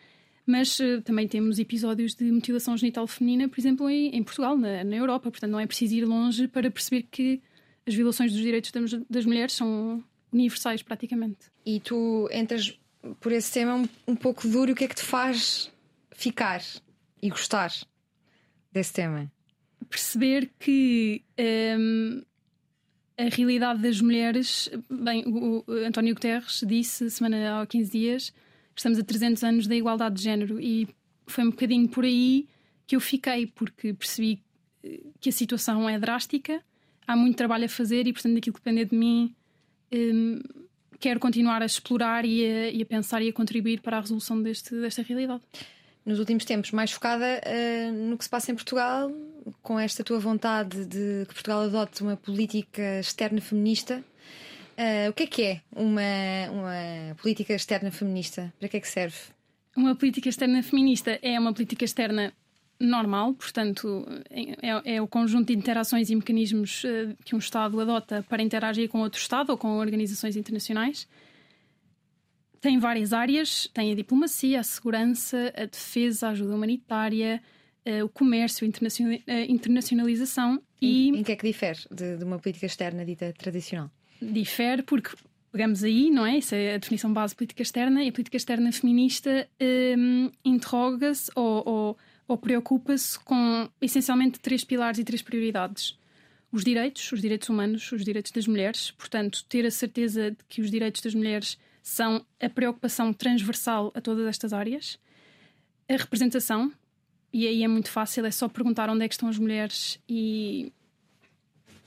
mas 0.45 0.77
uh, 0.81 1.01
também 1.03 1.25
temos 1.25 1.57
episódios 1.57 2.13
de 2.13 2.29
mutilação 2.29 2.75
genital 2.75 3.07
feminina, 3.07 3.47
por 3.47 3.57
exemplo, 3.57 3.89
em, 3.89 4.13
em 4.13 4.21
Portugal, 4.23 4.57
na, 4.57 4.83
na, 4.83 4.95
Europa, 4.97 5.31
portanto 5.31 5.51
não 5.51 5.59
é 5.59 5.65
preciso 5.65 5.95
ir 5.95 6.03
longe 6.03 6.49
para 6.49 6.69
perceber 6.69 7.03
que 7.03 7.41
as 7.87 7.95
violações 7.95 8.33
dos 8.33 8.41
direitos 8.41 8.73
das 9.09 9.25
mulheres 9.25 9.53
são 9.53 10.03
universais 10.33 10.83
praticamente. 10.83 11.49
E 11.65 11.79
tu 11.79 12.27
entras 12.33 12.77
por 13.21 13.31
esse 13.31 13.53
tema 13.53 13.75
um, 13.75 13.87
um 14.05 14.15
pouco 14.17 14.45
duro, 14.49 14.73
o 14.73 14.75
que 14.75 14.83
é 14.83 14.87
que 14.89 14.95
te 14.95 15.03
faz 15.03 15.71
ficar 16.11 16.61
e 17.21 17.29
gostar 17.29 17.71
desse 18.73 18.91
tema? 18.91 19.31
Perceber 19.89 20.49
que 20.59 21.23
um, 21.77 22.21
a 23.17 23.23
realidade 23.23 23.81
das 23.81 23.99
mulheres. 24.01 24.69
Bem, 24.89 25.23
o, 25.25 25.63
o 25.67 25.71
António 25.85 26.13
Guterres 26.13 26.63
disse 26.65 27.09
semana 27.09 27.61
há 27.61 27.65
15 27.65 27.91
dias 27.91 28.33
estamos 28.77 28.99
a 28.99 29.03
300 29.03 29.43
anos 29.43 29.67
da 29.67 29.75
igualdade 29.75 30.15
de 30.15 30.23
género 30.23 30.61
e 30.61 30.87
foi 31.25 31.43
um 31.43 31.49
bocadinho 31.49 31.89
por 31.89 32.05
aí 32.05 32.47
que 32.85 32.95
eu 32.95 33.01
fiquei, 33.01 33.47
porque 33.47 33.93
percebi 33.93 34.41
eh, 34.83 35.01
que 35.19 35.29
a 35.29 35.31
situação 35.31 35.89
é 35.89 35.99
drástica, 35.99 36.63
há 37.05 37.15
muito 37.15 37.35
trabalho 37.35 37.65
a 37.65 37.69
fazer 37.69 38.07
e, 38.07 38.13
portanto, 38.13 38.35
daquilo 38.35 38.53
que 38.53 38.61
depende 38.61 38.85
de 38.85 38.95
mim, 38.95 39.35
um, 39.91 40.39
quero 40.99 41.19
continuar 41.19 41.61
a 41.61 41.65
explorar 41.65 42.23
e 42.23 42.45
a, 42.45 42.69
e 42.69 42.81
a, 42.81 42.85
pensar 42.85 43.21
e 43.21 43.29
a 43.29 43.33
contribuir 43.33 43.81
para 43.81 43.97
a 43.97 43.99
resolução 43.99 44.41
deste, 44.41 44.73
desta 44.75 45.01
realidade 45.01 45.43
nos 46.05 46.19
últimos 46.19 46.45
tempos 46.45 46.71
mais 46.71 46.91
focada 46.91 47.25
uh, 47.25 47.91
no 47.91 48.17
que 48.17 48.23
se 48.23 48.29
passa 48.29 48.51
em 48.51 48.55
Portugal, 48.55 49.11
com 49.61 49.79
esta 49.79 50.03
tua 50.03 50.19
vontade 50.19 50.85
de 50.85 51.25
que 51.27 51.33
Portugal 51.33 51.61
adote 51.61 52.01
uma 52.01 52.17
política 52.17 52.99
externa 52.99 53.41
feminista. 53.41 54.03
Uh, 54.77 55.09
o 55.09 55.13
que 55.13 55.23
é 55.23 55.27
que 55.27 55.43
é 55.43 55.61
uma, 55.75 56.01
uma 56.51 57.15
política 57.15 57.53
externa 57.53 57.91
feminista? 57.91 58.53
Para 58.59 58.69
que 58.69 58.77
é 58.77 58.79
que 58.79 58.87
serve? 58.87 59.17
Uma 59.75 59.95
política 59.95 60.29
externa 60.29 60.61
feminista 60.61 61.19
é 61.21 61.39
uma 61.39 61.53
política 61.53 61.85
externa 61.85 62.33
normal, 62.79 63.33
portanto, 63.33 64.05
é, 64.29 64.95
é, 64.95 65.01
o 65.01 65.07
conjunto 65.07 65.47
de 65.47 65.53
interações 65.53 66.09
e 66.09 66.15
mecanismos 66.15 66.83
uh, 66.83 67.15
que 67.25 67.35
um 67.35 67.39
Estado 67.39 67.79
adota 67.79 68.23
para 68.29 68.43
interagir 68.43 68.87
com 68.89 68.99
outro 68.99 69.19
Estado 69.19 69.49
ou 69.49 69.57
com 69.57 69.77
organizações 69.77 70.35
internacionais 70.35 71.07
tem 72.61 72.79
várias 72.79 73.13
áreas: 73.13 73.69
tem 73.73 73.91
a 73.91 73.95
diplomacia, 73.95 74.59
a 74.59 74.63
segurança, 74.63 75.53
a 75.55 75.65
defesa, 75.65 76.27
a 76.27 76.31
ajuda 76.31 76.55
humanitária, 76.55 77.41
uh, 77.87 78.05
o 78.05 78.09
comércio, 78.09 78.69
a 79.27 79.41
internacionalização. 79.51 80.61
E 80.81 81.09
em 81.09 81.23
que 81.23 81.31
é 81.31 81.35
que 81.35 81.47
difere 81.47 81.79
de, 81.89 82.17
de 82.17 82.23
uma 82.23 82.37
política 82.39 82.65
externa 82.65 83.05
dita 83.05 83.33
tradicional? 83.33 83.89
Difere 84.21 84.83
porque 84.83 85.11
pegamos 85.51 85.83
aí, 85.83 86.11
não 86.11 86.25
é? 86.25 86.37
Isso 86.37 86.53
é 86.53 86.75
a 86.75 86.77
definição 86.77 87.11
base 87.11 87.33
de 87.33 87.37
política 87.37 87.61
externa, 87.61 88.03
e 88.03 88.09
a 88.09 88.11
política 88.11 88.37
externa 88.37 88.71
feminista 88.71 89.47
um, 89.97 90.29
interroga-se 90.45 91.31
ou, 91.35 91.63
ou, 91.65 91.97
ou 92.27 92.37
preocupa-se 92.37 93.19
com 93.19 93.67
essencialmente 93.81 94.39
três 94.39 94.63
pilares 94.63 94.99
e 94.99 95.03
três 95.03 95.21
prioridades. 95.21 95.97
Os 96.51 96.63
direitos, 96.63 97.11
os 97.11 97.21
direitos 97.21 97.49
humanos, 97.49 97.91
os 97.91 98.05
direitos 98.05 98.31
das 98.31 98.47
mulheres, 98.47 98.91
portanto, 98.91 99.43
ter 99.49 99.65
a 99.65 99.71
certeza 99.71 100.31
de 100.31 100.37
que 100.47 100.61
os 100.61 100.71
direitos 100.71 101.01
das 101.01 101.13
mulheres 101.13 101.57
são 101.81 102.25
a 102.39 102.49
preocupação 102.49 103.11
transversal 103.13 103.91
a 103.95 104.01
todas 104.01 104.27
estas 104.27 104.53
áreas. 104.53 104.99
A 105.89 105.95
representação, 105.95 106.71
e 107.31 107.47
aí 107.47 107.63
é 107.63 107.67
muito 107.67 107.89
fácil, 107.89 108.25
é 108.25 108.31
só 108.31 108.47
perguntar 108.47 108.89
onde 108.89 109.03
é 109.03 109.07
que 109.07 109.13
estão 109.13 109.29
as 109.29 109.37
mulheres 109.37 109.99
e 110.07 110.71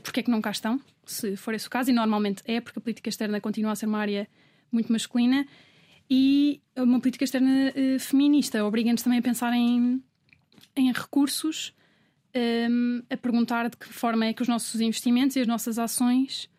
porque 0.02 0.20
é 0.20 0.22
que 0.22 0.30
não 0.30 0.40
cá 0.40 0.50
estão, 0.50 0.80
se 1.04 1.36
for 1.36 1.54
esse 1.54 1.66
o 1.66 1.70
caso, 1.70 1.90
e 1.90 1.92
normalmente 1.92 2.42
é, 2.46 2.60
porque 2.60 2.78
a 2.78 2.82
política 2.82 3.08
externa 3.08 3.40
continua 3.40 3.72
a 3.72 3.76
ser 3.76 3.86
uma 3.86 3.98
área 3.98 4.28
muito 4.72 4.92
masculina, 4.92 5.46
e 6.10 6.60
uma 6.76 6.98
política 6.98 7.24
externa 7.24 7.72
uh, 7.72 7.98
feminista. 8.00 8.64
Obriga-nos 8.64 9.02
também 9.02 9.20
a 9.20 9.22
pensar 9.22 9.52
em, 9.52 10.02
em 10.74 10.92
recursos, 10.92 11.72
um, 12.34 12.38
ehm, 12.38 13.02
a 13.08 13.16
perguntar 13.16 13.70
de 13.70 13.76
que 13.76 13.86
forma 13.86 14.26
é 14.26 14.32
que 14.32 14.42
os 14.42 14.48
nossos 14.48 14.80
investimentos 14.80 15.36
e 15.36 15.40
as 15.40 15.46
nossas 15.46 15.78
ações 15.78 16.50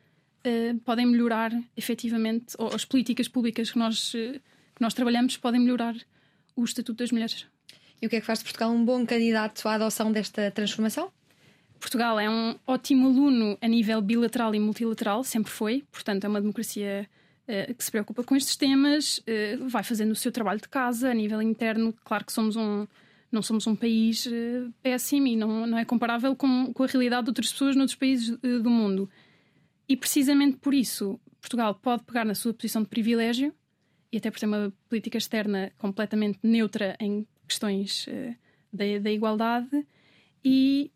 uh, 0.46 0.80
podem 0.80 1.06
melhorar 1.06 1.52
efetivamente, 1.76 2.56
ou 2.58 2.74
as 2.74 2.86
políticas 2.86 3.28
públicas 3.28 3.70
que 3.70 3.78
nós, 3.78 4.14
uh, 4.14 4.40
que 4.76 4.82
nós 4.82 4.94
trabalhamos 4.94 5.36
podem 5.36 5.60
melhorar 5.60 5.96
o 6.56 6.64
estatuto 6.64 7.00
das 7.00 7.12
mulheres. 7.12 7.46
E 8.02 8.08
o 8.08 8.10
que 8.10 8.16
é 8.16 8.20
que 8.20 8.26
faz 8.26 8.40
de 8.40 8.46
Portugal 8.46 8.72
um 8.72 8.84
bom 8.84 9.06
candidato 9.06 9.68
à 9.68 9.76
adoção 9.76 10.12
desta 10.12 10.50
transformação? 10.50 11.12
Portugal 11.80 12.20
é 12.20 12.28
um 12.28 12.56
ótimo 12.66 13.08
aluno 13.08 13.58
a 13.62 13.68
nível 13.68 14.02
bilateral 14.02 14.56
e 14.56 14.60
multilateral, 14.60 15.24
sempre 15.24 15.52
foi, 15.52 15.84
portanto, 15.92 16.24
é 16.24 16.28
uma 16.28 16.42
democracia 16.42 17.08
uh, 17.48 17.74
que 17.76 17.84
se 17.84 17.92
preocupa 17.92 18.24
com 18.24 18.36
estes 18.36 18.56
temas, 18.56 19.20
uh, 19.20 19.68
vai 19.68 19.84
fazendo 19.84 20.12
o 20.12 20.16
seu 20.16 20.32
trabalho 20.32 20.60
de 20.60 20.68
casa 20.68 21.12
a 21.12 21.14
nível 21.14 21.42
interno. 21.44 21.94
Claro 22.04 22.26
que 22.26 22.34
somos 22.34 22.56
um, 22.56 22.88
não 23.32 23.44
somos 23.44 23.68
um 23.68 23.76
país 23.76 24.26
uh, 24.26 24.74
péssimo 24.82 25.28
e 25.28 25.36
não, 25.36 25.68
não 25.68 25.78
é 25.78 25.86
comparável 25.86 26.36
com, 26.36 26.74
com 26.74 26.84
a 26.84 26.88
realidade 26.88 27.26
de 27.26 27.30
outras 27.30 27.52
pessoas 27.52 27.76
noutros 27.76 27.96
países 27.96 28.36
do 28.38 28.70
mundo. 28.70 29.08
E 29.88 29.96
precisamente 29.96 30.58
por 30.58 30.74
isso, 30.74 31.20
Portugal 31.40 31.76
pode 31.76 32.04
pegar 32.04 32.26
na 32.26 32.34
sua 32.34 32.54
posição 32.54 32.82
de 32.82 32.88
privilégio 32.88 33.54
e 34.12 34.18
até 34.18 34.30
por 34.30 34.40
ter 34.40 34.46
uma 34.48 34.74
política 34.90 35.18
externa 35.18 35.72
completamente 35.78 36.40
neutra 36.44 36.96
em 37.00 37.28
questões 37.52 38.08
uh, 38.08 38.36
da, 38.72 38.86
da, 39.00 39.12
igualdade 39.12 39.86
e, 40.44 40.92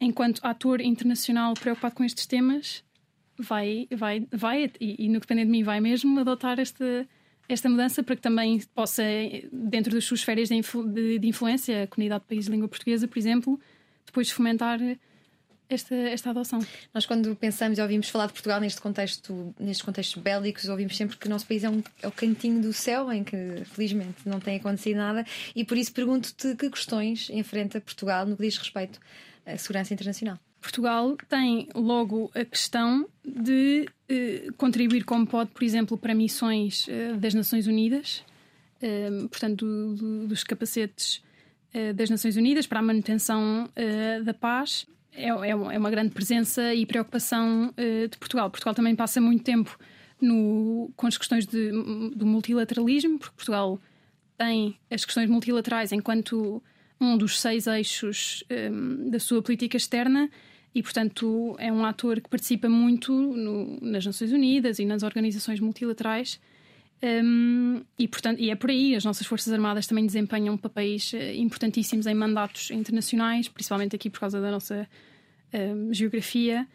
enquanto 0.00 0.40
ator 0.44 0.80
internacional 0.80 1.54
preocupado 1.54 1.94
com 1.94 2.04
estes 2.04 2.26
temas, 2.26 2.84
vai, 3.38 3.86
vai, 3.90 4.26
vai 4.32 4.70
e, 4.80 5.06
e 5.06 5.08
no 5.08 5.20
que 5.20 5.26
depende 5.26 5.44
de 5.44 5.50
mim, 5.50 5.62
vai 5.62 5.80
mesmo 5.80 6.18
adotar 6.18 6.58
esta, 6.58 7.08
esta 7.48 7.68
mudança 7.68 8.02
para 8.02 8.16
que 8.16 8.22
também 8.22 8.60
possa, 8.74 9.02
dentro 9.52 9.92
das 9.92 10.04
suas 10.04 10.22
férias 10.22 10.48
de, 10.48 10.56
influ, 10.56 10.86
de, 10.86 11.18
de 11.18 11.28
influência, 11.28 11.84
a 11.84 11.86
comunidade 11.86 12.22
de 12.22 12.28
países 12.28 12.46
de 12.46 12.52
língua 12.52 12.68
portuguesa, 12.68 13.06
por 13.06 13.18
exemplo, 13.18 13.60
depois 14.04 14.30
fomentar 14.30 14.78
esta, 15.70 15.94
esta 15.94 16.30
adoção. 16.30 16.58
Nós, 16.92 17.06
quando 17.06 17.34
pensamos 17.36 17.78
e 17.78 17.82
ouvimos 17.82 18.08
falar 18.08 18.26
de 18.26 18.32
Portugal 18.32 18.60
neste 18.60 18.80
contexto, 18.80 19.54
nestes 19.58 19.82
contextos 19.82 20.20
bélicos, 20.20 20.68
ouvimos 20.68 20.96
sempre 20.96 21.16
que 21.16 21.26
o 21.26 21.30
nosso 21.30 21.46
país 21.46 21.64
é, 21.64 21.70
um, 21.70 21.82
é 22.02 22.08
o 22.08 22.12
cantinho 22.12 22.60
do 22.60 22.72
céu 22.72 23.10
em 23.12 23.22
que, 23.22 23.36
felizmente, 23.66 24.26
não 24.26 24.40
tem 24.40 24.56
acontecido 24.56 24.96
nada. 24.96 25.24
E 25.54 25.64
por 25.64 25.78
isso 25.78 25.92
pergunto-te 25.92 26.56
que 26.56 26.68
questões 26.68 27.30
enfrenta 27.30 27.80
Portugal 27.80 28.26
no 28.26 28.36
que 28.36 28.42
diz 28.42 28.58
respeito 28.58 29.00
à 29.46 29.56
segurança 29.56 29.94
internacional. 29.94 30.38
Portugal 30.60 31.16
tem 31.28 31.68
logo 31.74 32.30
a 32.34 32.44
questão 32.44 33.08
de 33.24 33.88
eh, 34.08 34.48
contribuir 34.58 35.04
como 35.04 35.26
pode, 35.26 35.50
por 35.52 35.64
exemplo, 35.64 35.96
para 35.96 36.14
missões 36.14 36.86
eh, 36.86 37.14
das 37.14 37.32
Nações 37.32 37.66
Unidas, 37.66 38.22
eh, 38.82 39.08
portanto, 39.30 39.64
do, 39.64 39.94
do, 39.94 40.26
dos 40.28 40.44
capacetes 40.44 41.22
eh, 41.72 41.92
das 41.92 42.10
Nações 42.10 42.36
Unidas 42.36 42.66
para 42.66 42.80
a 42.80 42.82
manutenção 42.82 43.70
eh, 43.76 44.20
da 44.20 44.34
paz 44.34 44.86
é, 45.12 45.28
é, 45.28 45.50
é 45.50 45.54
uma 45.54 45.90
grande 45.90 46.10
presença 46.10 46.74
e 46.74 46.86
preocupação 46.86 47.68
uh, 47.70 48.08
de 48.08 48.16
Portugal. 48.18 48.50
Portugal 48.50 48.74
também 48.74 48.94
passa 48.94 49.20
muito 49.20 49.42
tempo 49.44 49.78
no, 50.20 50.90
com 50.96 51.06
as 51.06 51.16
questões 51.16 51.46
de, 51.46 51.70
do 52.14 52.26
multilateralismo, 52.26 53.18
porque 53.18 53.34
Portugal 53.36 53.80
tem 54.36 54.78
as 54.90 55.04
questões 55.04 55.28
multilaterais 55.28 55.92
enquanto 55.92 56.62
um 57.00 57.16
dos 57.16 57.40
seis 57.40 57.66
eixos 57.66 58.44
um, 58.50 58.54
ehm, 58.54 59.10
da 59.10 59.18
sua 59.18 59.42
política 59.42 59.76
externa 59.76 60.30
e, 60.74 60.82
portanto, 60.82 61.56
é 61.58 61.72
um 61.72 61.84
ator 61.84 62.20
que 62.20 62.28
participa 62.28 62.68
muito 62.68 63.12
no, 63.12 63.78
nas 63.80 64.04
Nações 64.04 64.32
Unidas 64.32 64.78
e 64.78 64.84
nas 64.84 65.02
organizações 65.02 65.58
multilaterais. 65.58 66.40
Um, 67.02 67.82
e, 67.98 68.06
portanto, 68.06 68.40
e 68.40 68.50
é 68.50 68.54
por 68.54 68.68
aí, 68.68 68.94
as 68.94 69.04
nossas 69.04 69.26
Forças 69.26 69.52
Armadas 69.52 69.86
também 69.86 70.04
desempenham 70.04 70.56
papéis 70.56 71.12
uh, 71.14 71.16
importantíssimos 71.34 72.06
em 72.06 72.14
mandatos 72.14 72.70
internacionais, 72.70 73.48
principalmente 73.48 73.96
aqui 73.96 74.10
por 74.10 74.20
causa 74.20 74.40
da 74.40 74.50
nossa 74.50 74.86
um, 75.52 75.92
geografia. 75.92 76.66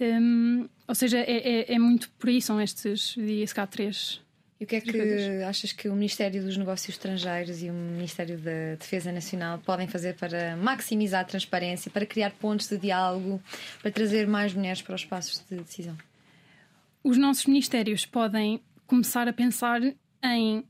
Um, 0.00 0.68
ou 0.86 0.94
seja, 0.94 1.18
é, 1.18 1.70
é, 1.70 1.74
é, 1.74 1.78
muito 1.78 2.08
por 2.10 2.28
aí, 2.30 2.40
são 2.40 2.60
estes, 2.60 3.14
diria 3.14 3.46
se 3.46 3.54
cá, 3.54 3.66
três. 3.66 4.22
E 4.60 4.64
o 4.64 4.66
que 4.66 4.76
é 4.76 4.80
que 4.80 4.90
coisas. 4.90 5.42
achas 5.42 5.72
que 5.72 5.88
o 5.88 5.94
Ministério 5.94 6.42
dos 6.42 6.56
Negócios 6.56 6.96
Estrangeiros 6.96 7.62
e 7.62 7.70
o 7.70 7.72
Ministério 7.72 8.38
da 8.38 8.74
Defesa 8.76 9.12
Nacional 9.12 9.58
podem 9.58 9.86
fazer 9.86 10.14
para 10.14 10.56
maximizar 10.56 11.20
a 11.20 11.24
transparência, 11.24 11.90
para 11.90 12.04
criar 12.04 12.30
pontos 12.32 12.68
de 12.68 12.76
diálogo, 12.78 13.40
para 13.80 13.90
trazer 13.92 14.26
mais 14.26 14.54
mulheres 14.54 14.82
para 14.82 14.96
os 14.96 15.02
espaços 15.02 15.44
de 15.48 15.58
decisão? 15.58 15.96
Os 17.04 17.16
nossos 17.16 17.46
ministérios 17.46 18.04
podem 18.04 18.60
começar 18.88 19.28
a 19.28 19.32
pensar 19.32 19.80
em 20.24 20.64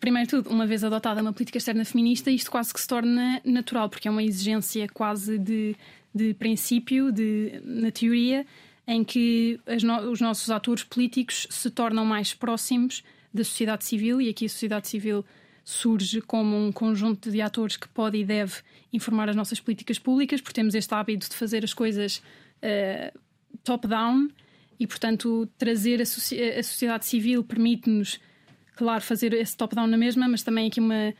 primeiro 0.00 0.28
tudo, 0.28 0.48
uma 0.48 0.66
vez 0.66 0.82
adotada 0.82 1.20
uma 1.20 1.32
política 1.32 1.58
externa 1.58 1.84
feminista, 1.84 2.30
isto 2.30 2.50
quase 2.50 2.72
que 2.72 2.80
se 2.80 2.88
torna 2.88 3.42
natural, 3.44 3.90
porque 3.90 4.08
é 4.08 4.10
uma 4.10 4.22
exigência 4.22 4.88
quase 4.88 5.38
de 5.38 5.76
de 6.16 6.32
princípio, 6.32 7.12
de, 7.12 7.60
na 7.62 7.90
teoria, 7.90 8.46
em 8.86 9.04
que 9.04 9.60
no, 9.82 10.10
os 10.10 10.18
nossos 10.18 10.50
atores 10.50 10.82
políticos 10.82 11.46
se 11.50 11.70
tornam 11.70 12.06
mais 12.06 12.32
próximos 12.32 13.04
da 13.34 13.44
sociedade 13.44 13.84
civil, 13.84 14.18
e 14.18 14.30
aqui 14.30 14.46
a 14.46 14.48
sociedade 14.48 14.88
civil 14.88 15.22
surge 15.62 16.22
como 16.22 16.56
um 16.56 16.72
conjunto 16.72 17.30
de 17.30 17.42
atores 17.42 17.76
que 17.76 17.86
pode 17.88 18.16
e 18.16 18.24
deve 18.24 18.54
informar 18.92 19.28
as 19.28 19.36
nossas 19.36 19.60
políticas 19.60 19.98
públicas, 19.98 20.40
porque 20.40 20.54
temos 20.54 20.74
este 20.74 20.94
hábito 20.94 21.28
de 21.28 21.36
fazer 21.36 21.62
as 21.62 21.74
coisas 21.74 22.22
uh, 22.62 23.18
top-down 23.62 24.28
e, 24.78 24.86
portanto, 24.86 25.48
trazer 25.58 26.00
a, 26.00 26.02
a 26.02 26.62
sociedade 26.62 27.06
civil 27.06 27.42
permite-nos, 27.42 28.20
claro, 28.74 29.02
fazer 29.02 29.32
esse 29.32 29.56
top-down 29.56 29.86
na 29.86 29.96
mesma, 29.96 30.28
mas 30.28 30.42
também 30.42 30.68
aqui 30.68 30.80
uma, 30.80 31.14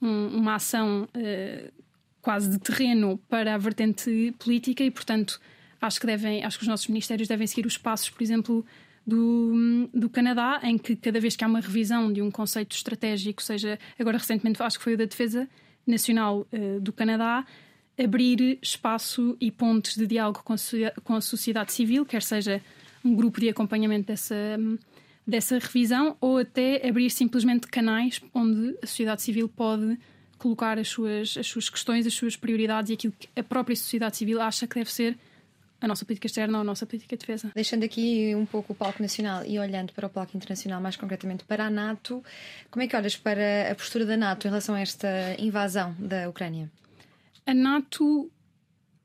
um, 0.00 0.26
uma 0.38 0.54
ação 0.54 1.08
uh, 1.14 1.72
quase 2.20 2.50
de 2.50 2.58
terreno 2.58 3.18
para 3.28 3.54
a 3.54 3.58
vertente 3.58 4.34
política 4.38 4.84
e, 4.84 4.90
portanto, 4.90 5.40
acho 5.80 6.00
que 6.00 6.06
devem, 6.06 6.44
acho 6.44 6.58
que 6.58 6.64
os 6.64 6.68
nossos 6.68 6.86
ministérios 6.88 7.28
devem 7.28 7.46
seguir 7.46 7.66
os 7.66 7.78
passos, 7.78 8.10
por 8.10 8.22
exemplo, 8.22 8.64
do, 9.06 9.88
do 9.92 10.08
Canadá, 10.08 10.60
em 10.62 10.76
que 10.76 10.94
cada 10.94 11.18
vez 11.20 11.34
que 11.34 11.42
há 11.42 11.46
uma 11.46 11.60
revisão 11.60 12.12
de 12.12 12.22
um 12.22 12.30
conceito 12.30 12.76
estratégico, 12.76 13.42
seja 13.42 13.78
agora 13.98 14.18
recentemente 14.18 14.62
acho 14.62 14.78
que 14.78 14.84
foi 14.84 14.94
o 14.94 14.98
da 14.98 15.04
defesa 15.04 15.48
nacional 15.86 16.46
uh, 16.52 16.80
do 16.80 16.92
Canadá, 16.92 17.44
abrir 17.98 18.58
espaço 18.62 19.36
e 19.40 19.50
pontes 19.50 19.96
de 19.96 20.06
diálogo 20.06 20.42
com 20.42 20.54
a, 20.54 21.00
com 21.02 21.14
a 21.14 21.20
sociedade 21.20 21.72
civil, 21.72 22.04
quer 22.04 22.22
seja 22.22 22.62
um 23.04 23.14
grupo 23.14 23.40
de 23.40 23.48
acompanhamento 23.48 24.06
dessa 24.06 24.58
dessa 25.26 25.58
revisão 25.58 26.16
ou 26.20 26.38
até 26.38 26.86
abrir 26.86 27.10
simplesmente 27.10 27.66
canais 27.68 28.20
onde 28.34 28.76
a 28.82 28.86
sociedade 28.86 29.22
civil 29.22 29.48
pode 29.48 29.98
colocar 30.38 30.78
as 30.78 30.88
suas, 30.88 31.36
as 31.36 31.46
suas 31.46 31.68
questões, 31.68 32.06
as 32.06 32.14
suas 32.14 32.34
prioridades 32.34 32.90
e 32.90 32.94
aquilo 32.94 33.12
que 33.16 33.28
a 33.36 33.42
própria 33.42 33.76
sociedade 33.76 34.16
civil 34.16 34.40
acha 34.40 34.66
que 34.66 34.74
deve 34.74 34.90
ser 34.90 35.16
a 35.80 35.88
nossa 35.88 36.04
política 36.04 36.26
externa 36.26 36.58
ou 36.58 36.62
a 36.62 36.64
nossa 36.64 36.84
política 36.84 37.16
de 37.16 37.20
defesa. 37.20 37.52
Deixando 37.54 37.84
aqui 37.84 38.34
um 38.34 38.44
pouco 38.44 38.72
o 38.72 38.76
palco 38.76 39.00
nacional 39.00 39.44
e 39.44 39.58
olhando 39.58 39.92
para 39.92 40.06
o 40.06 40.10
palco 40.10 40.36
internacional, 40.36 40.80
mais 40.80 40.96
concretamente 40.96 41.44
para 41.44 41.66
a 41.66 41.70
NATO, 41.70 42.22
como 42.70 42.82
é 42.82 42.86
que 42.88 42.96
olhas 42.96 43.16
para 43.16 43.70
a 43.70 43.74
postura 43.74 44.04
da 44.04 44.16
NATO 44.16 44.46
em 44.46 44.50
relação 44.50 44.74
a 44.74 44.80
esta 44.80 45.08
invasão 45.38 45.94
da 45.98 46.28
Ucrânia? 46.28 46.70
A 47.46 47.54
NATO, 47.54 48.30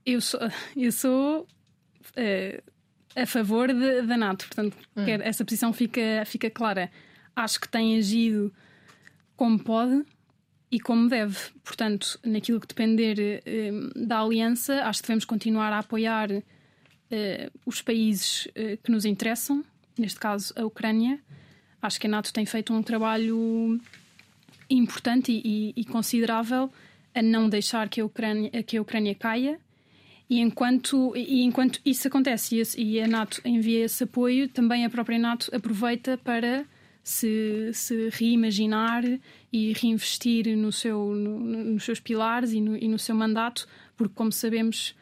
eu 0.06 0.20
sou, 0.20 0.40
eu 0.76 0.92
sou 0.92 1.42
uh, 1.42 2.72
a 3.16 3.26
favor 3.26 3.74
de, 3.74 4.02
da 4.02 4.18
NATO, 4.18 4.46
portanto, 4.46 4.78
hum. 4.96 5.06
essa 5.24 5.46
posição 5.46 5.72
fica, 5.72 6.24
fica 6.26 6.50
clara. 6.50 6.92
Acho 7.36 7.60
que 7.60 7.68
tem 7.68 7.98
agido 7.98 8.54
como 9.36 9.58
pode, 9.60 10.06
e 10.76 10.80
como 10.80 11.08
deve. 11.08 11.38
Portanto, 11.64 12.20
naquilo 12.26 12.60
que 12.60 12.68
depender 12.68 13.42
eh, 13.46 13.72
da 13.96 14.20
aliança, 14.20 14.84
acho 14.84 15.02
que 15.02 15.08
devemos 15.08 15.24
continuar 15.24 15.72
a 15.72 15.80
apoiar 15.80 16.30
eh, 17.10 17.50
os 17.66 17.82
países 17.82 18.48
eh, 18.56 18.78
que 18.84 18.92
nos 18.92 19.06
interessam, 19.06 19.64
neste 19.98 20.20
caso 20.20 20.54
a 20.56 20.66
Ucrânia. 20.66 21.18
acho 21.82 21.98
que 21.98 22.08
a 22.08 22.10
NATO 22.10 22.34
tem 22.34 22.46
feito 22.46 22.74
um 22.74 22.84
trabalho 22.84 23.80
importante 24.70 25.32
e, 25.32 25.74
e, 25.78 25.82
e 25.82 25.86
considerável 25.86 26.70
a 27.14 27.22
não 27.22 27.48
deixar 27.48 27.88
que 27.88 28.02
a 28.02 28.06
Ucrânia, 28.06 28.52
que 28.64 28.76
a 28.76 28.82
Ucrânia 28.82 29.16
caia. 29.16 29.58
E 30.30 30.40
enquanto, 30.40 31.16
e 31.16 31.44
enquanto 31.44 31.80
isso 31.86 32.08
acontece 32.08 32.64
e 32.78 33.00
a 33.00 33.08
NATO 33.08 33.42
envia 33.46 33.86
esse 33.86 34.04
apoio, 34.04 34.50
também 34.50 34.84
a 34.84 34.90
própria 34.90 35.20
NATO 35.20 35.50
aproveita 35.56 36.18
para 36.18 36.66
se, 37.04 37.70
se 37.72 38.10
reimaginar 38.10 39.04
e 39.54 39.74
reinvestir 39.74 40.58
no 40.58 40.72
seu, 40.72 41.14
no, 41.14 41.40
nos 41.40 41.84
seus 41.84 42.00
pilares 42.00 42.52
e 42.52 42.60
no, 42.60 42.76
e 42.76 42.88
no, 42.88 42.98
seu 42.98 43.16
mandato, 43.16 43.68
porque, 43.96 44.16
como 44.16 44.32
sabemos, 44.32 44.96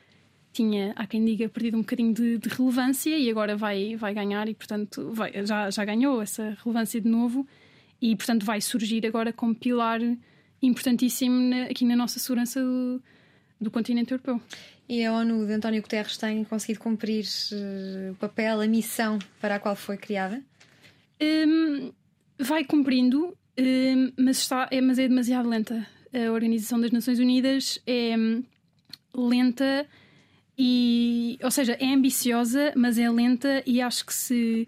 tinha, 0.51 0.91
há 0.97 1.07
quem 1.07 1.23
diga, 1.23 1.47
perdido 1.47 1.77
um 1.77 1.81
bocadinho 1.81 2.13
de, 2.13 2.37
de 2.37 2.49
relevância 2.49 3.17
e 3.17 3.29
agora 3.29 3.55
vai, 3.55 3.95
vai 3.95 4.13
ganhar 4.13 4.49
e, 4.49 4.53
portanto, 4.53 5.09
vai, 5.13 5.45
já, 5.45 5.69
já 5.71 5.85
ganhou 5.85 6.21
essa 6.21 6.57
relevância 6.61 6.99
de 6.99 7.07
novo. 7.07 7.47
E, 8.01 8.13
portanto, 8.17 8.45
vai 8.45 8.59
surgir 8.59 9.05
agora 9.07 9.31
como 9.31 9.55
pilar 9.55 10.01
importantíssimo 10.61 11.39
na, 11.39 11.63
aqui 11.63 11.85
na 11.85 11.95
nossa 11.95 12.19
segurança 12.19 12.61
do, 12.61 13.01
do 13.63 13.71
continente 13.71 14.11
europeu. 14.11 14.39
E 14.87 15.05
a 15.05 15.13
ONU 15.13 15.45
de 15.47 15.53
António 15.53 15.81
Guterres 15.81 16.17
tem 16.17 16.43
conseguido 16.43 16.79
cumprir 16.79 17.25
uh, 17.51 18.11
o 18.11 18.15
papel, 18.15 18.61
a 18.61 18.67
missão 18.67 19.17
para 19.39 19.55
a 19.55 19.59
qual 19.59 19.75
foi 19.75 19.97
criada? 19.97 20.43
Um, 21.21 21.91
vai 22.37 22.63
cumprindo, 22.65 23.35
um, 23.57 24.11
mas, 24.17 24.39
está, 24.39 24.67
é, 24.69 24.81
mas 24.81 24.99
é 24.99 25.07
demasiado 25.07 25.47
lenta. 25.47 25.87
A 26.13 26.31
Organização 26.31 26.79
das 26.79 26.91
Nações 26.91 27.17
Unidas 27.17 27.79
é 27.87 28.15
um, 28.17 28.43
lenta 29.15 29.87
e, 30.57 31.39
ou 31.41 31.49
seja, 31.49 31.73
é 31.73 31.93
ambiciosa, 31.93 32.73
mas 32.75 32.99
é 32.99 33.09
lenta 33.09 33.63
e 33.65 33.81
acho 33.81 34.05
que 34.05 34.13
se 34.13 34.67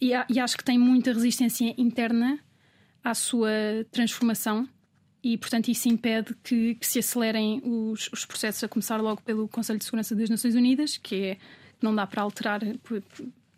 e, 0.00 0.12
e 0.28 0.40
acho 0.40 0.56
que 0.56 0.64
tem 0.64 0.78
muita 0.78 1.12
resistência 1.12 1.74
interna 1.78 2.38
à 3.04 3.14
sua 3.14 3.50
transformação 3.90 4.68
e, 5.22 5.38
portanto, 5.38 5.68
isso 5.68 5.88
impede 5.88 6.34
que, 6.42 6.74
que 6.74 6.86
se 6.86 6.98
acelerem 6.98 7.62
os, 7.64 8.08
os, 8.12 8.24
processos, 8.24 8.64
a 8.64 8.68
começar 8.68 9.00
logo 9.00 9.22
pelo 9.22 9.46
Conselho 9.48 9.78
de 9.78 9.84
Segurança 9.84 10.16
das 10.16 10.28
Nações 10.28 10.54
Unidas, 10.54 10.96
que 10.96 11.14
é 11.14 11.38
não 11.80 11.94
dá 11.94 12.06
para 12.06 12.22
alterar 12.22 12.60
por, 12.82 13.02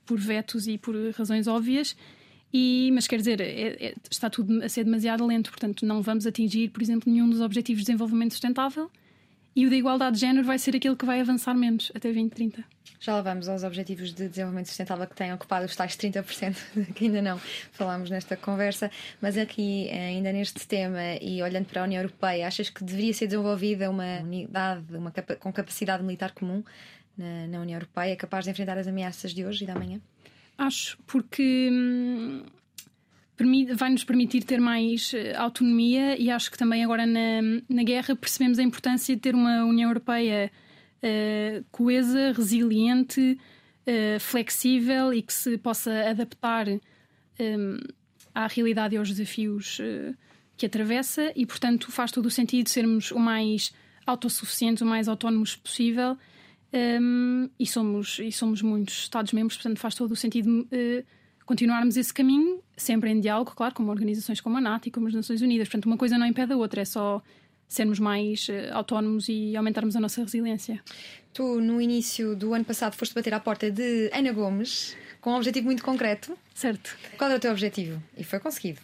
por 0.04 0.18
vetos 0.18 0.66
e 0.66 0.76
por 0.76 0.94
razões 1.12 1.46
óbvias. 1.46 1.96
E, 2.52 2.90
mas 2.92 3.06
quer 3.06 3.16
dizer, 3.16 3.40
é, 3.40 3.86
é, 3.86 3.94
está 4.10 4.30
tudo 4.30 4.62
a 4.62 4.68
ser 4.68 4.84
demasiado 4.84 5.26
lento, 5.26 5.50
portanto, 5.50 5.84
não 5.84 6.02
vamos 6.02 6.26
atingir, 6.26 6.68
por 6.70 6.82
exemplo, 6.82 7.10
nenhum 7.12 7.28
dos 7.28 7.40
Objetivos 7.40 7.80
de 7.82 7.86
Desenvolvimento 7.86 8.32
Sustentável. 8.32 8.90
E 9.56 9.66
o 9.66 9.70
da 9.70 9.76
igualdade 9.76 10.16
de 10.16 10.20
género 10.20 10.44
vai 10.44 10.58
ser 10.58 10.74
aquele 10.74 10.96
que 10.96 11.04
vai 11.04 11.20
avançar 11.20 11.54
menos 11.54 11.92
até 11.94 12.08
2030. 12.08 12.64
Já 12.98 13.14
lá 13.14 13.22
vamos 13.22 13.48
aos 13.48 13.62
Objetivos 13.62 14.12
de 14.12 14.28
Desenvolvimento 14.28 14.66
Sustentável 14.66 15.06
que 15.06 15.14
têm 15.14 15.32
ocupado 15.32 15.64
os 15.64 15.76
tais 15.76 15.96
30% 15.96 16.56
que 16.94 17.04
ainda 17.04 17.22
não 17.22 17.38
falámos 17.70 18.10
nesta 18.10 18.36
conversa, 18.36 18.90
mas 19.20 19.38
aqui, 19.38 19.88
ainda 19.90 20.32
neste 20.32 20.66
tema 20.66 21.00
e 21.20 21.42
olhando 21.42 21.66
para 21.66 21.82
a 21.82 21.84
União 21.84 22.02
Europeia, 22.02 22.48
achas 22.48 22.68
que 22.68 22.82
deveria 22.82 23.14
ser 23.14 23.26
desenvolvida 23.26 23.88
uma 23.88 24.20
unidade 24.20 24.96
uma 24.96 25.10
capa 25.10 25.36
com 25.36 25.52
capacidade 25.52 26.02
militar 26.02 26.32
comum 26.32 26.64
na, 27.16 27.46
na 27.46 27.60
União 27.60 27.76
Europeia 27.76 28.16
capaz 28.16 28.44
de 28.44 28.50
enfrentar 28.50 28.78
as 28.78 28.88
ameaças 28.88 29.32
de 29.32 29.44
hoje 29.44 29.64
e 29.64 29.66
da 29.66 29.74
manhã? 29.74 30.00
Acho, 30.58 30.98
porque 31.06 31.68
hum, 31.70 32.42
vai-nos 33.74 34.04
permitir 34.04 34.44
ter 34.44 34.60
mais 34.60 35.12
eh, 35.12 35.34
autonomia 35.34 36.16
e 36.16 36.30
acho 36.30 36.50
que 36.50 36.56
também 36.56 36.84
agora 36.84 37.04
na, 37.04 37.42
na 37.68 37.82
guerra 37.82 38.14
percebemos 38.14 38.58
a 38.58 38.62
importância 38.62 39.14
de 39.14 39.20
ter 39.20 39.34
uma 39.34 39.64
União 39.64 39.90
Europeia 39.90 40.52
uh, 41.02 41.64
coesa, 41.72 42.32
resiliente, 42.32 43.38
uh, 43.86 44.20
flexível 44.20 45.12
e 45.12 45.20
que 45.20 45.32
se 45.32 45.58
possa 45.58 46.10
adaptar 46.10 46.68
um, 46.68 47.78
à 48.32 48.46
realidade 48.46 48.94
e 48.94 48.98
aos 48.98 49.08
desafios 49.08 49.78
uh, 49.80 50.14
que 50.56 50.66
atravessa 50.66 51.32
e, 51.34 51.44
portanto, 51.44 51.90
faz 51.90 52.12
todo 52.12 52.26
o 52.26 52.30
sentido 52.30 52.68
sermos 52.68 53.10
o 53.10 53.18
mais 53.18 53.72
autossuficientes, 54.06 54.82
o 54.82 54.86
mais 54.86 55.08
autónomos 55.08 55.56
possível 55.56 56.16
um, 56.72 57.48
e, 57.58 57.66
somos, 57.66 58.20
e 58.20 58.30
somos 58.30 58.62
muitos 58.62 58.94
Estados-membros, 59.00 59.56
portanto, 59.56 59.78
faz 59.78 59.94
todo 59.96 60.12
o 60.12 60.16
sentido 60.16 60.68
continuarmos 61.46 61.96
esse 61.96 62.12
caminho, 62.12 62.60
sempre 62.76 63.10
em 63.10 63.20
diálogo, 63.20 63.52
claro, 63.54 63.74
com 63.74 63.86
organizações 63.88 64.40
como 64.40 64.56
a 64.56 64.60
NATO 64.60 64.88
e 64.88 64.90
como 64.90 65.08
as 65.08 65.14
Nações 65.14 65.42
Unidas. 65.42 65.68
Portanto, 65.68 65.86
uma 65.86 65.96
coisa 65.96 66.18
não 66.18 66.26
impede 66.26 66.52
a 66.52 66.56
outra, 66.56 66.82
é 66.82 66.84
só 66.84 67.22
sermos 67.68 67.98
mais 67.98 68.48
uh, 68.48 68.72
autónomos 68.72 69.28
e 69.28 69.56
aumentarmos 69.56 69.96
a 69.96 70.00
nossa 70.00 70.22
resiliência. 70.22 70.80
Tu, 71.32 71.60
no 71.60 71.80
início 71.80 72.36
do 72.36 72.54
ano 72.54 72.64
passado, 72.64 72.94
foste 72.94 73.14
bater 73.14 73.34
à 73.34 73.40
porta 73.40 73.70
de 73.70 74.10
Ana 74.12 74.32
Gomes 74.32 74.96
com 75.20 75.32
um 75.32 75.36
objetivo 75.36 75.66
muito 75.66 75.82
concreto. 75.82 76.36
Certo. 76.54 76.96
Qual 77.16 77.28
era 77.28 77.38
o 77.38 77.40
teu 77.40 77.50
objetivo? 77.50 78.02
E 78.16 78.22
foi 78.22 78.38
conseguido. 78.38 78.80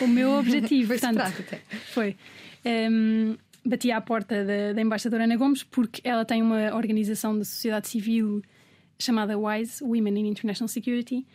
O 0.00 0.06
meu 0.06 0.32
objetivo, 0.32 0.88
foi 0.98 0.98
portanto, 0.98 1.60
foi. 1.92 2.16
Um, 2.64 2.68
ehm, 2.68 3.36
bati 3.64 3.90
à 3.90 4.00
porta 4.00 4.44
da, 4.44 4.72
da 4.72 4.80
embaixadora 4.80 5.24
Ana 5.24 5.36
Gomes 5.36 5.62
porque 5.62 6.00
ela 6.04 6.24
tem 6.24 6.42
uma 6.42 6.74
organização 6.74 7.38
da 7.38 7.44
sociedade 7.44 7.88
civil 7.88 8.42
chamada 8.98 9.38
WISE, 9.38 9.82
Women 9.82 10.20
in 10.20 10.26
International 10.28 10.68
Security, 10.68 11.26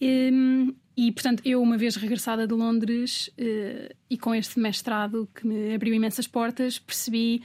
um, 0.00 0.74
e, 0.96 1.10
portanto, 1.10 1.42
eu, 1.44 1.60
uma 1.60 1.76
vez 1.76 1.96
regressada 1.96 2.46
de 2.46 2.54
Londres 2.54 3.28
uh, 3.38 3.94
e 4.08 4.16
com 4.16 4.34
este 4.34 4.60
mestrado 4.60 5.28
que 5.34 5.46
me 5.46 5.74
abriu 5.74 5.92
imensas 5.92 6.26
portas, 6.26 6.78
percebi 6.78 7.42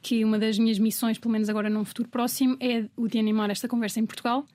que 0.00 0.24
uma 0.24 0.38
das 0.38 0.58
minhas 0.58 0.78
missões, 0.78 1.18
pelo 1.18 1.32
menos 1.32 1.48
agora 1.48 1.68
num 1.68 1.84
futuro 1.84 2.08
próximo, 2.08 2.56
é 2.60 2.84
o 2.96 3.08
de 3.08 3.18
animar 3.18 3.50
esta 3.50 3.66
conversa 3.66 3.98
em 3.98 4.06
Portugal. 4.06 4.46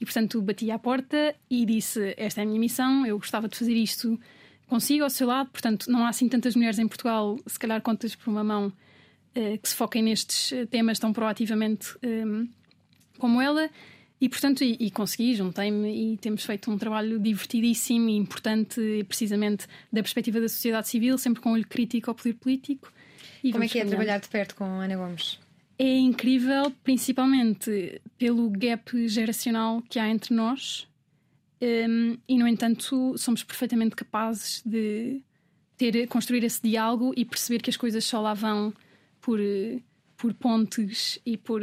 E, 0.00 0.04
portanto, 0.04 0.42
bati 0.42 0.70
à 0.70 0.78
porta 0.78 1.34
e 1.48 1.64
disse: 1.64 2.14
Esta 2.16 2.40
é 2.40 2.44
a 2.44 2.46
minha 2.46 2.60
missão, 2.60 3.06
eu 3.06 3.18
gostava 3.18 3.48
de 3.48 3.56
fazer 3.56 3.74
isto 3.74 4.18
consigo, 4.66 5.04
ao 5.04 5.10
seu 5.10 5.26
lado. 5.26 5.50
Portanto, 5.50 5.90
não 5.90 6.04
há 6.04 6.08
assim 6.08 6.28
tantas 6.28 6.54
mulheres 6.54 6.78
em 6.78 6.88
Portugal, 6.88 7.38
se 7.46 7.58
calhar 7.58 7.80
contas 7.80 8.14
por 8.14 8.30
uma 8.30 8.44
mão, 8.44 8.66
uh, 8.66 9.58
que 9.58 9.68
se 9.68 9.74
foquem 9.74 10.02
nestes 10.02 10.52
temas 10.68 10.98
tão 10.98 11.12
proativamente 11.12 11.96
um, 12.04 12.48
como 13.18 13.40
ela. 13.40 13.70
E, 14.20 14.28
portanto, 14.28 14.62
e, 14.62 14.76
e 14.78 14.90
consegui, 14.90 15.34
juntei-me 15.34 16.12
e 16.12 16.16
temos 16.18 16.44
feito 16.44 16.70
um 16.70 16.76
trabalho 16.76 17.18
divertidíssimo 17.18 18.10
e 18.10 18.16
importante, 18.16 19.04
precisamente 19.08 19.66
da 19.90 20.02
perspectiva 20.02 20.40
da 20.40 20.48
sociedade 20.48 20.88
civil, 20.88 21.16
sempre 21.16 21.40
com 21.40 21.52
olho 21.52 21.66
crítico 21.66 22.10
ao 22.10 22.14
poder 22.14 22.34
político. 22.34 22.92
E 23.42 23.50
Como 23.50 23.64
é 23.64 23.68
que 23.68 23.78
é 23.78 23.84
trabalhar 23.84 24.18
de 24.18 24.28
perto 24.28 24.54
com 24.54 24.64
Ana 24.64 24.96
Gomes? 24.96 25.38
É 25.78 25.96
incrível, 25.96 26.70
principalmente 26.84 28.02
pelo 28.18 28.50
gap 28.50 29.08
geracional 29.08 29.80
que 29.88 29.98
há 29.98 30.06
entre 30.10 30.34
nós. 30.34 30.86
Um, 31.62 32.18
e, 32.28 32.36
no 32.36 32.46
entanto, 32.46 33.16
somos 33.16 33.42
perfeitamente 33.42 33.96
capazes 33.96 34.62
de 34.64 35.22
ter, 35.78 36.06
construir 36.08 36.44
esse 36.44 36.60
diálogo 36.62 37.14
e 37.16 37.24
perceber 37.24 37.62
que 37.62 37.70
as 37.70 37.76
coisas 37.78 38.04
só 38.04 38.20
lá 38.20 38.34
vão 38.34 38.74
por, 39.22 39.40
por 40.18 40.34
pontes 40.34 41.18
e 41.24 41.38
por 41.38 41.62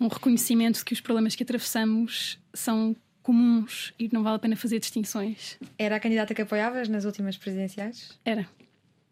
um 0.00 0.08
reconhecimento 0.08 0.78
de 0.78 0.84
que 0.84 0.92
os 0.92 1.00
problemas 1.00 1.34
que 1.34 1.42
atravessamos 1.42 2.38
são 2.52 2.96
comuns 3.22 3.94
e 3.98 4.08
não 4.12 4.22
vale 4.22 4.36
a 4.36 4.38
pena 4.38 4.56
fazer 4.56 4.78
distinções. 4.78 5.58
Era 5.78 5.96
a 5.96 6.00
candidata 6.00 6.34
que 6.34 6.42
apoiavas 6.42 6.88
nas 6.88 7.04
últimas 7.04 7.36
presidenciais? 7.36 8.18
Era. 8.24 8.46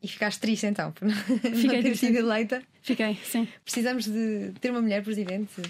E 0.03 0.09
ficaste 0.09 0.41
triste 0.41 0.67
então, 0.67 0.91
por 0.93 1.07
não, 1.07 1.15
Fiquei 1.15 1.77
não 1.81 1.83
ter 1.83 1.97
sido 1.97 2.17
eleita? 2.17 2.63
Fiquei, 2.83 3.17
sim. 3.25 3.49
Precisamos 3.65 4.05
de 4.05 4.53
ter 4.61 4.71
uma 4.71 4.83
mulher 4.83 5.03
presidente? 5.03 5.63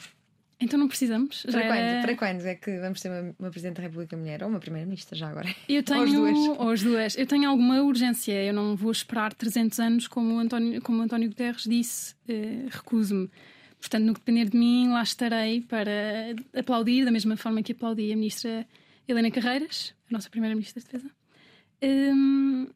Então 0.59 0.79
não 0.79 0.89
precisamos. 0.89 1.43
Para, 1.43 1.67
quando? 1.67 1.79
Era... 1.79 2.03
Para 2.03 2.17
quando 2.17 2.47
é 2.47 2.55
que 2.55 2.79
vamos 2.79 3.01
ter 3.01 3.09
uma, 3.11 3.35
uma 3.39 3.51
Presidente 3.51 3.77
da 3.77 3.83
República 3.83 4.17
mulher 4.17 4.43
ou 4.43 4.49
uma 4.49 4.61
Primeira-Ministra 4.61 5.17
já 5.17 5.29
agora? 5.29 5.55
Eu 5.69 5.83
tenho, 5.83 6.01
ou 6.01 6.05
as 6.05 6.13
duas? 6.13 6.59
Ou 6.59 6.71
as 6.71 6.83
duas. 6.83 7.19
Eu 7.19 7.27
tenho 7.27 7.51
alguma 7.51 7.83
urgência. 7.83 8.33
Eu 8.45 8.55
não 8.55 8.77
vou 8.77 8.93
esperar 8.93 9.35
300 9.35 9.81
anos, 9.81 10.09
como 10.09 10.37
o 10.37 10.39
António, 10.39 10.81
como 10.81 11.01
o 11.01 11.03
António 11.03 11.29
Guterres 11.29 11.65
disse. 11.65 12.15
Eh, 12.29 12.67
recuso-me. 12.71 13.29
Portanto, 13.83 14.05
no 14.05 14.15
que 14.15 14.21
depender 14.21 14.49
de 14.49 14.57
mim, 14.57 14.91
lá 14.91 15.03
estarei 15.03 15.61
para 15.61 15.91
aplaudir, 16.57 17.05
da 17.05 17.11
mesma 17.11 17.37
forma 17.37 17.65
que 17.65 17.73
aplaudi 17.73 18.13
a 18.13 18.17
ministra 18.17 18.65
Helena 19.09 19.29
Carreiras, 19.29 19.93
a 20.09 20.13
nossa 20.13 20.31
primeira 20.31 20.55
ministra 20.55 20.81
de 20.81 20.87
Defesa. 20.87 21.11
Hum, 21.83 22.69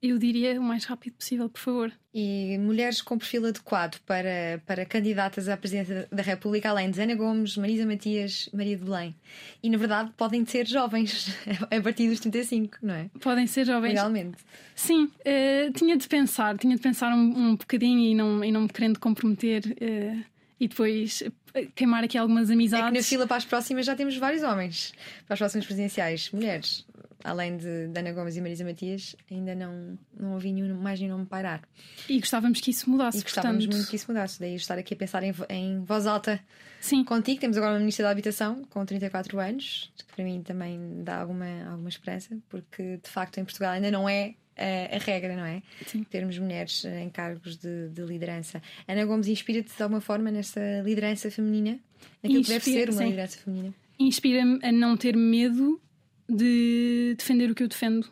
eu 0.00 0.16
diria 0.16 0.58
o 0.58 0.62
mais 0.62 0.86
rápido 0.86 1.16
possível, 1.16 1.50
por 1.50 1.60
favor. 1.60 1.92
E 2.14 2.56
mulheres 2.58 3.02
com 3.02 3.18
perfil 3.18 3.44
adequado 3.44 4.00
para, 4.06 4.62
para 4.64 4.86
candidatas 4.86 5.50
à 5.50 5.56
presidência 5.56 6.08
da 6.10 6.22
República, 6.22 6.70
além 6.70 6.90
de 6.90 6.98
Ana 6.98 7.14
Gomes, 7.14 7.54
Marisa 7.58 7.84
Matias, 7.84 8.48
Maria 8.54 8.78
de 8.78 8.84
Belém. 8.84 9.14
E 9.62 9.68
na 9.68 9.76
verdade 9.76 10.10
podem 10.16 10.46
ser 10.46 10.66
jovens, 10.66 11.36
a 11.70 11.80
partir 11.82 12.08
dos 12.08 12.20
35, 12.20 12.78
não 12.80 12.94
é? 12.94 13.10
Podem 13.20 13.46
ser 13.46 13.66
jovens. 13.66 13.90
Legalmente. 13.90 14.38
Sim, 14.74 15.04
uh, 15.04 15.72
tinha 15.74 15.94
de 15.94 16.08
pensar, 16.08 16.56
tinha 16.56 16.74
de 16.74 16.80
pensar 16.80 17.12
um, 17.12 17.50
um 17.50 17.56
bocadinho 17.56 18.00
e 18.00 18.14
não, 18.14 18.42
e 18.42 18.50
não 18.50 18.62
me 18.62 18.68
querendo 18.70 18.98
comprometer. 18.98 19.76
Uh, 19.82 20.37
e 20.60 20.68
depois 20.68 21.22
eh, 21.54 21.66
queimar 21.74 22.04
aqui 22.04 22.18
algumas 22.18 22.50
amizades. 22.50 22.86
É 22.86 22.90
que 22.90 22.98
na 22.98 23.02
fila 23.02 23.26
para 23.26 23.36
as 23.36 23.44
próximas 23.44 23.86
já 23.86 23.94
temos 23.94 24.16
vários 24.16 24.42
homens. 24.42 24.92
Para 25.26 25.34
as 25.34 25.38
próximas 25.38 25.66
presidenciais, 25.66 26.30
mulheres. 26.32 26.84
além 27.22 27.56
de, 27.56 27.88
de 27.88 27.98
Ana 27.98 28.12
Gomes 28.12 28.36
e 28.36 28.40
Marisa 28.40 28.64
Matias, 28.64 29.16
ainda 29.30 29.54
não, 29.54 29.98
não 30.18 30.32
ouvi 30.34 30.52
nenhum, 30.52 30.76
mais 30.76 31.00
nenhum 31.00 31.12
nome 31.12 31.26
pairar. 31.26 31.62
E 32.08 32.18
gostávamos 32.18 32.60
que 32.60 32.70
isso 32.70 32.88
mudasse. 32.90 33.18
E 33.18 33.22
gostávamos 33.22 33.64
portanto... 33.64 33.76
muito 33.76 33.90
que 33.90 33.96
isso 33.96 34.06
mudasse. 34.08 34.40
Daí 34.40 34.54
estar 34.54 34.78
aqui 34.78 34.94
a 34.94 34.96
pensar 34.96 35.22
em, 35.22 35.34
em 35.48 35.80
voz 35.84 36.06
alta 36.06 36.40
Sim. 36.80 37.04
contigo. 37.04 37.40
Temos 37.40 37.56
agora 37.56 37.72
uma 37.72 37.80
Ministra 37.80 38.04
da 38.04 38.10
Habitação 38.10 38.64
com 38.64 38.84
34 38.84 39.38
anos, 39.38 39.92
que 39.96 40.04
para 40.04 40.24
mim 40.24 40.42
também 40.42 41.02
dá 41.02 41.20
alguma, 41.20 41.70
alguma 41.70 41.88
esperança, 41.88 42.36
porque 42.48 42.98
de 43.02 43.10
facto 43.10 43.38
em 43.38 43.44
Portugal 43.44 43.72
ainda 43.72 43.90
não 43.90 44.08
é 44.08 44.34
a, 44.58 44.96
a 44.96 44.98
regra, 44.98 45.36
não 45.36 45.44
é? 45.44 45.62
Sim. 45.86 46.04
Termos 46.04 46.38
mulheres 46.38 46.84
em 46.84 47.08
cargos 47.08 47.56
de, 47.56 47.88
de 47.88 48.02
liderança. 48.02 48.60
Ana 48.86 49.04
Gomes 49.04 49.28
inspira-te 49.28 49.74
de 49.76 49.82
alguma 49.82 50.00
forma 50.00 50.30
nessa 50.30 50.60
liderança 50.84 51.30
feminina? 51.30 51.78
Naquilo 52.22 52.42
que 52.42 52.48
deve 52.48 52.70
Inspira- 52.70 52.80
ser 52.86 52.90
uma 52.90 52.98
sim. 52.98 53.04
liderança 53.10 53.38
feminina? 53.38 53.74
Inspira-me 53.98 54.58
a 54.62 54.70
não 54.72 54.96
ter 54.96 55.16
medo 55.16 55.80
de 56.28 57.14
defender 57.16 57.50
o 57.50 57.54
que 57.54 57.62
eu 57.62 57.68
defendo 57.68 58.08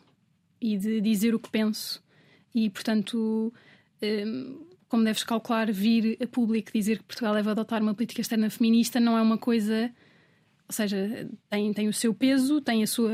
e 0.60 0.76
de 0.78 1.00
dizer 1.00 1.34
o 1.34 1.38
que 1.38 1.50
penso. 1.50 2.02
E, 2.54 2.70
portanto, 2.70 3.52
hum, 4.02 4.66
como 4.88 5.04
deves 5.04 5.22
calcular, 5.22 5.70
vir 5.70 6.16
a 6.22 6.26
público 6.26 6.70
dizer 6.72 6.98
que 6.98 7.04
Portugal 7.04 7.34
deve 7.34 7.50
adotar 7.50 7.82
uma 7.82 7.94
política 7.94 8.20
externa 8.22 8.48
feminista 8.50 8.98
não 8.98 9.16
é 9.18 9.22
uma 9.22 9.36
coisa. 9.38 9.90
Ou 10.68 10.72
seja, 10.72 11.28
tem, 11.48 11.72
tem 11.72 11.86
o 11.88 11.92
seu 11.92 12.12
peso, 12.14 12.60
tem 12.60 12.82
a 12.82 12.86
sua 12.86 13.12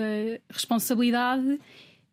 responsabilidade 0.48 1.58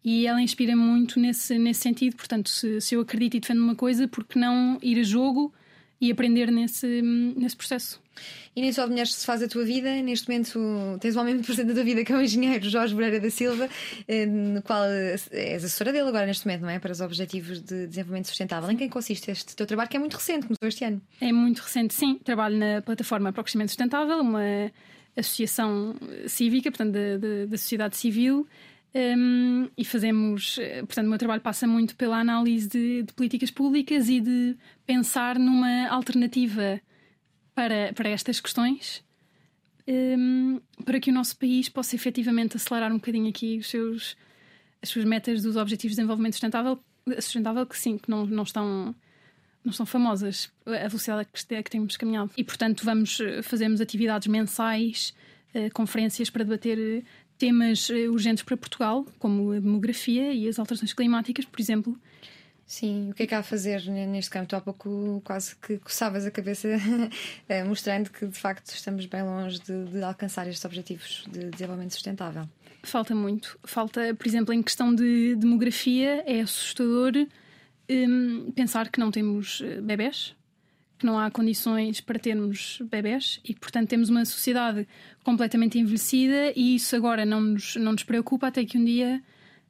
e 0.04 0.26
ela 0.26 0.42
inspira 0.42 0.76
muito 0.76 1.20
nesse, 1.20 1.58
nesse 1.58 1.82
sentido. 1.82 2.16
Portanto, 2.16 2.50
se, 2.50 2.80
se 2.82 2.96
eu 2.96 3.02
acredito 3.02 3.36
e 3.38 3.40
defendo 3.40 3.62
uma 3.62 3.76
coisa, 3.76 4.08
por 4.08 4.24
que 4.26 4.38
não 4.40 4.78
ir 4.82 5.00
a 5.00 5.04
jogo 5.04 5.54
e 6.02 6.10
aprender 6.12 6.50
nesse, 6.52 7.02
nesse 7.02 7.58
processo? 7.58 8.02
E 8.56 8.62
nem 8.62 8.72
só 8.74 8.84
de 8.86 8.90
mulheres 8.92 9.14
se 9.14 9.26
faz 9.26 9.42
a 9.44 9.48
tua 9.48 9.64
vida. 9.66 10.02
Neste 10.02 10.28
momento 10.30 10.98
tens 11.00 11.16
um 11.16 11.20
homem 11.22 11.34
muito 11.36 11.46
presente 11.48 11.68
da 11.68 11.74
tua 11.74 11.84
vida 11.84 12.04
que 12.04 12.12
é 12.12 12.16
o 12.16 12.22
engenheiro 12.22 12.70
Jorge 12.70 12.94
Moreira 12.94 13.20
da 13.20 13.30
Silva, 13.30 13.70
eh, 14.08 14.26
no 14.26 14.62
qual 14.62 14.84
és 14.86 15.30
assessora 15.64 15.92
dele 15.94 16.08
agora 16.10 16.26
neste 16.26 16.46
momento, 16.46 16.62
não 16.62 16.70
é? 16.70 16.80
Para 16.80 16.92
os 16.92 17.02
Objetivos 17.02 17.62
de 17.62 17.88
Desenvolvimento 17.88 18.28
Sustentável. 18.28 18.70
Em 18.72 18.78
quem 18.78 18.90
consiste 18.90 19.30
este 19.32 19.56
teu 19.56 19.66
trabalho 19.66 19.90
que 19.90 19.98
é 19.98 20.00
muito 20.00 20.16
recente, 20.16 20.48
começou 20.48 20.68
este 20.68 20.84
ano? 20.86 21.02
É 21.22 21.32
muito 21.32 21.60
recente, 21.60 21.94
sim. 21.94 22.18
Trabalho 22.24 22.58
na 22.58 22.82
plataforma 22.82 23.32
para 23.34 23.42
o 23.42 23.44
Crescimento 23.44 23.70
Sustentável, 23.70 24.20
uma 24.20 24.72
associação 25.16 25.96
cívica, 26.28 26.72
portanto, 26.72 26.94
da, 26.94 27.18
da- 27.18 27.46
da 27.46 27.58
sociedade 27.58 27.98
civil. 27.98 28.48
Um, 28.94 29.70
e 29.78 29.86
fazemos, 29.86 30.58
eh, 30.58 30.80
portanto, 30.80 31.06
o 31.06 31.10
meu 31.10 31.20
trabalho 31.20 31.42
passa 31.42 31.68
muito 31.68 31.96
pela 31.96 32.18
análise 32.18 32.68
de, 32.68 33.04
de 33.04 33.14
políticas 33.14 33.52
públicas 33.52 34.10
e 34.10 34.20
de 34.20 34.58
pensar 34.84 35.38
numa 35.38 35.88
alternativa 35.90 36.82
para, 37.54 37.94
para 37.94 38.10
estas 38.10 38.40
questões, 38.40 39.04
um, 39.88 40.60
para 40.84 41.00
que 41.00 41.12
o 41.12 41.14
nosso 41.14 41.38
país 41.38 41.70
possa 41.70 41.96
efetivamente 41.96 42.58
acelerar 42.58 42.92
um 42.92 42.96
bocadinho 42.96 43.30
aqui 43.30 43.60
os 43.60 43.70
seus, 43.70 44.18
as 44.82 44.90
suas 44.90 45.06
metas 45.06 45.44
dos 45.44 45.56
Objetivos 45.56 45.96
de 45.96 45.98
Desenvolvimento 45.98 46.34
Sustentável, 46.34 46.80
sustentável 47.20 47.66
que 47.68 47.78
sim, 47.78 47.98
que 47.98 48.10
não, 48.10 48.26
não 48.26 48.44
estão 48.44 48.96
não 49.64 49.74
são 49.74 49.86
famosas 49.86 50.50
a 50.66 50.88
velocidade 50.88 51.28
a 51.28 51.64
que, 51.64 51.70
temos 51.70 51.98
caminhado. 51.98 52.32
E, 52.38 52.44
portanto, 52.46 52.84
vamos 52.86 53.20
eh, 53.20 53.42
fazemos 53.42 53.82
atividades 53.82 54.28
mensais, 54.28 55.14
eh, 55.54 55.70
conferências 55.70 56.30
para 56.30 56.46
debater 56.46 57.04
temas 57.40 57.90
eh, 57.90 58.08
urgentes 58.10 58.44
para 58.44 58.56
Portugal, 58.58 59.06
como 59.18 59.52
a 59.54 59.60
demografia 59.60 60.32
e 60.34 60.48
as 60.48 60.60
alterações 60.60 60.94
climáticas, 60.94 61.46
por 61.46 61.60
exemplo. 61.60 61.98
Sim, 62.68 63.10
o 63.10 63.14
que 63.16 63.24
é 63.24 63.28
que 63.28 63.34
há 63.34 63.40
a 63.40 63.44
fazer 63.44 63.82
ne- 63.90 64.06
neste 64.06 64.30
campo? 64.30 64.48
Tu 64.48 64.56
há 64.56 64.62
pouco 64.62 65.22
quase 65.26 65.56
que 65.56 65.80
coçavas 65.80 66.24
a 66.26 66.30
cabeça, 66.30 66.68
eh, 67.50 67.64
mostrando 67.64 68.12
que 68.12 68.28
de 68.28 68.38
facto 68.38 68.68
estamos 68.68 69.08
bem 69.08 69.24
longe 69.24 69.60
de, 69.60 69.86
de 69.86 70.04
alcançar 70.04 70.48
estes 70.48 70.64
objetivos 70.66 71.26
de 71.32 71.50
desenvolvimento 71.50 71.94
sustentável. 71.94 72.48
Falta 72.84 73.16
muito. 73.16 73.58
Falta, 73.64 74.14
por 74.14 74.28
exemplo, 74.28 74.54
em 74.54 74.62
questão 74.62 74.94
de 74.94 75.36
demografia, 75.36 76.24
é 76.28 76.42
assustador 76.42 77.14
hum, 77.90 78.52
pensar 78.56 78.90
que 78.90 79.00
não 79.00 79.10
temos 79.10 79.62
eh, 79.66 79.82
bebés, 79.82 80.36
que 81.00 81.06
não 81.06 81.18
há 81.18 81.32
condições 81.32 82.02
para 82.02 82.20
termos 82.20 82.80
bebés 82.92 83.40
e 83.44 83.56
portanto, 83.56 83.88
temos 83.88 84.10
uma 84.10 84.26
sociedade 84.26 84.88
completamente 85.24 85.80
envelhecida 85.80 86.52
e 86.56 86.76
isso 86.76 86.96
agora 86.96 87.26
não 87.26 87.40
nos, 87.40 87.76
não 87.78 87.94
nos 87.94 88.04
preocupa 88.04 88.48
até 88.48 88.66
que 88.66 88.78
um 88.78 88.84
dia 88.84 89.24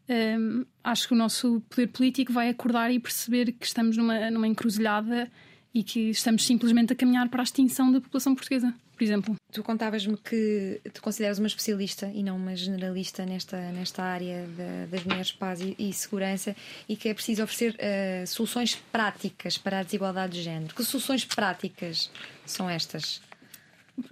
hum, 0.10 0.66
acho 0.84 1.08
que 1.08 1.14
o 1.14 1.18
nosso 1.18 1.62
poder 1.70 1.88
político 1.88 2.34
vai 2.34 2.50
acordar 2.50 2.92
e 2.92 3.00
perceber 3.00 3.52
que 3.52 3.66
estamos 3.66 3.96
numa, 3.96 4.32
numa 4.32 4.48
encruzilhada 4.48 5.32
e 5.74 5.84
que 5.84 6.10
estamos 6.10 6.46
simplesmente 6.46 6.94
a 6.94 6.96
caminhar 6.96 7.30
para 7.30 7.42
a 7.42 7.44
extinção 7.44 7.92
da 7.92 8.02
população 8.02 8.34
portuguesa, 8.34 8.74
por 9.00 9.06
exemplo. 9.06 9.36
Tu 9.52 9.64
contavas-me 9.64 10.18
que 10.18 10.82
tu 10.94 11.02
consideras 11.02 11.40
uma 11.40 11.48
especialista 11.48 12.12
e 12.14 12.22
não 12.22 12.36
uma 12.36 12.54
generalista 12.56 13.26
nesta, 13.26 13.58
nesta 13.72 14.04
área 14.04 14.46
da- 14.58 14.86
das 14.92 15.04
mulheres, 15.06 15.32
paz 15.32 15.62
e, 15.62 15.74
e 15.80 15.94
segurança 15.94 16.54
e 16.88 16.98
que 16.98 17.08
é 17.08 17.14
preciso 17.14 17.42
oferecer 17.44 17.76
eh, 17.80 18.26
soluções 18.28 18.76
práticas 18.92 19.58
para 19.58 19.80
a 19.80 19.84
desigualdade 19.84 20.34
de 20.34 20.44
género. 20.44 20.76
Que 20.76 20.84
soluções 20.84 21.24
práticas 21.24 22.12
são 22.46 22.70
estas? 22.70 23.22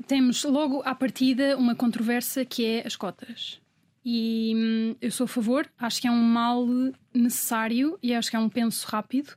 Temos 0.08 0.44
logo 0.46 0.82
à 0.86 0.96
partida 0.96 1.58
uma 1.58 1.76
controvérsia 1.76 2.46
que 2.46 2.66
é 2.66 2.88
as 2.88 2.96
cotas. 2.96 3.60
E 4.06 4.54
hum, 4.56 4.96
eu 5.02 5.12
sou 5.12 5.26
a 5.26 5.28
favor, 5.28 5.70
acho 5.78 6.00
que 6.02 6.08
é 6.08 6.12
um 6.12 6.24
mal 6.24 6.66
necessário 7.14 8.00
e 8.02 8.14
acho 8.14 8.30
que 8.30 8.38
é 8.38 8.40
um 8.40 8.48
penso 8.50 8.88
rápido, 8.88 9.36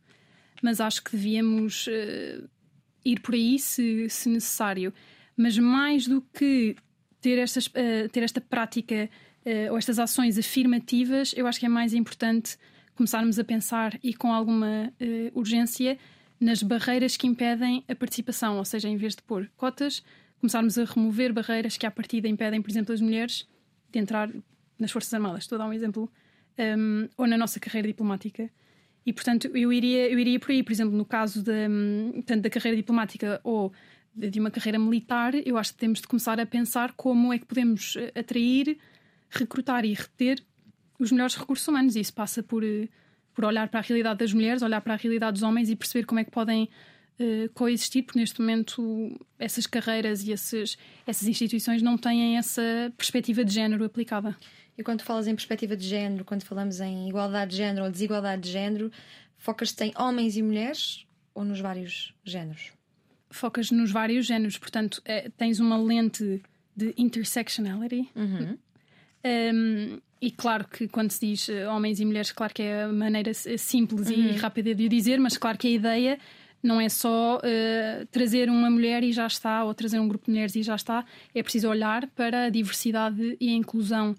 mas 0.62 0.80
acho 0.80 1.03
que 1.03 1.11
devíamos 1.11 1.86
eh, 1.90 2.40
ir 3.05 3.18
por 3.20 3.34
aí 3.34 3.59
se, 3.59 4.09
se 4.09 4.28
necessário. 4.28 4.94
Mas 5.41 5.57
mais 5.57 6.07
do 6.07 6.20
que 6.20 6.76
ter, 7.18 7.38
estas, 7.38 7.70
eh, 7.72 8.09
ter 8.09 8.22
esta 8.22 8.43
prática 8.43 9.09
eh, 9.43 9.70
ou 9.70 9.78
estas 9.78 9.99
ações 9.99 10.36
afirmativas, 10.36 11.32
eu 11.34 11.47
acho 11.47 11.59
que 11.59 11.64
é 11.64 11.68
mais 11.68 11.95
importante 11.95 12.59
começarmos 12.95 13.38
a 13.38 13.45
pensar 13.45 13.99
e 14.03 14.12
com 14.12 14.34
alguma 14.34 14.93
eh, 15.01 15.32
urgência 15.34 15.97
nas 16.38 16.62
barreiras 16.62 17.16
que 17.16 17.26
impedem 17.26 17.82
a 17.88 17.95
participação, 17.95 18.59
ou 18.59 18.66
seja, 18.66 18.86
em 18.86 18.99
vez 18.99 19.16
de 19.16 19.22
pôr 19.22 19.51
cotas, 19.57 20.05
começarmos 20.41 20.76
a 20.76 20.84
remover 20.84 21.32
barreiras 21.32 21.78
que 21.78 21.86
à 21.86 21.91
partida 21.91 22.28
impedem, 22.28 22.61
por 22.61 22.70
exemplo, 22.70 22.93
as 22.93 23.01
mulheres 23.01 23.49
de 23.91 23.99
entrar 23.99 24.30
nas 24.78 24.91
Forças 24.91 25.14
Armadas. 25.14 25.45
Estou 25.45 25.57
a 25.57 25.61
dar 25.61 25.68
um 25.68 25.72
exemplo. 25.72 26.12
um, 26.59 27.09
ou 27.16 27.26
na 27.26 27.38
nossa 27.38 27.59
carreira 27.59 27.88
diplomática. 27.88 28.51
E, 29.07 29.12
portanto, 29.14 29.47
eu 29.55 29.72
iria, 29.72 30.11
eu 30.11 30.18
iria 30.18 30.38
por 30.38 30.51
aí, 30.51 30.62
por 30.62 30.72
exemplo, 30.72 30.95
no 30.95 31.07
caso 31.07 31.43
hum, 31.49 32.22
tanto 32.26 32.43
da 32.43 32.51
carreira 32.51 32.76
diplomática 32.76 33.41
ou 33.43 33.72
de 34.28 34.40
uma 34.40 34.50
carreira 34.50 34.78
militar, 34.78 35.34
eu 35.34 35.56
acho 35.56 35.72
que 35.72 35.78
temos 35.78 36.00
de 36.00 36.08
começar 36.08 36.38
a 36.38 36.46
pensar 36.46 36.92
como 36.92 37.32
é 37.32 37.38
que 37.38 37.46
podemos 37.46 37.96
eh, 37.96 38.12
atrair, 38.18 38.78
recrutar 39.30 39.84
e 39.84 39.94
reter 39.94 40.42
os 40.98 41.10
melhores 41.10 41.34
recursos 41.34 41.66
humanos. 41.66 41.96
E 41.96 42.00
isso 42.00 42.12
passa 42.12 42.42
por, 42.42 42.62
eh, 42.62 42.88
por 43.34 43.44
olhar 43.44 43.68
para 43.68 43.80
a 43.80 43.82
realidade 43.82 44.18
das 44.18 44.32
mulheres, 44.32 44.62
olhar 44.62 44.80
para 44.80 44.94
a 44.94 44.96
realidade 44.96 45.34
dos 45.34 45.42
homens 45.42 45.70
e 45.70 45.76
perceber 45.76 46.04
como 46.04 46.20
é 46.20 46.24
que 46.24 46.30
podem 46.30 46.68
eh, 47.18 47.48
coexistir, 47.54 48.02
porque 48.02 48.18
neste 48.18 48.40
momento 48.40 49.18
essas 49.38 49.66
carreiras 49.66 50.26
e 50.26 50.32
esses, 50.32 50.76
essas 51.06 51.28
instituições 51.28 51.82
não 51.82 51.96
têm 51.96 52.36
essa 52.36 52.92
perspectiva 52.96 53.44
de 53.44 53.52
género 53.52 53.84
aplicada. 53.84 54.36
E 54.76 54.82
quando 54.82 55.02
falas 55.02 55.26
em 55.26 55.34
perspectiva 55.34 55.76
de 55.76 55.86
género, 55.86 56.24
quando 56.24 56.42
falamos 56.44 56.80
em 56.80 57.08
igualdade 57.08 57.50
de 57.50 57.58
género 57.58 57.84
ou 57.84 57.90
desigualdade 57.90 58.42
de 58.42 58.50
género, 58.50 58.90
focas-te 59.36 59.84
em 59.84 59.92
homens 59.98 60.36
e 60.36 60.42
mulheres 60.42 61.06
ou 61.34 61.44
nos 61.44 61.60
vários 61.60 62.14
géneros? 62.24 62.80
Focas 63.31 63.70
nos 63.70 63.91
vários 63.91 64.26
géneros, 64.26 64.59
portanto, 64.59 65.01
eh, 65.05 65.31
tens 65.37 65.61
uma 65.61 65.76
lente 65.76 66.43
de 66.76 66.95
intersectionality. 66.97 68.09
Um, 69.22 70.01
e 70.20 70.31
claro 70.31 70.66
que 70.68 70.89
quando 70.89 71.11
se 71.11 71.26
diz 71.26 71.49
eh, 71.49 71.66
homens 71.68 72.01
e 72.01 72.05
mulheres, 72.05 72.33
claro 72.33 72.53
que 72.53 72.62
é 72.62 72.85
a 72.85 72.89
maneira 72.89 73.33
simples 73.33 74.11
e 74.11 74.33
rápida 74.33 74.74
de 74.74 74.87
o 74.87 74.89
dizer, 74.89 75.18
mas 75.18 75.37
claro 75.39 75.57
que 75.57 75.68
a 75.68 75.70
ideia 75.70 76.18
não 76.62 76.81
é 76.81 76.89
só 76.89 77.41
eh, 77.43 78.07
trazer 78.11 78.51
uma 78.51 78.70
mulher 78.70 79.03
e 79.03 79.12
já 79.12 79.26
está, 79.26 79.64
ou 79.64 79.72
trazer 79.72 79.99
um 79.99 80.07
grupo 80.07 80.26
de 80.26 80.33
mulheres 80.33 80.55
e 80.57 80.62
já 80.62 80.74
está. 80.74 81.05
É 81.35 81.43
preciso 81.43 81.68
olhar 81.68 82.07
para 82.09 82.45
a 82.45 82.51
diversidade 82.51 83.37
e 83.41 83.49
a 83.49 83.53
inclusão 83.53 84.14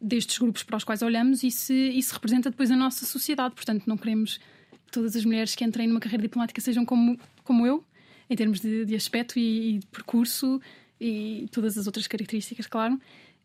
destes 0.00 0.38
grupos 0.38 0.62
para 0.62 0.76
os 0.76 0.84
quais 0.84 1.02
olhamos 1.02 1.42
e 1.42 1.50
se 1.50 1.74
isso 1.74 2.14
representa 2.14 2.50
depois 2.50 2.70
a 2.70 2.76
nossa 2.76 3.04
sociedade. 3.04 3.54
Portanto, 3.54 3.84
não 3.86 3.96
queremos 3.96 4.38
que 4.86 4.92
todas 4.92 5.16
as 5.16 5.24
mulheres 5.24 5.54
que 5.54 5.64
entrem 5.64 5.88
numa 5.88 6.00
carreira 6.00 6.22
diplomática 6.22 6.60
sejam 6.60 6.84
como, 6.84 7.18
como 7.42 7.66
eu, 7.66 7.84
em 8.32 8.36
termos 8.36 8.60
de, 8.60 8.86
de 8.86 8.94
aspecto 8.94 9.38
e, 9.38 9.74
e 9.74 9.78
de 9.78 9.86
percurso 9.86 10.60
e 11.00 11.46
todas 11.52 11.76
as 11.76 11.86
outras 11.86 12.06
características, 12.06 12.66
claro. 12.66 12.98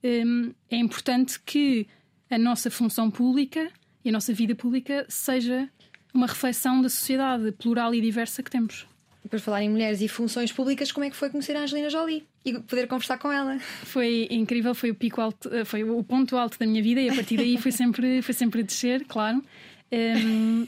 Hum, 0.04 0.54
é 0.70 0.78
importante 0.78 1.40
que 1.40 1.88
a 2.30 2.38
nossa 2.38 2.72
função 2.72 3.12
pública 3.12 3.70
e 4.06 4.10
a 4.10 4.12
nossa 4.12 4.34
vida 4.34 4.56
pública 4.56 5.06
seja 5.10 5.70
uma 6.14 6.28
reflexão 6.28 6.82
da 6.82 6.90
sociedade 6.90 7.52
plural 7.52 7.94
e 7.94 8.00
diversa 8.00 8.42
que 8.42 8.50
temos. 8.50 8.88
E 9.26 9.28
por 9.28 9.40
falar 9.40 9.62
em 9.62 9.70
mulheres 9.70 10.00
e 10.02 10.08
funções 10.08 10.54
públicas, 10.54 10.92
como 10.92 11.06
é 11.06 11.10
que 11.10 11.16
foi 11.16 11.30
conhecer 11.30 11.56
a 11.58 11.62
Angelina 11.62 11.90
Jolie 11.90 12.26
e 12.46 12.58
poder 12.60 12.88
conversar 12.88 13.18
com 13.18 13.30
ela? 13.30 13.60
Foi 13.84 14.28
incrível, 14.32 14.74
foi 14.74 14.92
o 14.92 14.96
pico 14.96 15.20
alto, 15.20 15.54
eh, 15.54 15.66
foi 15.66 15.84
o 15.84 16.02
ponto 16.02 16.38
alto 16.38 16.58
da 16.58 16.66
minha 16.66 16.82
vida 16.82 17.02
e 17.02 17.10
a 17.10 17.14
partir 17.14 17.36
daí 17.36 17.58
foi 17.58 17.72
sempre, 17.74 18.22
foi 18.22 18.34
sempre 18.34 18.62
a 18.62 18.64
descer, 18.64 19.04
claro. 19.06 19.44
Hum, 19.92 20.68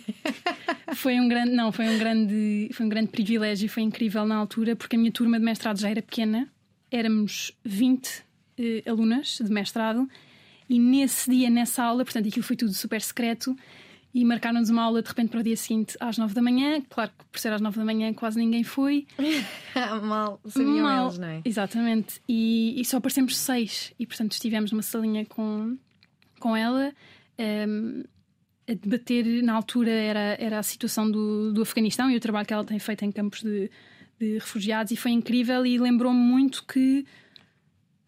foi 0.96 1.20
um 1.20 1.28
grande, 1.28 1.52
não, 1.52 1.72
foi 1.72 1.90
um 1.90 1.98
grande, 1.98 2.70
foi 2.74 2.86
um 2.86 2.90
grande 2.90 3.10
privilégio, 3.10 3.68
foi 3.70 3.84
incrível 3.84 4.26
na 4.26 4.36
altura 4.36 4.76
porque 4.76 4.96
a 4.96 5.00
minha 5.00 5.12
turma 5.12 5.38
de 5.38 5.46
mestrado 5.46 5.80
já 5.80 5.90
era 5.90 6.02
pequena, 6.02 6.48
éramos 6.90 7.52
20 7.64 8.24
eh, 8.58 8.84
alunas 8.86 9.40
de 9.44 9.52
mestrado 9.52 10.10
E 10.70 10.80
nesse 10.80 11.30
dia, 11.30 11.50
nessa 11.50 11.84
aula, 11.84 12.04
portanto, 12.06 12.28
aquilo 12.28 12.44
foi 12.44 12.56
tudo 12.56 12.74
super 12.74 13.02
secreto 13.02 13.56
e 14.14 14.26
marcaram-nos 14.26 14.70
uma 14.70 14.84
aula 14.84 15.02
de 15.04 15.08
repente 15.08 15.30
para 15.30 15.40
o 15.40 15.44
dia 15.44 15.56
seguinte 15.56 15.96
às 16.00 16.18
nove 16.18 16.34
da 16.34 16.42
manhã. 16.42 16.82
Claro 16.90 17.12
que 17.18 17.26
por 17.26 17.40
ser 17.40 17.52
às 17.54 17.62
nove 17.62 17.78
da 17.78 17.86
manhã 17.86 18.14
quase 18.14 18.40
ninguém 18.40 18.64
foi. 18.64 19.06
Mal, 20.04 20.40
sabiam 20.48 20.80
Mal. 20.84 21.06
eles, 21.08 21.18
não 21.18 21.28
é? 21.28 21.42
Exatamente. 21.46 22.22
E, 22.28 22.80
e 22.80 22.86
só 22.86 22.98
aparecemos 22.98 23.38
seis. 23.38 23.94
E 24.00 24.06
portanto 24.06 24.32
estivemos 24.32 24.72
numa 24.72 24.82
salinha 24.82 25.26
com, 25.26 25.78
com 26.40 26.56
ela. 26.56 26.94
ehm, 27.38 28.04
a 28.70 28.74
debater, 28.74 29.42
na 29.44 29.54
altura, 29.54 29.90
era, 29.90 30.38
era 30.40 30.60
a 30.60 30.64
situação 30.64 31.10
do, 31.10 31.52
do 31.52 31.62
Afeganistão 31.62 32.10
e 32.10 32.16
o 32.16 32.20
trabalho 32.20 32.46
que 32.46 32.54
ela 32.54 32.64
tem 32.64 32.78
feito 32.78 33.04
em 33.04 33.12
campos 33.12 33.42
de, 33.42 33.72
de 34.20 34.34
refugiados, 34.36 34.92
e 34.92 34.96
foi 34.96 35.12
incrível. 35.12 35.66
E 35.66 35.78
lembrou-me 35.78 36.20
muito 36.20 36.66
que 36.66 37.06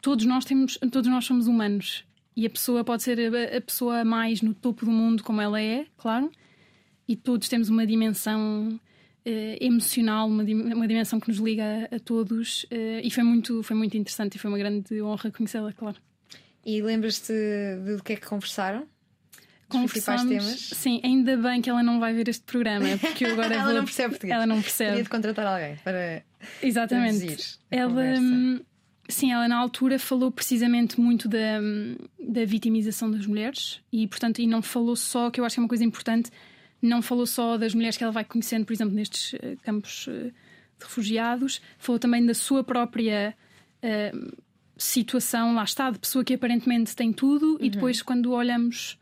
todos 0.01 0.25
nós 0.25 0.45
temos, 0.45 0.77
todos 0.91 1.09
nós 1.09 1.25
somos 1.25 1.47
humanos 1.47 2.03
e 2.35 2.45
a 2.45 2.49
pessoa 2.49 2.83
pode 2.83 3.03
ser 3.03 3.19
a, 3.19 3.57
a 3.57 3.61
pessoa 3.61 4.05
mais 4.05 4.41
no 4.41 4.53
topo 4.53 4.85
do 4.85 4.91
mundo, 4.91 5.23
como 5.23 5.41
ela 5.41 5.61
é, 5.61 5.85
claro, 5.97 6.31
e 7.07 7.15
todos 7.15 7.49
temos 7.49 7.69
uma 7.69 7.85
dimensão 7.85 8.79
eh, 9.25 9.57
emocional, 9.59 10.27
uma, 10.27 10.43
uma 10.43 10.87
dimensão 10.87 11.19
que 11.19 11.27
nos 11.27 11.37
liga 11.37 11.89
a, 11.91 11.99
todos, 11.99 12.65
eh, 12.71 13.01
e 13.03 13.11
foi 13.11 13.23
muito, 13.23 13.61
foi 13.63 13.75
muito 13.75 13.97
interessante 13.97 14.35
e 14.35 14.39
foi 14.39 14.49
uma 14.49 14.57
grande 14.57 15.01
honra 15.01 15.31
conhecê-la, 15.31 15.73
claro. 15.73 15.97
E 16.65 16.81
lembras-te 16.81 17.33
do 17.85 18.03
que 18.03 18.13
é 18.13 18.15
que 18.15 18.25
conversaram? 18.25 18.87
Os 19.77 19.91
principais 19.91 20.21
Conversámos- 20.21 20.55
temas? 20.69 20.79
Sim, 20.79 21.01
ainda 21.03 21.37
bem 21.37 21.61
que 21.61 21.69
ela 21.69 21.81
não 21.83 21.99
vai 21.99 22.13
ver 22.13 22.27
este 22.29 22.43
programa, 22.43 22.85
porque 22.99 23.25
eu 23.25 23.31
agora 23.33 23.53
Ela 23.53 23.63
vou- 23.65 23.73
não 23.75 23.83
percebe 23.85 24.09
português. 24.11 24.35
Ela 24.35 24.45
não 24.45 24.61
percebe. 24.61 25.03
de 25.03 25.09
contratar 25.09 25.45
alguém 25.47 25.75
para 25.83 26.23
Exatamente. 26.61 27.59
Ela, 27.69 28.03
hum, 28.19 28.59
sim, 29.07 29.31
ela 29.31 29.47
na 29.47 29.57
altura 29.57 29.99
falou 29.99 30.31
precisamente 30.31 30.99
muito 30.99 31.27
da, 31.27 31.59
hum, 31.61 31.95
da 32.19 32.43
vitimização 32.45 33.09
das 33.11 33.25
mulheres 33.25 33.79
e, 33.91 34.07
portanto, 34.07 34.39
e 34.39 34.47
não 34.47 34.61
falou 34.61 34.95
só, 34.95 35.29
que 35.29 35.39
eu 35.39 35.45
acho 35.45 35.55
que 35.55 35.59
é 35.59 35.63
uma 35.63 35.69
coisa 35.69 35.83
importante, 35.83 36.31
não 36.81 37.01
falou 37.01 37.25
só 37.27 37.57
das 37.57 37.73
mulheres 37.75 37.95
que 37.97 38.03
ela 38.03 38.11
vai 38.11 38.23
conhecendo, 38.25 38.65
por 38.65 38.73
exemplo, 38.73 38.93
nestes 38.95 39.35
eh, 39.35 39.55
campos 39.63 40.07
eh, 40.09 40.31
de 40.79 40.85
refugiados, 40.85 41.61
falou 41.77 41.99
também 41.99 42.25
da 42.25 42.33
sua 42.33 42.63
própria 42.63 43.35
eh, 43.83 44.11
situação, 44.77 45.53
lá 45.53 45.63
está, 45.63 45.91
de 45.91 45.99
pessoa 45.99 46.23
que 46.25 46.33
aparentemente 46.33 46.95
tem 46.95 47.13
tudo 47.13 47.57
e 47.61 47.69
depois, 47.69 48.01
quando 48.01 48.31
olhamos 48.31 48.97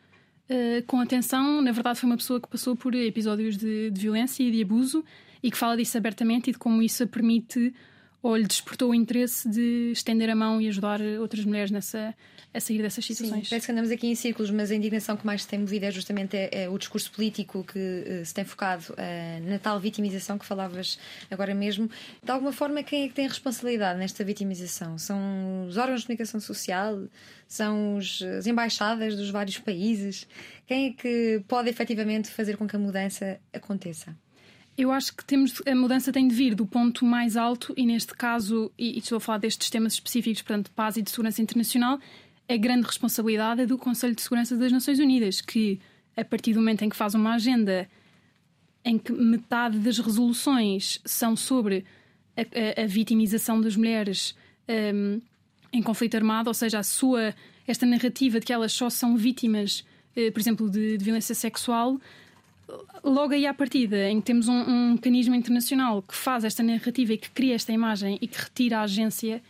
eh, 0.49 0.83
com 0.87 0.99
atenção, 0.99 1.61
na 1.61 1.71
verdade, 1.71 1.99
foi 1.99 2.09
uma 2.09 2.17
pessoa 2.17 2.41
que 2.41 2.47
passou 2.47 2.75
por 2.75 2.95
episódios 2.95 3.55
de, 3.55 3.91
de 3.91 4.01
violência 4.01 4.43
e 4.43 4.51
de 4.51 4.61
abuso 4.61 5.05
e 5.43 5.51
que 5.51 5.57
fala 5.57 5.77
disso 5.77 5.97
abertamente 5.97 6.49
e 6.49 6.53
de 6.53 6.57
como 6.57 6.81
isso 6.81 7.03
a 7.03 7.07
permite 7.07 7.73
ou 8.21 8.35
lhe 8.35 8.45
despertou 8.45 8.89
o 8.89 8.93
interesse 8.95 9.47
de 9.49 9.91
estender 9.93 10.29
a 10.29 10.35
mão 10.35 10.61
e 10.61 10.67
ajudar 10.67 10.99
outras 11.21 11.45
mulheres 11.45 11.71
nessa, 11.71 12.13
a 12.53 12.59
sair 12.59 12.81
dessas 12.81 13.05
Sim, 13.05 13.13
situações. 13.13 13.47
parece 13.49 13.65
que 13.65 13.71
andamos 13.71 13.91
aqui 13.91 14.07
em 14.07 14.15
círculos, 14.15 14.51
mas 14.51 14.71
a 14.71 14.75
indignação 14.75 15.15
que 15.15 15.25
mais 15.25 15.43
se 15.43 15.47
tem 15.47 15.59
movido 15.59 15.85
é 15.85 15.91
justamente 15.91 16.35
é, 16.35 16.63
é 16.63 16.69
o 16.69 16.77
discurso 16.77 17.09
político 17.11 17.63
que 17.63 17.79
eh, 17.79 18.23
se 18.25 18.33
tem 18.33 18.43
focado 18.43 18.93
eh, 18.97 19.39
na 19.45 19.57
tal 19.57 19.79
vitimização 19.79 20.37
que 20.37 20.45
falavas 20.45 20.99
agora 21.31 21.55
mesmo. 21.55 21.89
De 22.21 22.29
alguma 22.31 22.51
forma, 22.51 22.83
quem 22.83 23.05
é 23.05 23.07
que 23.07 23.13
tem 23.13 23.25
a 23.25 23.29
responsabilidade 23.29 23.97
nesta 23.97 24.21
vitimização? 24.23 24.97
São 24.97 25.67
os 25.67 25.77
órgãos 25.77 26.01
de 26.01 26.07
comunicação 26.07 26.41
social? 26.41 27.01
São 27.47 27.95
os- 27.95 28.21
as 28.21 28.45
embaixadas 28.47 29.15
dos 29.15 29.29
vários 29.29 29.57
países? 29.59 30.27
Quem 30.67 30.87
é 30.87 30.91
que 30.93 31.41
pode 31.47 31.69
efetivamente 31.69 32.29
fazer 32.29 32.57
com 32.57 32.67
que 32.67 32.75
a 32.75 32.79
mudança 32.79 33.39
aconteça? 33.53 34.13
Eu 34.81 34.93
acho 34.93 35.13
que 35.13 35.25
temos 35.25 35.61
a 35.67 35.75
mudança 35.75 36.09
tem 36.09 36.25
de 36.25 36.33
vir 36.33 36.55
do 36.55 36.65
ponto 36.65 37.03
mais 37.03 37.35
alto 37.35 37.73
e 37.75 37.85
neste 37.85 38.13
caso, 38.13 38.71
e, 38.77 38.95
e 38.95 38.99
estou 38.99 39.17
a 39.17 39.19
falar 39.19 39.37
destes 39.39 39.69
temas 39.69 39.91
específicos, 39.91 40.41
portanto, 40.41 40.67
de 40.67 40.71
paz 40.71 40.95
e 40.95 41.01
de 41.01 41.09
segurança 41.09 41.41
internacional, 41.41 41.99
a 42.47 42.55
grande 42.55 42.87
responsabilidade 42.87 43.61
é 43.61 43.65
do 43.65 43.77
Conselho 43.77 44.15
de 44.15 44.21
Segurança 44.21 44.55
das 44.55 44.71
Nações 44.71 44.97
Unidas, 44.99 45.41
que 45.41 45.81
a 46.15 46.23
partir 46.23 46.53
do 46.53 46.59
momento 46.61 46.83
em 46.83 46.87
que 46.89 46.95
faz 46.95 47.13
uma 47.13 47.33
agenda 47.33 47.89
em 48.85 48.97
que 48.97 49.11
metade 49.11 49.79
das 49.79 49.99
resoluções 49.99 51.01
são 51.03 51.35
sobre 51.35 51.83
a, 52.37 52.41
a- 52.81 52.83
a 52.83 52.87
vitimização 52.87 53.59
das 53.59 53.75
mulheres 53.75 54.33
hum, 54.95 55.19
em 55.73 55.83
conflito 55.83 56.15
armado, 56.15 56.47
ou 56.49 56.53
seja, 56.53 56.79
a 56.79 56.83
sua 56.83 57.35
esta 57.67 57.85
narrativa 57.85 58.39
de 58.39 58.45
que 58.45 58.53
elas 58.53 58.71
só 58.71 58.89
são 58.89 59.17
vítimas, 59.17 59.83
eh, 60.15 60.31
por 60.31 60.39
exemplo, 60.39 60.69
de, 60.69 60.97
de 60.97 61.03
violência 61.03 61.35
sexual, 61.35 61.99
logo 63.03 63.33
aí 63.33 63.45
à 63.45 63.53
partida, 63.53 64.09
em 64.09 64.19
que 64.19 64.27
temos 64.27 64.47
um, 64.47 64.53
um 64.53 64.91
mecanismo 64.93 65.35
internacional 65.35 66.01
que 66.01 66.15
faz 66.15 66.43
esta 66.43 66.63
narrativa 66.63 67.13
e 67.13 67.17
que 67.17 67.29
cria 67.31 67.55
esta 67.55 67.71
imagem 67.71 68.17
e 68.21 68.27
que 68.27 68.37
retira 68.37 68.79
a 68.79 68.81
agência 68.83 69.41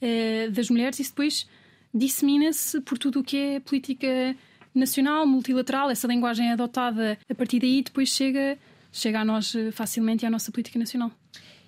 eh, 0.00 0.48
das 0.50 0.68
mulheres, 0.70 0.98
isso 1.00 1.10
depois 1.10 1.46
dissemina-se 1.92 2.80
por 2.82 2.98
tudo 2.98 3.20
o 3.20 3.24
que 3.24 3.36
é 3.36 3.60
política 3.60 4.36
nacional, 4.74 5.26
multilateral, 5.26 5.90
essa 5.90 6.06
linguagem 6.06 6.48
é 6.48 6.52
adotada 6.52 7.18
a 7.28 7.34
partir 7.34 7.60
daí 7.60 7.82
depois 7.82 8.10
chega, 8.10 8.58
chega 8.92 9.20
a 9.20 9.24
nós 9.24 9.54
eh, 9.54 9.70
facilmente 9.70 10.24
e 10.24 10.26
à 10.26 10.30
nossa 10.30 10.52
política 10.52 10.78
nacional. 10.78 11.10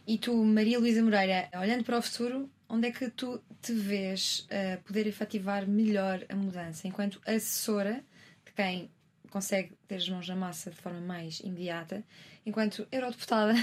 E 0.06 0.18
tu, 0.18 0.34
Maria 0.44 0.78
Luísa 0.78 1.02
Moreira, 1.02 1.48
olhando 1.60 1.84
para 1.84 1.98
o 1.98 2.02
futuro, 2.02 2.48
onde 2.68 2.88
é 2.88 2.90
que 2.90 3.10
tu 3.10 3.40
te 3.60 3.72
vês 3.72 4.46
a 4.50 4.78
poder 4.78 5.06
efetivar 5.06 5.66
melhor 5.66 6.24
a 6.28 6.36
mudança 6.36 6.86
enquanto 6.86 7.20
assessora 7.26 8.04
de 8.44 8.52
quem 8.54 8.90
consegue 9.30 9.72
ter 9.86 9.96
as 9.96 10.08
mãos 10.08 10.28
na 10.28 10.36
massa 10.36 10.70
de 10.70 10.76
forma 10.76 11.00
mais 11.00 11.40
imediata, 11.40 12.02
enquanto 12.46 12.86
eurodeputada, 12.90 13.54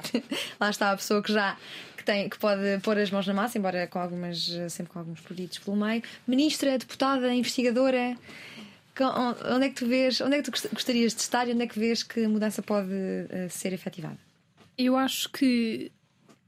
lá 0.60 0.70
está 0.70 0.92
a 0.92 0.96
pessoa 0.96 1.22
que 1.22 1.32
já 1.32 1.56
que 1.96 2.04
tem 2.04 2.28
que 2.28 2.38
pode 2.38 2.60
pôr 2.82 2.98
as 2.98 3.10
mãos 3.10 3.26
na 3.26 3.34
massa, 3.34 3.58
embora 3.58 3.86
com 3.86 3.98
algumas 3.98 4.46
sempre 4.68 4.92
com 4.92 4.98
alguns 4.98 5.20
pruridos 5.20 5.58
pelo 5.58 5.76
meio, 5.76 6.02
ministra, 6.26 6.78
deputada, 6.78 7.32
investigadora, 7.34 8.16
onde 9.54 9.66
é 9.66 9.68
que 9.68 9.74
tu 9.74 9.86
vês, 9.86 10.20
onde 10.20 10.36
é 10.36 10.38
que 10.38 10.44
tu 10.44 10.50
gost- 10.50 10.72
gostarias 10.72 11.14
de 11.14 11.20
estar 11.20 11.48
e 11.48 11.52
onde 11.52 11.62
é 11.62 11.66
que 11.66 11.78
vês 11.78 12.02
que 12.02 12.24
a 12.24 12.28
mudança 12.28 12.62
pode 12.62 12.92
eh, 13.30 13.48
ser 13.50 13.72
efetivada? 13.72 14.18
Eu 14.78 14.96
acho 14.96 15.30
que 15.30 15.90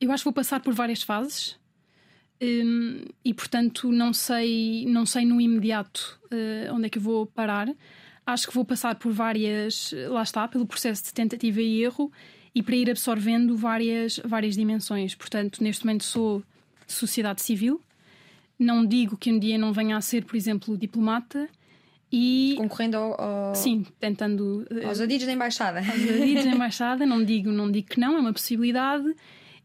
eu 0.00 0.12
acho 0.12 0.22
que 0.22 0.26
vou 0.26 0.32
passar 0.32 0.60
por 0.60 0.72
várias 0.72 1.02
fases 1.02 1.58
hum, 2.40 3.04
e 3.24 3.34
portanto 3.34 3.90
não 3.90 4.12
sei 4.12 4.84
não 4.86 5.04
sei 5.04 5.24
no 5.26 5.40
imediato 5.40 6.18
eh, 6.30 6.68
onde 6.72 6.86
é 6.86 6.88
que 6.90 6.98
eu 6.98 7.02
vou 7.02 7.26
parar. 7.26 7.68
Acho 8.32 8.46
que 8.48 8.54
vou 8.54 8.64
passar 8.64 8.94
por 8.96 9.12
várias 9.12 9.94
lá 10.10 10.22
está 10.22 10.46
pelo 10.46 10.66
processo 10.66 11.02
de 11.04 11.12
tentativa 11.14 11.60
e 11.62 11.82
erro 11.82 12.12
e 12.54 12.62
para 12.62 12.76
ir 12.76 12.90
absorvendo 12.90 13.56
várias 13.56 14.20
várias 14.24 14.54
dimensões. 14.54 15.14
Portanto 15.14 15.62
neste 15.62 15.84
momento 15.84 16.04
sou 16.04 16.42
de 16.86 16.92
sociedade 16.92 17.40
civil. 17.42 17.80
Não 18.58 18.84
digo 18.84 19.16
que 19.16 19.32
um 19.32 19.38
dia 19.38 19.56
não 19.56 19.72
venha 19.72 19.96
a 19.96 20.00
ser, 20.00 20.24
por 20.24 20.34
exemplo, 20.36 20.76
diplomata 20.76 21.48
e 22.10 22.54
Concorrendo 22.56 22.96
ao, 22.96 23.20
ao- 23.20 23.54
sim 23.54 23.86
tentando 24.00 24.66
eh, 24.70 24.84
aos 24.84 25.00
adidos 25.00 25.26
da 25.26 25.32
embaixada. 25.32 25.78
Adidos 25.80 26.44
na 26.44 26.52
embaixada, 26.54 27.06
não 27.06 27.22
digo, 27.24 27.50
não 27.50 27.70
digo 27.70 27.88
que 27.88 28.00
não, 28.00 28.16
é 28.16 28.20
uma 28.20 28.32
possibilidade 28.32 29.14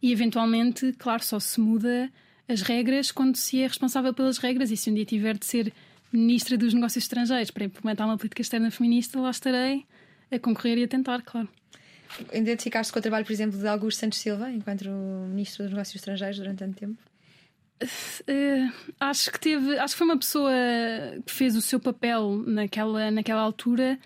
e 0.01 0.11
eventualmente, 0.11 0.93
claro, 0.97 1.23
só 1.23 1.39
se 1.39 1.59
muda 1.59 2.11
as 2.47 2.61
regras 2.61 3.11
quando 3.11 3.35
se 3.37 3.61
é 3.61 3.67
responsável 3.67 4.13
pelas 4.13 4.37
regras 4.37 4.69
e 4.71 4.77
se 4.77 4.91
um 4.91 4.93
dia 4.93 5.05
tiver 5.05 5.37
de 5.37 5.45
ser 5.45 5.73
ministra 6.13 6.57
dos 6.57 6.73
negócios 6.73 7.03
estrangeiros 7.03 7.51
para 7.51 7.65
implementar 7.65 8.07
uma 8.07 8.17
política 8.17 8.41
externa 8.41 8.69
feminista, 8.69 9.19
lá 9.19 9.31
estarei 9.31 9.85
a 10.31 10.39
concorrer 10.39 10.77
e 10.77 10.83
a 10.83 10.87
tentar, 10.87 11.21
claro. 11.23 11.49
Identificaste 12.31 12.93
com 12.93 12.99
o 12.99 13.01
trabalho, 13.01 13.25
por 13.25 13.33
exemplo, 13.33 13.57
de 13.57 13.67
Augusto 13.67 13.99
Santos 13.99 14.19
Silva, 14.19 14.51
enquanto 14.51 14.87
Ministro 15.29 15.63
dos 15.63 15.71
Negócios 15.71 15.95
Estrangeiros 15.95 16.37
durante 16.37 16.59
tanto 16.59 16.75
tempo? 16.75 16.97
Eh, 18.27 18.69
acho 18.99 19.31
que 19.31 19.39
teve, 19.39 19.77
acho 19.77 19.95
que 19.95 19.97
foi 19.97 20.07
uma 20.07 20.17
pessoa 20.17 20.51
que 21.25 21.31
fez 21.31 21.55
o 21.55 21.61
seu 21.61 21.79
papel 21.79 22.43
naquela, 22.45 23.09
naquela 23.09 23.41
altura, 23.41 23.99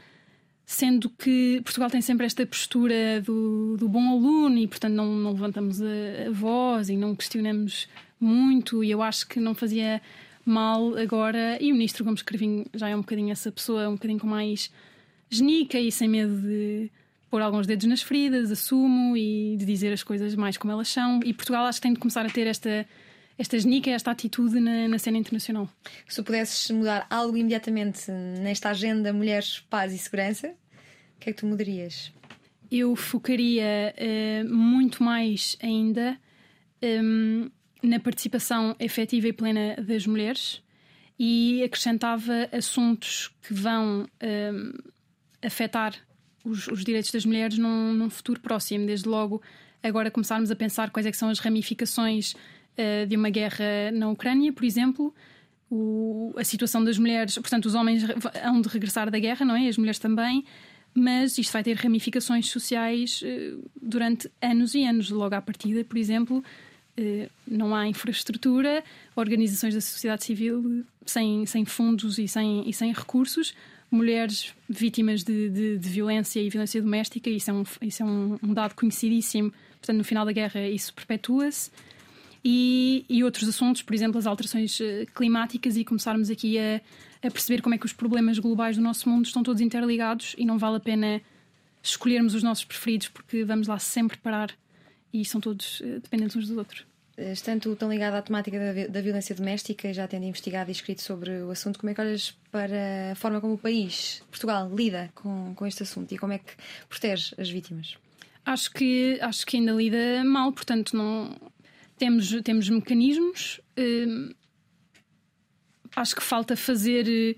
sendo 0.66 1.10
que 1.10 1.62
Portugal 1.64 1.90
tem 1.90 2.02
sempre 2.02 2.26
esta 2.26 2.46
postura 2.46 3.22
do, 3.22 3.76
do 3.78 3.88
bom 3.88 4.10
aluno 4.10 4.58
e, 4.58 4.68
portanto, 4.68 4.94
não, 4.94 5.06
não 5.06 5.32
levantamos 5.34 5.82
a, 5.82 5.86
a 6.28 6.32
voz 6.32 6.90
e 6.90 6.98
não 6.98 7.16
questionamos 7.16 7.88
muito. 8.20 8.84
E 8.84 8.92
eu 8.92 9.02
acho 9.02 9.28
que 9.28 9.40
não 9.40 9.54
fazia 9.54 10.02
mal 10.50 10.96
agora. 10.98 11.58
E 11.62 11.72
o 11.72 11.76
Ministro 11.76 12.04
Gomes 12.04 12.22
Cravinho 12.22 12.66
já 12.74 12.90
é 12.90 12.96
um 12.96 13.02
bocadinho 13.02 13.32
essa 13.32 13.52
pessoa, 13.52 13.90
um 13.90 13.94
bocadinho 13.94 14.20
com 14.20 14.28
mais 14.28 14.72
genica 15.30 15.80
e 15.80 15.92
sem 15.92 16.08
medo 16.08 16.42
de 16.42 16.90
pôr 17.30 17.42
alguns 17.42 17.68
dedos 17.68 17.86
nas 17.86 18.02
feridas, 18.02 18.52
assumo 18.52 19.18
e 19.18 19.58
de 19.58 19.66
dizer 19.66 19.92
as 19.92 20.04
coisas 20.04 20.34
mais 20.36 20.58
como 20.58 20.72
elas 20.72 20.88
são. 20.88 21.20
E 21.26 21.34
Portugal 21.34 21.66
acho 21.66 21.80
que 21.80 21.84
tem 21.84 21.94
de 21.94 22.00
começar 22.00 22.26
a 22.26 22.30
ter 22.30 22.48
esta 22.48 22.86
esta 23.38 23.60
genica, 23.60 23.92
esta 23.92 24.10
atitude 24.10 24.60
na, 24.60 24.88
na 24.88 24.98
cena 24.98 25.18
internacional. 25.18 25.70
Se 26.08 26.24
pudesses 26.24 26.72
mudar 26.72 27.06
algo 27.08 27.38
imediatamente 27.38 28.10
nesta 28.10 28.70
agenda 28.70 29.14
Mulheres, 29.14 29.60
Paz 29.70 29.94
e 29.94 29.98
Segurança, 29.98 30.48
o 30.48 31.20
que 31.20 31.30
é 31.30 31.34
que 31.34 31.40
tu 31.40 31.46
mudarias? 31.46 32.12
Eu 32.72 32.96
focaria 32.96 33.94
eh, 33.96 34.44
muito 34.44 35.04
mais 35.04 35.56
ainda 35.62 36.18
em, 36.82 37.52
na 37.82 38.00
participação 38.00 38.76
efetiva 38.80 39.28
e 39.28 39.34
plena 39.34 39.76
das 39.76 40.06
mulheres 40.06 40.62
e 41.20 41.64
acrescentava 41.64 42.48
assuntos 42.52 43.32
que 43.42 43.54
vão 43.54 44.08
em, 44.22 44.74
afetar 45.46 45.96
os, 46.44 46.68
os 46.68 46.84
direitos 46.84 47.12
das 47.12 47.26
mulheres 47.26 47.58
num, 47.58 47.94
num 47.94 48.10
futuro 48.10 48.40
próximo. 48.40 48.86
Desde 48.86 49.08
logo, 49.08 49.42
agora 49.82 50.12
começarmos 50.12 50.52
a 50.52 50.56
pensar 50.56 50.92
quais 50.92 51.06
é 51.06 51.12
são 51.12 51.30
as 51.30 51.40
ramificações 51.40 52.36
eh, 52.76 53.06
de 53.06 53.16
uma 53.16 53.30
guerra 53.30 53.92
na 53.92 54.10
Ucrânia, 54.10 54.54
por 54.54 54.64
exemplo, 54.64 55.14
o, 55.70 56.34
a 56.38 56.44
situação 56.44 56.84
das 56.84 56.98
mulheres, 56.98 57.36
portanto, 57.36 57.66
os 57.66 57.76
homens 57.76 58.04
hão 58.44 58.62
de 58.62 58.70
regressar 58.70 59.10
da 59.10 59.20
guerra, 59.20 59.46
não 59.46 59.56
é? 59.56 59.68
As 59.68 59.78
mulheres 59.78 60.00
também, 60.00 60.46
mas 60.94 61.38
isto 61.38 61.52
vai 61.52 61.64
ter 61.64 61.76
ramificações 61.76 62.48
sociais 62.50 63.22
uh, 63.22 63.70
durante 63.82 64.32
anos 64.42 64.76
e 64.76 64.86
anos. 64.86 65.10
Logo 65.10 65.36
à 65.36 65.42
partida, 65.42 65.84
por 65.84 65.98
exemplo, 65.98 66.38
uh, 66.38 66.44
não 67.48 67.76
há 67.76 67.88
infraestrutura, 67.88 68.84
organizações 69.16 69.74
da 69.74 69.82
sociedade 69.82 70.24
civil 70.24 70.84
sem, 71.06 71.46
sem 71.46 71.66
fundos 71.66 72.18
e 72.18 72.28
sem, 72.28 72.68
e 72.68 72.74
sem 72.74 72.92
recursos, 72.92 73.54
mulheres 73.90 74.54
vítimas 74.68 75.24
de, 75.24 75.50
de, 75.50 75.78
de 75.78 75.90
violência 75.90 76.40
e 76.40 76.50
violência 76.50 76.82
doméstica, 76.82 77.30
isso 77.30 77.50
é, 77.50 77.54
um, 77.54 77.64
isso 77.82 78.04
é 78.04 78.06
um, 78.06 78.38
um 78.44 78.54
dado 78.54 78.74
conhecidíssimo. 78.76 79.54
Portanto, 79.80 79.98
no 79.98 80.04
final 80.04 80.26
da 80.26 80.32
guerra, 80.32 80.68
isso 80.68 80.94
perpetua-se 80.94 81.70
e, 82.44 83.06
e 83.10 83.24
outros 83.24 83.48
assuntos, 83.50 83.82
por 83.82 83.94
exemplo, 83.94 84.18
as 84.18 84.26
alterações 84.26 84.80
eh, 84.80 85.06
climáticas 85.14 85.76
e 85.76 85.84
começarmos 85.84 86.30
aqui 86.30 86.58
a, 86.58 86.82
a 87.22 87.32
perceber 87.32 87.62
como 87.62 87.76
é 87.76 87.78
que 87.78 87.86
os 87.86 87.94
problemas 87.94 88.40
globais 88.40 88.78
do 88.78 88.82
nosso 88.82 89.10
mundo 89.10 89.26
estão 89.26 89.44
todos 89.44 89.62
interligados 89.62 90.34
e 90.38 90.46
não 90.46 90.58
vale 90.58 90.78
a 90.78 90.80
pena 90.80 91.22
escolhermos 91.84 92.34
os 92.34 92.44
nossos 92.44 92.64
preferidos 92.64 93.10
porque 93.10 93.44
vamos 93.44 93.68
lá 93.68 93.78
sempre 93.80 94.18
parar 94.18 94.52
e 95.22 95.26
são 95.26 95.40
todos 95.42 95.80
uh, 95.82 96.00
dependentes 96.02 96.36
uns 96.36 96.48
dos 96.48 96.58
outros. 96.58 96.86
Estando 97.18 97.76
tão 97.76 97.90
ligado 97.90 98.14
à 98.14 98.22
temática 98.22 98.60
da, 98.60 98.88
da, 98.88 99.02
violência 99.02 99.34
doméstica, 99.34 99.92
já 99.92 100.08
tendo 100.08 100.26
investigado 100.26 100.70
e 100.70 100.72
escrito 100.72 101.02
sobre 101.02 101.42
o 101.42 101.50
assunto, 101.50 101.80
como 101.80 101.90
é 101.90 101.96
que 101.96 102.00
olhas 102.00 102.38
para 102.52 103.14
a 103.14 103.16
forma 103.16 103.42
como 103.42 103.56
o 103.56 103.58
país, 103.58 104.22
Portugal, 104.30 104.70
lida 104.72 105.10
com, 105.16 105.56
com 105.56 105.66
este 105.66 105.82
assunto 105.82 106.14
e 106.14 106.18
como 106.20 106.34
é 106.34 106.38
que 106.38 106.54
protege 106.88 107.34
as 107.40 107.50
vítimas? 107.50 107.98
Acho 108.46 108.72
que, 108.72 109.18
acho 109.20 109.48
que 109.48 109.58
ainda 109.58 109.72
lida 109.72 110.24
mal, 110.24 110.54
portanto, 110.54 110.96
não, 110.96 111.36
temos, 111.98 112.30
temos 112.44 112.70
mecanismos. 112.70 113.60
Hum, 113.78 114.32
acho 115.96 116.16
que 116.16 116.24
falta 116.24 116.56
fazer. 116.56 117.08
Eh, 117.08 117.36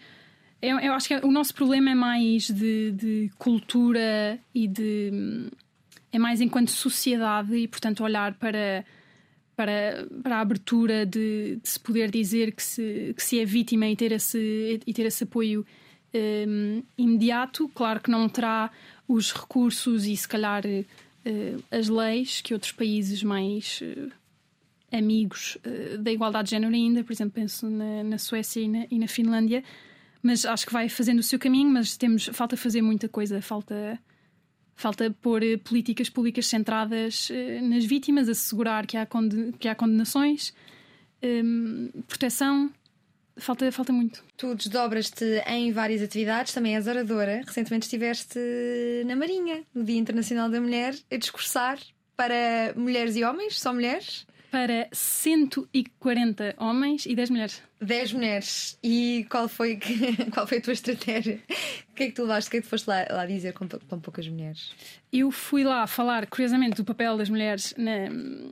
eu, 0.62 0.80
eu, 0.80 0.94
acho 0.94 1.08
que 1.08 1.16
o 1.26 1.32
nosso 1.32 1.54
problema 1.56 1.92
é 1.92 1.96
mais 1.96 2.50
de, 2.50 2.92
de, 2.92 3.32
cultura 3.38 4.40
e 4.54 4.68
de. 4.68 5.50
É 6.12 6.20
mais 6.20 6.42
enquanto 6.42 6.72
sociedade 6.72 7.56
e, 7.56 7.68
portanto, 7.68 8.04
olhar 8.04 8.34
para. 8.36 8.86
Para, 9.56 10.08
para 10.24 10.38
a 10.38 10.40
abertura 10.40 11.06
de, 11.06 11.60
de 11.62 11.70
se 11.70 11.78
poder 11.78 12.10
dizer 12.10 12.54
que 12.54 12.64
se, 12.64 13.14
que 13.14 13.22
se 13.22 13.42
é 13.42 13.44
vítima 13.44 13.90
e 13.90 13.94
ter 13.94 14.14
esse, 14.14 14.80
e 14.88 14.94
ter 14.94 15.06
esse 15.06 15.26
apoio 15.26 15.66
um, 16.48 16.84
imediato. 16.98 17.70
Claro 17.70 18.00
que 18.00 18.10
não 18.10 18.28
terá 18.28 18.72
os 19.08 19.34
recursos 19.34 20.06
e, 20.06 20.16
se 20.16 20.28
calhar, 20.28 20.64
uh, 20.66 21.64
as 21.72 21.90
leis 21.90 22.42
que 22.42 22.54
outros 22.54 22.72
países 22.72 23.24
mais 23.24 23.82
uh, 23.82 24.12
amigos 24.92 25.58
uh, 25.58 25.98
da 25.98 26.12
igualdade 26.12 26.50
de 26.50 26.52
género 26.52 26.74
ainda, 26.74 27.04
por 27.04 27.12
exemplo, 27.12 27.34
penso 27.34 27.70
na, 27.70 28.04
na 28.04 28.18
Suécia 28.18 28.62
e 28.62 28.68
na, 28.68 28.86
e 28.90 29.00
na, 29.00 29.08
Finlândia, 29.08 29.64
mas 30.22 30.46
acho 30.46 30.66
que 30.66 30.74
vai 30.74 30.90
fazendo 30.90 31.20
o 31.20 31.24
seu 31.24 31.40
caminho, 31.40 31.70
mas 31.70 31.98
temos, 31.98 32.30
falta 32.34 32.58
fazer 32.58 32.82
muita 32.82 33.08
coisa, 33.08 33.42
falta, 33.42 34.00
falta 34.80 35.14
pôr 35.22 35.44
uh, 35.44 35.60
políticas 35.60 36.10
públicas 36.10 36.48
centradas 36.48 37.30
uh, 37.30 37.68
nas 37.68 37.84
vítimas, 37.84 38.30
assegurar 38.30 38.88
que 38.88 38.96
há, 38.96 39.06
que 39.60 39.68
há 39.68 39.76
condenações, 39.76 40.54
um, 41.22 41.90
proteção. 42.08 42.72
Falta, 43.36 43.72
falta 43.72 43.94
muito. 43.94 44.24
Tu 44.36 44.54
desdobras-te 44.56 45.24
em 45.48 45.72
várias 45.72 46.02
atividades, 46.02 46.54
também 46.54 46.76
és 46.76 46.88
oradora. 46.88 47.42
Recentemente 47.46 47.84
estiveste 47.84 48.40
na 49.06 49.16
Marinha, 49.16 49.64
no 49.74 49.84
Dia 49.84 49.98
Internacional 49.98 50.50
da 50.50 50.60
Mulher, 50.60 50.94
a 51.10 51.16
discursar 51.16 51.80
para 52.18 52.74
mulheres 52.76 53.16
e 53.16 53.24
homens, 53.24 53.60
só 53.60 53.74
mulheres? 53.74 54.26
Para 54.52 54.88
140 54.92 56.56
homens 56.58 57.06
e 57.06 57.16
10 57.16 57.30
mulheres. 57.30 57.62
10 57.82 58.14
mulheres. 58.14 58.78
E 58.84 59.26
qual 59.30 59.48
foi, 59.48 59.80
qual 60.34 60.46
foi 60.48 60.58
a 60.58 60.62
tua 60.62 60.74
estratégia? 60.74 61.40
O 61.92 61.96
que 61.96 62.04
é 62.04 62.08
que 62.08 62.14
tu 62.14 62.24
levaste? 62.24 62.48
O 62.48 62.52
que 62.52 62.58
é 62.58 62.62
que 62.62 62.68
tu 62.68 62.70
foste 62.70 62.88
lá, 62.88 63.06
lá 63.10 63.26
dizer 63.26 63.54
com 63.54 63.68
tão 63.68 64.00
poucas 64.00 64.28
mulheres? 64.28 64.74
Eu 65.12 65.32
fui 65.32 65.64
lá 65.64 65.86
falar, 65.88 66.26
curiosamente, 66.28 66.76
do 66.76 66.86
papel 66.86 67.18
das 67.18 67.30
mulheres 67.30 67.74
na, 67.78 68.10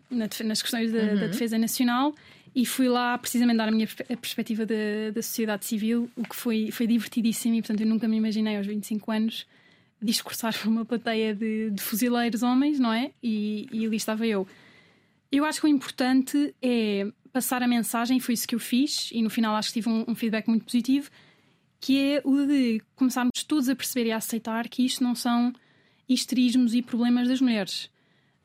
na, 0.10 0.28
nas 0.45 0.62
questões 0.62 0.91
da, 0.91 1.00
uhum. 1.00 1.20
da, 1.20 1.28
defesa 1.28 1.58
nacional 1.58 2.14
e 2.56 2.66
fui 2.66 2.88
lá 2.88 3.18
precisamente 3.18 3.58
dar 3.58 3.68
a 3.68 3.72
minha 3.72 3.88
a 4.10 4.18
perspectiva 4.18 4.66
da, 4.66 5.12
da 5.14 5.22
sociedade 5.22 5.66
civil, 5.66 6.10
o 6.16 6.24
que 6.24 6.36
foi, 6.36 6.72
foi 6.72 6.88
divertidíssimo 6.88 7.56
e, 7.56 7.62
portanto, 7.62 7.82
eu 7.82 7.88
nunca 7.88 8.08
me 8.08 8.18
imaginei 8.18 8.58
aos 8.58 8.66
25 8.66 9.12
anos 9.12 9.48
discursar 10.02 10.58
para 10.58 10.70
uma 10.70 10.86
plateia 10.86 11.34
de, 11.34 11.72
de 11.72 11.82
fuzileiros 11.82 12.43
homens, 12.43 12.80
não 12.80 12.93
é? 12.93 13.12
E, 13.22 13.68
e 13.72 13.86
ali 13.86 13.98
estava 13.98 14.26
eu. 14.26 14.48
Eu 15.32 15.45
acho 15.45 15.59
que 15.59 15.67
o 15.67 15.69
importante 15.69 16.55
é 16.61 17.11
passar 17.32 17.61
a 17.61 17.67
mensagem, 17.67 18.19
foi 18.19 18.34
isso 18.34 18.47
que 18.47 18.55
eu 18.55 18.59
fiz, 18.59 19.09
e 19.11 19.21
no 19.21 19.30
final 19.30 19.55
acho 19.55 19.69
que 19.69 19.75
tive 19.75 19.89
um, 19.89 20.05
um 20.07 20.15
feedback 20.15 20.47
muito 20.47 20.65
positivo, 20.65 21.09
que 21.80 21.99
é 21.99 22.21
o 22.23 22.45
de 22.45 22.82
começarmos 22.95 23.43
todos 23.47 23.69
a 23.69 23.75
perceber 23.75 24.07
e 24.07 24.11
a 24.11 24.17
aceitar 24.17 24.67
que 24.67 24.86
isto 24.86 25.03
não 25.03 25.13
são 25.13 25.53
histerismos 26.07 26.73
e 26.73 26.82
problemas 26.82 27.28
das 27.28 27.41
mulheres. 27.41 27.89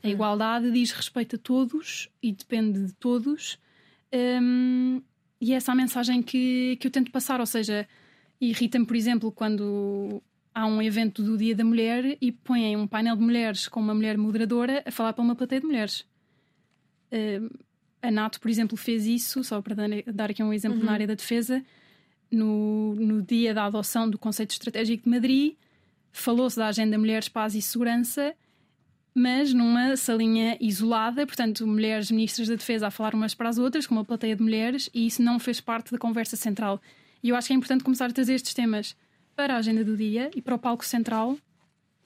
A 0.03 0.09
hum. 0.09 0.11
igualdade 0.11 0.70
diz 0.70 0.91
respeito 0.93 1.37
a 1.37 1.39
todos 1.39 2.09
e 2.22 2.33
depende 2.33 2.87
de 2.87 2.93
todos. 2.95 3.59
Um, 4.12 5.01
e 5.41 5.53
é 5.53 5.57
essa 5.57 5.72
a 5.72 5.74
mensagem 5.74 6.22
que, 6.22 6.76
que 6.80 6.87
eu 6.87 6.91
tento 6.91 7.11
passar. 7.11 7.41
Ou 7.41 7.47
seja, 7.47 7.89
irrita-me, 8.41 8.85
por 8.85 8.97
exemplo, 8.97 9.33
quando 9.33 10.22
há 10.55 10.66
um 10.66 10.83
evento 10.83 11.22
do 11.22 11.39
Dia 11.39 11.55
da 11.55 11.64
Mulher 11.64 12.18
e 12.20 12.30
põem 12.30 12.76
um 12.76 12.87
painel 12.87 13.16
de 13.16 13.22
mulheres 13.22 13.68
com 13.68 13.80
uma 13.80 13.95
mulher 13.95 14.18
moderadora 14.18 14.83
a 14.85 14.91
falar 14.91 15.12
para 15.12 15.24
uma 15.24 15.35
plateia 15.35 15.61
de 15.61 15.66
mulheres. 15.66 16.05
A 18.01 18.11
NATO, 18.11 18.41
por 18.41 18.51
exemplo, 18.51 18.77
fez 18.77 19.07
isso, 19.07 19.45
só 19.45 19.63
para 19.63 19.77
dar 20.13 20.31
aqui 20.31 20.43
um 20.43 20.53
exemplo 20.53 20.79
uhum. 20.79 20.85
na 20.85 20.93
área 20.93 21.07
da 21.07 21.15
defesa, 21.15 21.65
no, 22.31 22.95
no 22.97 23.23
dia 23.23 23.55
da 23.55 23.67
adoção 23.67 24.09
do 24.11 24.19
Conceito 24.19 24.51
Estratégico 24.51 25.05
de 25.05 25.11
Madrid, 25.11 25.55
falou-se 26.11 26.57
da 26.57 26.67
Agenda 26.67 26.99
Mulheres, 26.99 27.29
Paz 27.29 27.55
e 27.55 27.63
Segurança, 27.63 28.35
mas 29.15 29.53
numa 29.53 29.97
salinha 29.97 30.57
isolada, 30.61 31.27
portanto, 31.27 31.67
mulheres 31.67 32.11
ministras 32.11 32.49
da 32.49 32.55
Defesa 32.55 32.87
a 32.87 32.91
falar 32.91 33.15
umas 33.15 33.35
para 33.35 33.49
as 33.49 33.59
outras, 33.59 33.87
com 33.87 33.95
uma 33.95 34.05
plateia 34.05 34.35
de 34.35 34.43
mulheres, 34.43 34.89
e 34.95 35.07
isso 35.07 35.23
não 35.23 35.39
fez 35.39 35.61
parte 35.61 35.93
da 35.93 35.99
conversa 35.99 36.35
central. 36.35 36.81
E 37.23 37.29
eu 37.29 37.37
acho 37.37 37.47
que 37.49 37.53
é 37.53 37.57
importante 37.57 37.85
começar 37.85 38.07
a 38.07 38.13
trazer 38.13 38.35
estes 38.35 38.55
temas 38.55 38.97
para 39.37 39.55
a 39.55 39.59
agenda 39.59 39.85
do 39.85 39.97
dia 39.97 40.31
e 40.35 40.43
para 40.43 40.55
o 40.55 40.59
palco 40.59 40.85
central, 40.85 41.39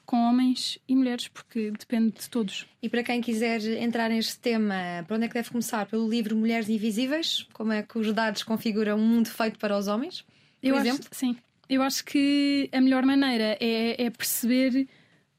com 0.07 0.17
homens 0.17 0.79
e 0.89 0.95
mulheres, 0.95 1.29
porque 1.29 1.71
depende 1.73 2.13
de 2.13 2.31
todos. 2.31 2.67
E 2.81 2.89
para 2.89 3.03
quem 3.03 3.21
quiser 3.21 3.61
entrar 3.83 4.09
neste 4.09 4.39
tema, 4.39 5.05
para 5.07 5.17
onde 5.17 5.27
é 5.27 5.29
que 5.29 5.35
deve 5.35 5.51
começar? 5.51 5.85
Pelo 5.87 6.09
livro 6.09 6.37
Mulheres 6.37 6.69
Invisíveis? 6.69 7.47
Como 7.53 7.73
é 7.73 7.83
que 7.83 7.99
os 7.99 8.13
dados 8.13 8.43
configuram 8.43 8.97
um 8.97 9.07
mundo 9.07 9.29
feito 9.29 9.59
para 9.59 9.77
os 9.77 9.89
homens? 9.89 10.23
Por 10.23 10.69
Eu 10.69 10.77
exemplo? 10.77 11.05
Acho, 11.11 11.19
sim. 11.19 11.37
Eu 11.69 11.83
acho 11.83 12.05
que 12.05 12.71
a 12.73 12.81
melhor 12.81 13.05
maneira 13.05 13.59
é, 13.61 14.05
é 14.05 14.11
perceber 14.11 14.89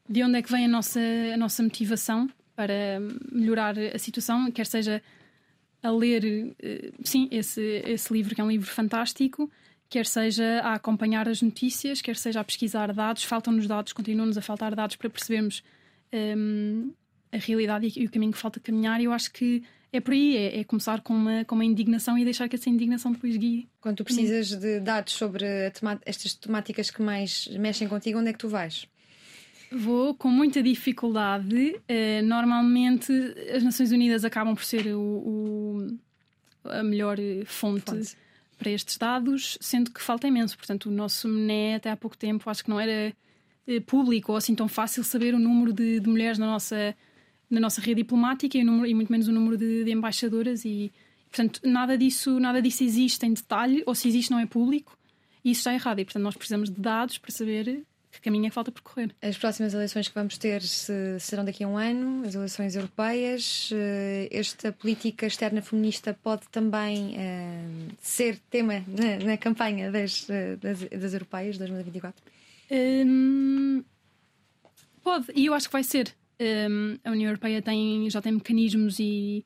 de 0.08 0.24
onde 0.24 0.38
é 0.38 0.42
que 0.42 0.52
vem 0.52 0.66
a 0.66 0.68
nossa, 0.68 1.00
a 1.34 1.38
nossa 1.38 1.64
motivação 1.64 2.30
para 2.56 3.00
melhorar 3.32 3.78
a 3.78 3.98
situação, 3.98 4.52
quer 4.52 4.66
seja 4.66 5.02
a 5.82 5.92
ler, 5.92 6.56
eh, 6.60 6.92
sim, 7.04 7.28
esse, 7.32 7.62
esse 7.86 8.12
livro, 8.12 8.34
que 8.34 8.42
é 8.42 8.44
um 8.44 8.50
livro 8.50 8.68
fantástico, 8.68 9.50
quer 9.90 10.06
seja 10.06 10.62
a 10.62 10.74
acompanhar 10.74 11.28
as 11.28 11.42
notícias, 11.42 12.02
quer 12.02 12.16
seja 12.16 12.40
a 12.40 12.44
pesquisar 12.44 12.94
dados. 12.94 13.24
Faltam-nos 13.24 13.68
dados, 13.68 13.94
continuam-nos 13.94 14.38
a 14.38 14.42
faltar 14.42 14.76
dados 14.76 14.96
para 14.96 15.10
percebermos 15.10 15.64
um, 16.14 16.92
a 17.32 17.38
realidade 17.38 17.92
e, 17.96 18.06
o 18.06 18.12
caminho 18.12 18.32
que 18.32 18.38
falta 18.38 18.60
caminhar. 18.60 19.00
E 19.00 19.06
eu 19.06 19.14
acho 19.14 19.32
que 19.32 19.64
é 19.92 20.00
por 20.00 20.14
aí, 20.14 20.36
é, 20.36 20.60
é, 20.60 20.64
começar 20.64 21.02
com 21.02 21.14
uma, 21.14 21.46
com 21.46 21.56
uma 21.56 21.66
indignação 21.66 22.18
e 22.18 22.24
deixar 22.24 22.50
que 22.50 22.56
essa 22.56 22.70
indignação 22.70 23.12
depois 23.12 23.38
guie. 23.38 23.68
Quando 23.80 23.98
tu 23.98 24.04
precisas 24.04 24.50
de 24.50 24.80
dados 24.80 25.14
sobre 25.14 25.46
estas 26.06 26.34
temáticas 26.34 26.92
que 26.92 27.02
mais 27.02 27.48
mexem 27.48 27.88
contigo, 27.88 28.20
onde 28.20 28.30
é 28.30 28.34
que 28.34 28.40
tu 28.40 28.50
vais? 28.50 28.88
Vou 29.72 30.14
com 30.14 30.30
muita 30.30 30.62
dificuldade. 30.64 31.76
Uh, 31.90 32.26
normalmente 32.26 33.12
as 33.54 33.64
Nações 33.64 33.92
Unidas 33.92 34.24
acabam 34.24 34.56
por 34.56 34.64
ser 34.64 34.88
o, 34.96 35.00
o 35.02 36.00
a 36.70 36.84
melhor 36.84 37.18
fonte. 37.46 37.86
fonte 37.86 38.27
para 38.58 38.72
estes 38.72 38.98
dados, 38.98 39.58
sendo 39.62 39.92
que 39.92 40.02
falta 40.02 40.28
imenso. 40.28 40.58
Portanto, 40.58 40.88
o 40.88 40.92
nosso 40.92 41.28
MNE 41.28 41.76
até 41.76 41.92
há 41.92 41.98
pouco 41.98 42.18
tempo 42.18 42.50
acho 42.50 42.64
que 42.64 42.70
não 42.70 42.80
era 42.80 43.14
eh, 43.68 43.80
público 43.82 44.32
ou 44.32 44.38
assim 44.38 44.56
tão 44.56 44.68
fácil 44.68 45.04
saber 45.04 45.36
o 45.36 45.40
número 45.40 45.74
de, 45.74 46.00
de 46.00 46.10
mulheres 46.10 46.38
na 46.38 46.48
nossa, 46.48 46.96
na 47.50 47.60
nossa 47.60 47.82
rede 47.82 48.02
diplomática 48.02 48.58
e, 48.58 48.64
número, 48.64 48.88
e 48.88 48.94
muito 48.94 49.12
menos 49.12 49.28
o 49.28 49.32
número 49.32 49.58
de, 49.58 49.84
de, 49.84 49.92
embaixadoras 49.92 50.64
e 50.64 50.92
portanto 51.30 51.60
nada 51.66 51.98
disso 51.98 52.40
nada 52.40 52.62
disso 52.62 52.84
existe 52.86 53.26
em 53.26 53.34
detalhe 53.34 53.84
ou 53.86 53.94
se 53.94 54.08
existe 54.08 54.32
não 54.32 54.40
é 54.40 54.46
público 54.46 54.98
e 55.44 55.52
isso 55.52 55.60
está 55.60 55.74
errado 55.74 56.00
e 56.00 56.06
portanto 56.06 56.24
nós 56.24 56.36
precisamos 56.36 56.70
de 56.70 56.80
dados 56.80 57.18
para 57.18 57.32
saber 57.32 57.84
que 58.18 58.24
caminho 58.24 58.48
é 58.48 58.50
que 58.50 58.56
falta 58.56 58.72
percorrer. 58.72 59.16
As 59.22 59.38
próximas 59.38 59.74
eleições 59.74 60.08
que 60.08 60.16
vamos 60.16 60.38
ter 60.38 60.62
serão 61.20 61.46
daqui 61.46 61.64
a 61.64 61.68
um 61.68 61.78
ano, 61.78 62.26
as 62.26 62.36
eleições 62.36 62.76
europeias. 62.76 63.70
Eh, 63.72 64.28
esta 64.32 64.72
política 64.72 65.28
externa 65.28 65.62
feminista 65.62 66.18
pode 66.24 66.48
também 66.50 67.16
uh, 67.16 67.96
ser 68.02 68.40
tema 68.50 68.84
na, 68.88 69.26
na 69.26 69.38
campanha 69.38 69.92
das, 69.92 70.28
eh, 70.30 70.56
das, 70.56 70.80
das 70.84 71.14
europeias 71.14 71.54
de 71.54 71.60
2024? 71.60 72.22
Um, 72.72 73.84
pode, 75.04 75.28
e 75.36 75.46
eu 75.46 75.54
acho 75.54 75.68
que 75.68 75.74
vai 75.74 75.84
ser. 75.84 76.14
Um, 76.40 76.98
a 77.04 77.12
União 77.12 77.30
Europeia 77.30 77.62
tem, 77.62 78.10
já 78.10 78.22
tem 78.22 78.32
mecanismos 78.32 79.00
e, 79.00 79.46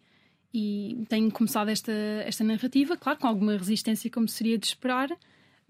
e 0.53 1.05
tem 1.09 1.29
começado 1.29 1.69
esta, 1.69 1.91
esta 2.25 2.43
narrativa, 2.43 2.97
claro, 2.97 3.19
com 3.19 3.27
alguma 3.27 3.57
resistência, 3.57 4.09
como 4.09 4.27
seria 4.27 4.57
de 4.57 4.67
esperar, 4.67 5.09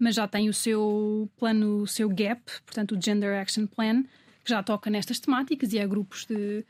mas 0.02 0.16
já 0.16 0.26
tem 0.26 0.48
o 0.48 0.52
seu 0.52 1.30
plano, 1.36 1.82
o 1.82 1.86
seu 1.86 2.08
GAP, 2.08 2.42
portanto, 2.66 2.96
o 2.96 3.00
Gender 3.00 3.40
Action 3.40 3.68
Plan, 3.68 4.02
que 4.44 4.50
já 4.50 4.60
toca 4.60 4.90
nestas 4.90 5.20
temáticas 5.20 5.72
e 5.72 5.78
há 5.78 5.86
grupos 5.86 6.26
de 6.26 6.64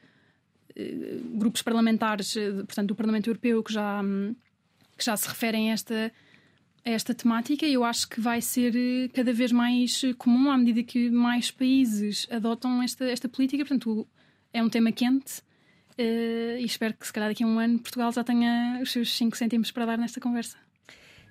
eh, 0.76 1.18
grupos 1.32 1.62
parlamentares, 1.62 2.36
eh, 2.36 2.52
portanto, 2.52 2.88
do 2.88 2.94
Parlamento 2.94 3.30
Europeu 3.30 3.62
que 3.62 3.72
já, 3.72 4.02
hum, 4.02 4.36
que 4.98 5.02
já 5.02 5.16
se 5.16 5.26
referem 5.26 5.70
a 5.70 5.72
esta, 5.72 6.12
a 6.84 6.90
esta 6.90 7.14
temática 7.14 7.64
eu 7.64 7.82
acho 7.84 8.06
que 8.06 8.20
vai 8.20 8.42
ser 8.42 8.76
eh, 8.76 9.08
cada 9.08 9.32
vez 9.32 9.50
mais 9.50 10.02
comum 10.18 10.50
à 10.50 10.58
medida 10.58 10.82
que 10.82 11.08
mais 11.08 11.50
países 11.50 12.26
adotam 12.30 12.82
esta, 12.82 13.06
esta 13.06 13.30
política. 13.30 13.64
Portanto, 13.64 14.06
é 14.52 14.62
um 14.62 14.68
tema 14.68 14.92
quente 14.92 15.40
e 15.96 16.64
espero 16.64 16.92
que, 16.92 17.06
se 17.06 17.12
calhar, 17.12 17.30
daqui 17.30 17.44
a 17.44 17.46
um 17.46 17.58
ano 17.58 17.78
Portugal 17.78 18.12
já 18.12 18.22
tenha 18.22 18.78
os 18.82 18.92
seus 18.92 19.10
5 19.16 19.34
cêntimos 19.38 19.70
para 19.70 19.86
dar 19.86 19.96
nesta 19.96 20.20
conversa. 20.20 20.58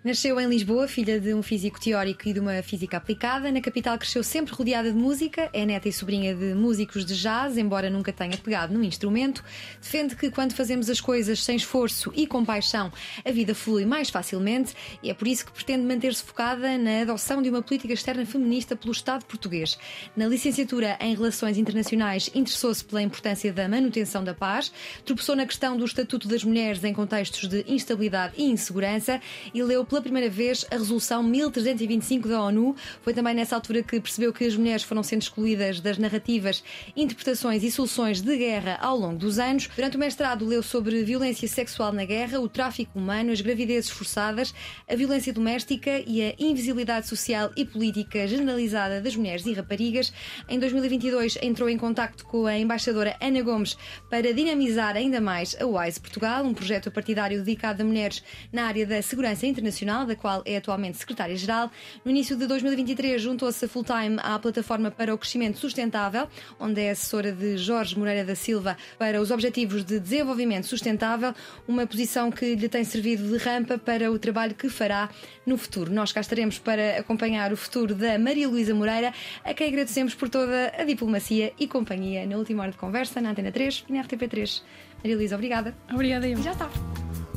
Nasceu 0.04 0.40
em 0.40 0.48
Lisboa, 0.48 0.88
filha 0.88 1.20
de 1.20 1.32
um 1.32 1.44
físico 1.44 1.80
teórico 1.80 2.28
e 2.28 2.34
de 2.34 2.40
uma 2.40 2.64
física 2.64 2.98
aplicada. 2.98 3.52
Na 3.52 3.62
capital 3.62 4.00
cresceu 4.00 4.24
sempre 4.24 4.52
rodeada 4.52 4.92
de 4.92 4.98
música, 4.98 5.48
é 5.54 5.64
neta 5.64 5.88
e 5.88 5.94
sobrinha 5.94 6.34
de 6.34 6.56
músicos 6.56 7.06
de 7.06 7.16
jazz, 7.16 7.56
embora 7.56 7.88
nunca 7.88 8.12
tenha 8.12 8.36
pegado 8.36 8.74
num 8.74 8.84
instrumento. 8.84 9.44
Defende 9.80 10.16
que 10.16 10.32
quando 10.32 10.54
fazemos 10.54 10.90
as 10.90 11.00
coisas 11.00 11.44
sem 11.44 11.56
esforço 11.56 12.12
e 12.16 12.26
com 12.26 12.44
paixão, 12.44 12.92
a 13.24 13.30
vida 13.30 13.54
flui 13.54 13.86
mais 13.86 14.10
facilmente 14.10 14.74
e 15.04 15.12
é 15.12 15.14
por 15.14 15.28
isso 15.28 15.46
que 15.46 15.52
pretende 15.52 15.86
manter-se 15.86 16.24
focada 16.24 16.80
na 16.80 17.02
adoção 17.02 17.40
de 17.40 17.52
uma 17.52 17.62
política 17.62 17.94
externa 17.94 18.26
feminista 18.26 18.76
pelo 18.76 18.94
Estado 18.94 19.24
português. 19.26 19.78
Na 20.18 20.26
licenciatura 20.26 20.98
em 21.00 21.14
Relações 21.14 21.60
Internacionais, 21.60 22.28
interessou-se 22.34 22.84
pela 22.84 23.04
importância 23.04 23.54
da 23.54 23.70
manutenção 23.70 24.24
da 24.24 24.34
paz, 24.34 24.72
tropeçou 25.06 25.36
na 25.36 25.46
questão 25.46 25.78
do 25.78 25.86
Estatuto 25.86 26.28
das 26.28 26.44
Mulheres 26.44 26.84
em 26.84 26.92
contextos 26.92 27.48
de 27.48 27.64
instabilidade 27.68 28.34
e 28.36 28.46
insegurança 28.46 29.22
e 29.54 29.62
leu 29.62 29.86
pela 29.92 30.02
primeira 30.02 30.30
vez 30.30 30.66
a 30.72 30.78
Resolução 30.78 31.22
1325 31.22 32.26
da 32.26 32.42
ONU. 32.42 32.74
Foi 33.02 33.14
também 33.14 33.34
nessa 33.34 33.56
altura 33.56 33.84
que 33.84 34.00
percebeu 34.00 34.32
que 34.32 34.46
as 34.46 34.56
mulheres 34.56 34.84
foram 34.84 35.04
sendo 35.04 35.22
excluídas 35.22 35.82
das 35.82 35.98
narrativas, 35.98 36.64
interpretações 36.96 37.62
e 37.62 37.70
soluções 37.70 38.22
de 38.22 38.38
guerra 38.38 38.78
ao 38.80 38.98
longo 38.98 39.18
dos 39.18 39.38
anos. 39.38 39.70
Durante 39.76 39.98
o 39.98 40.00
mestrado, 40.00 40.46
leu 40.46 40.64
sobre 40.64 41.04
violência 41.04 41.46
sexual 41.46 41.92
na 41.92 42.06
guerra, 42.06 42.40
o 42.40 42.48
tráfico 42.48 42.98
humano, 42.98 43.34
as 43.34 43.42
gravidezes 43.42 43.90
forçadas, 43.90 44.54
a 44.90 44.96
violência 44.96 45.34
doméstica 45.34 46.02
e 46.08 46.22
a 46.24 46.36
invisibilidade 46.40 47.10
social 47.10 47.52
e 47.58 47.66
política 47.66 48.26
generalizada 48.26 49.02
das 49.02 49.18
mulheres 49.18 49.46
e 49.46 49.52
raparigas. 49.52 50.14
Em 50.48 50.58
2022, 50.58 51.38
entrou 51.42 51.68
em 51.68 51.78
contacto 51.78 52.24
com 52.24 52.46
a 52.46 52.58
embaixadora 52.58 53.18
Ana 53.20 53.42
Gomes 53.42 53.78
para 54.10 54.34
dinamizar 54.34 54.96
ainda 54.96 55.20
mais 55.20 55.54
a 55.60 55.66
WISE 55.66 56.00
Portugal, 56.00 56.46
um 56.46 56.54
projeto 56.54 56.90
partidário 56.90 57.44
dedicado 57.44 57.82
a 57.82 57.86
mulheres 57.86 58.24
na 58.54 58.68
área 58.68 58.88
da 58.88 59.02
segurança 59.02 59.46
internacional 59.46 59.81
Nacional, 59.82 60.06
da 60.06 60.16
qual 60.16 60.42
é 60.46 60.58
atualmente 60.58 60.98
secretária-geral. 60.98 61.72
No 62.06 62.12
início 62.12 62.36
de 62.36 62.46
2023, 62.46 63.22
juntou-se 63.22 63.68
full-time 63.68 64.18
à 64.22 64.38
Plataforma 64.38 64.92
para 64.92 65.14
o 65.14 65.18
Crescimento 65.18 65.58
Sustentável, 65.58 66.28
onde 66.60 66.82
é 66.82 66.92
assessora 66.92 67.32
de 67.32 67.58
Jorge 67.58 67.98
Moreira 67.98 68.24
da 68.24 68.36
Silva 68.36 68.78
para 68.98 69.20
os 69.22 69.32
Objetivos 69.32 69.84
de 69.84 70.00
Desenvolvimento 70.00 70.68
Sustentável, 70.68 71.34
uma 71.68 71.86
posição 71.86 72.32
que 72.32 72.56
lhe 72.56 72.70
tem 72.70 72.84
servido 72.84 73.28
de 73.28 73.44
rampa 73.44 73.78
para 73.78 74.12
o 74.12 74.20
trabalho 74.20 74.54
que 74.54 74.70
fará 74.70 75.10
no 75.46 75.58
futuro. 75.58 75.92
Nós 75.92 76.12
cá 76.12 76.22
estaremos 76.22 76.60
para 76.60 77.00
acompanhar 77.00 77.52
o 77.52 77.58
futuro 77.58 77.96
da 77.96 78.18
Maria 78.20 78.48
Luísa 78.48 78.74
Moreira, 78.74 79.14
a 79.44 79.54
quem 79.54 79.68
agradecemos 79.68 80.14
por 80.14 80.30
toda 80.30 80.74
a 80.78 80.84
diplomacia 80.84 81.54
e 81.60 81.68
companhia 81.68 82.26
na 82.26 82.38
última 82.38 82.64
hora 82.64 82.72
de 82.72 82.78
conversa 82.78 83.20
na 83.20 83.32
Antena 83.32 83.52
3 83.52 83.86
e 83.90 83.94
na 83.94 84.04
RTP3. 84.04 84.62
Maria 85.04 85.18
Luísa, 85.18 85.36
obrigada. 85.36 85.76
Obrigada, 85.92 86.28
eu. 86.28 86.42
Já 86.42 86.52
está. 86.52 86.70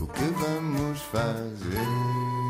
O 0.04 0.06
que 0.06 0.22
vamos 0.22 1.00
fazer? 1.00 2.43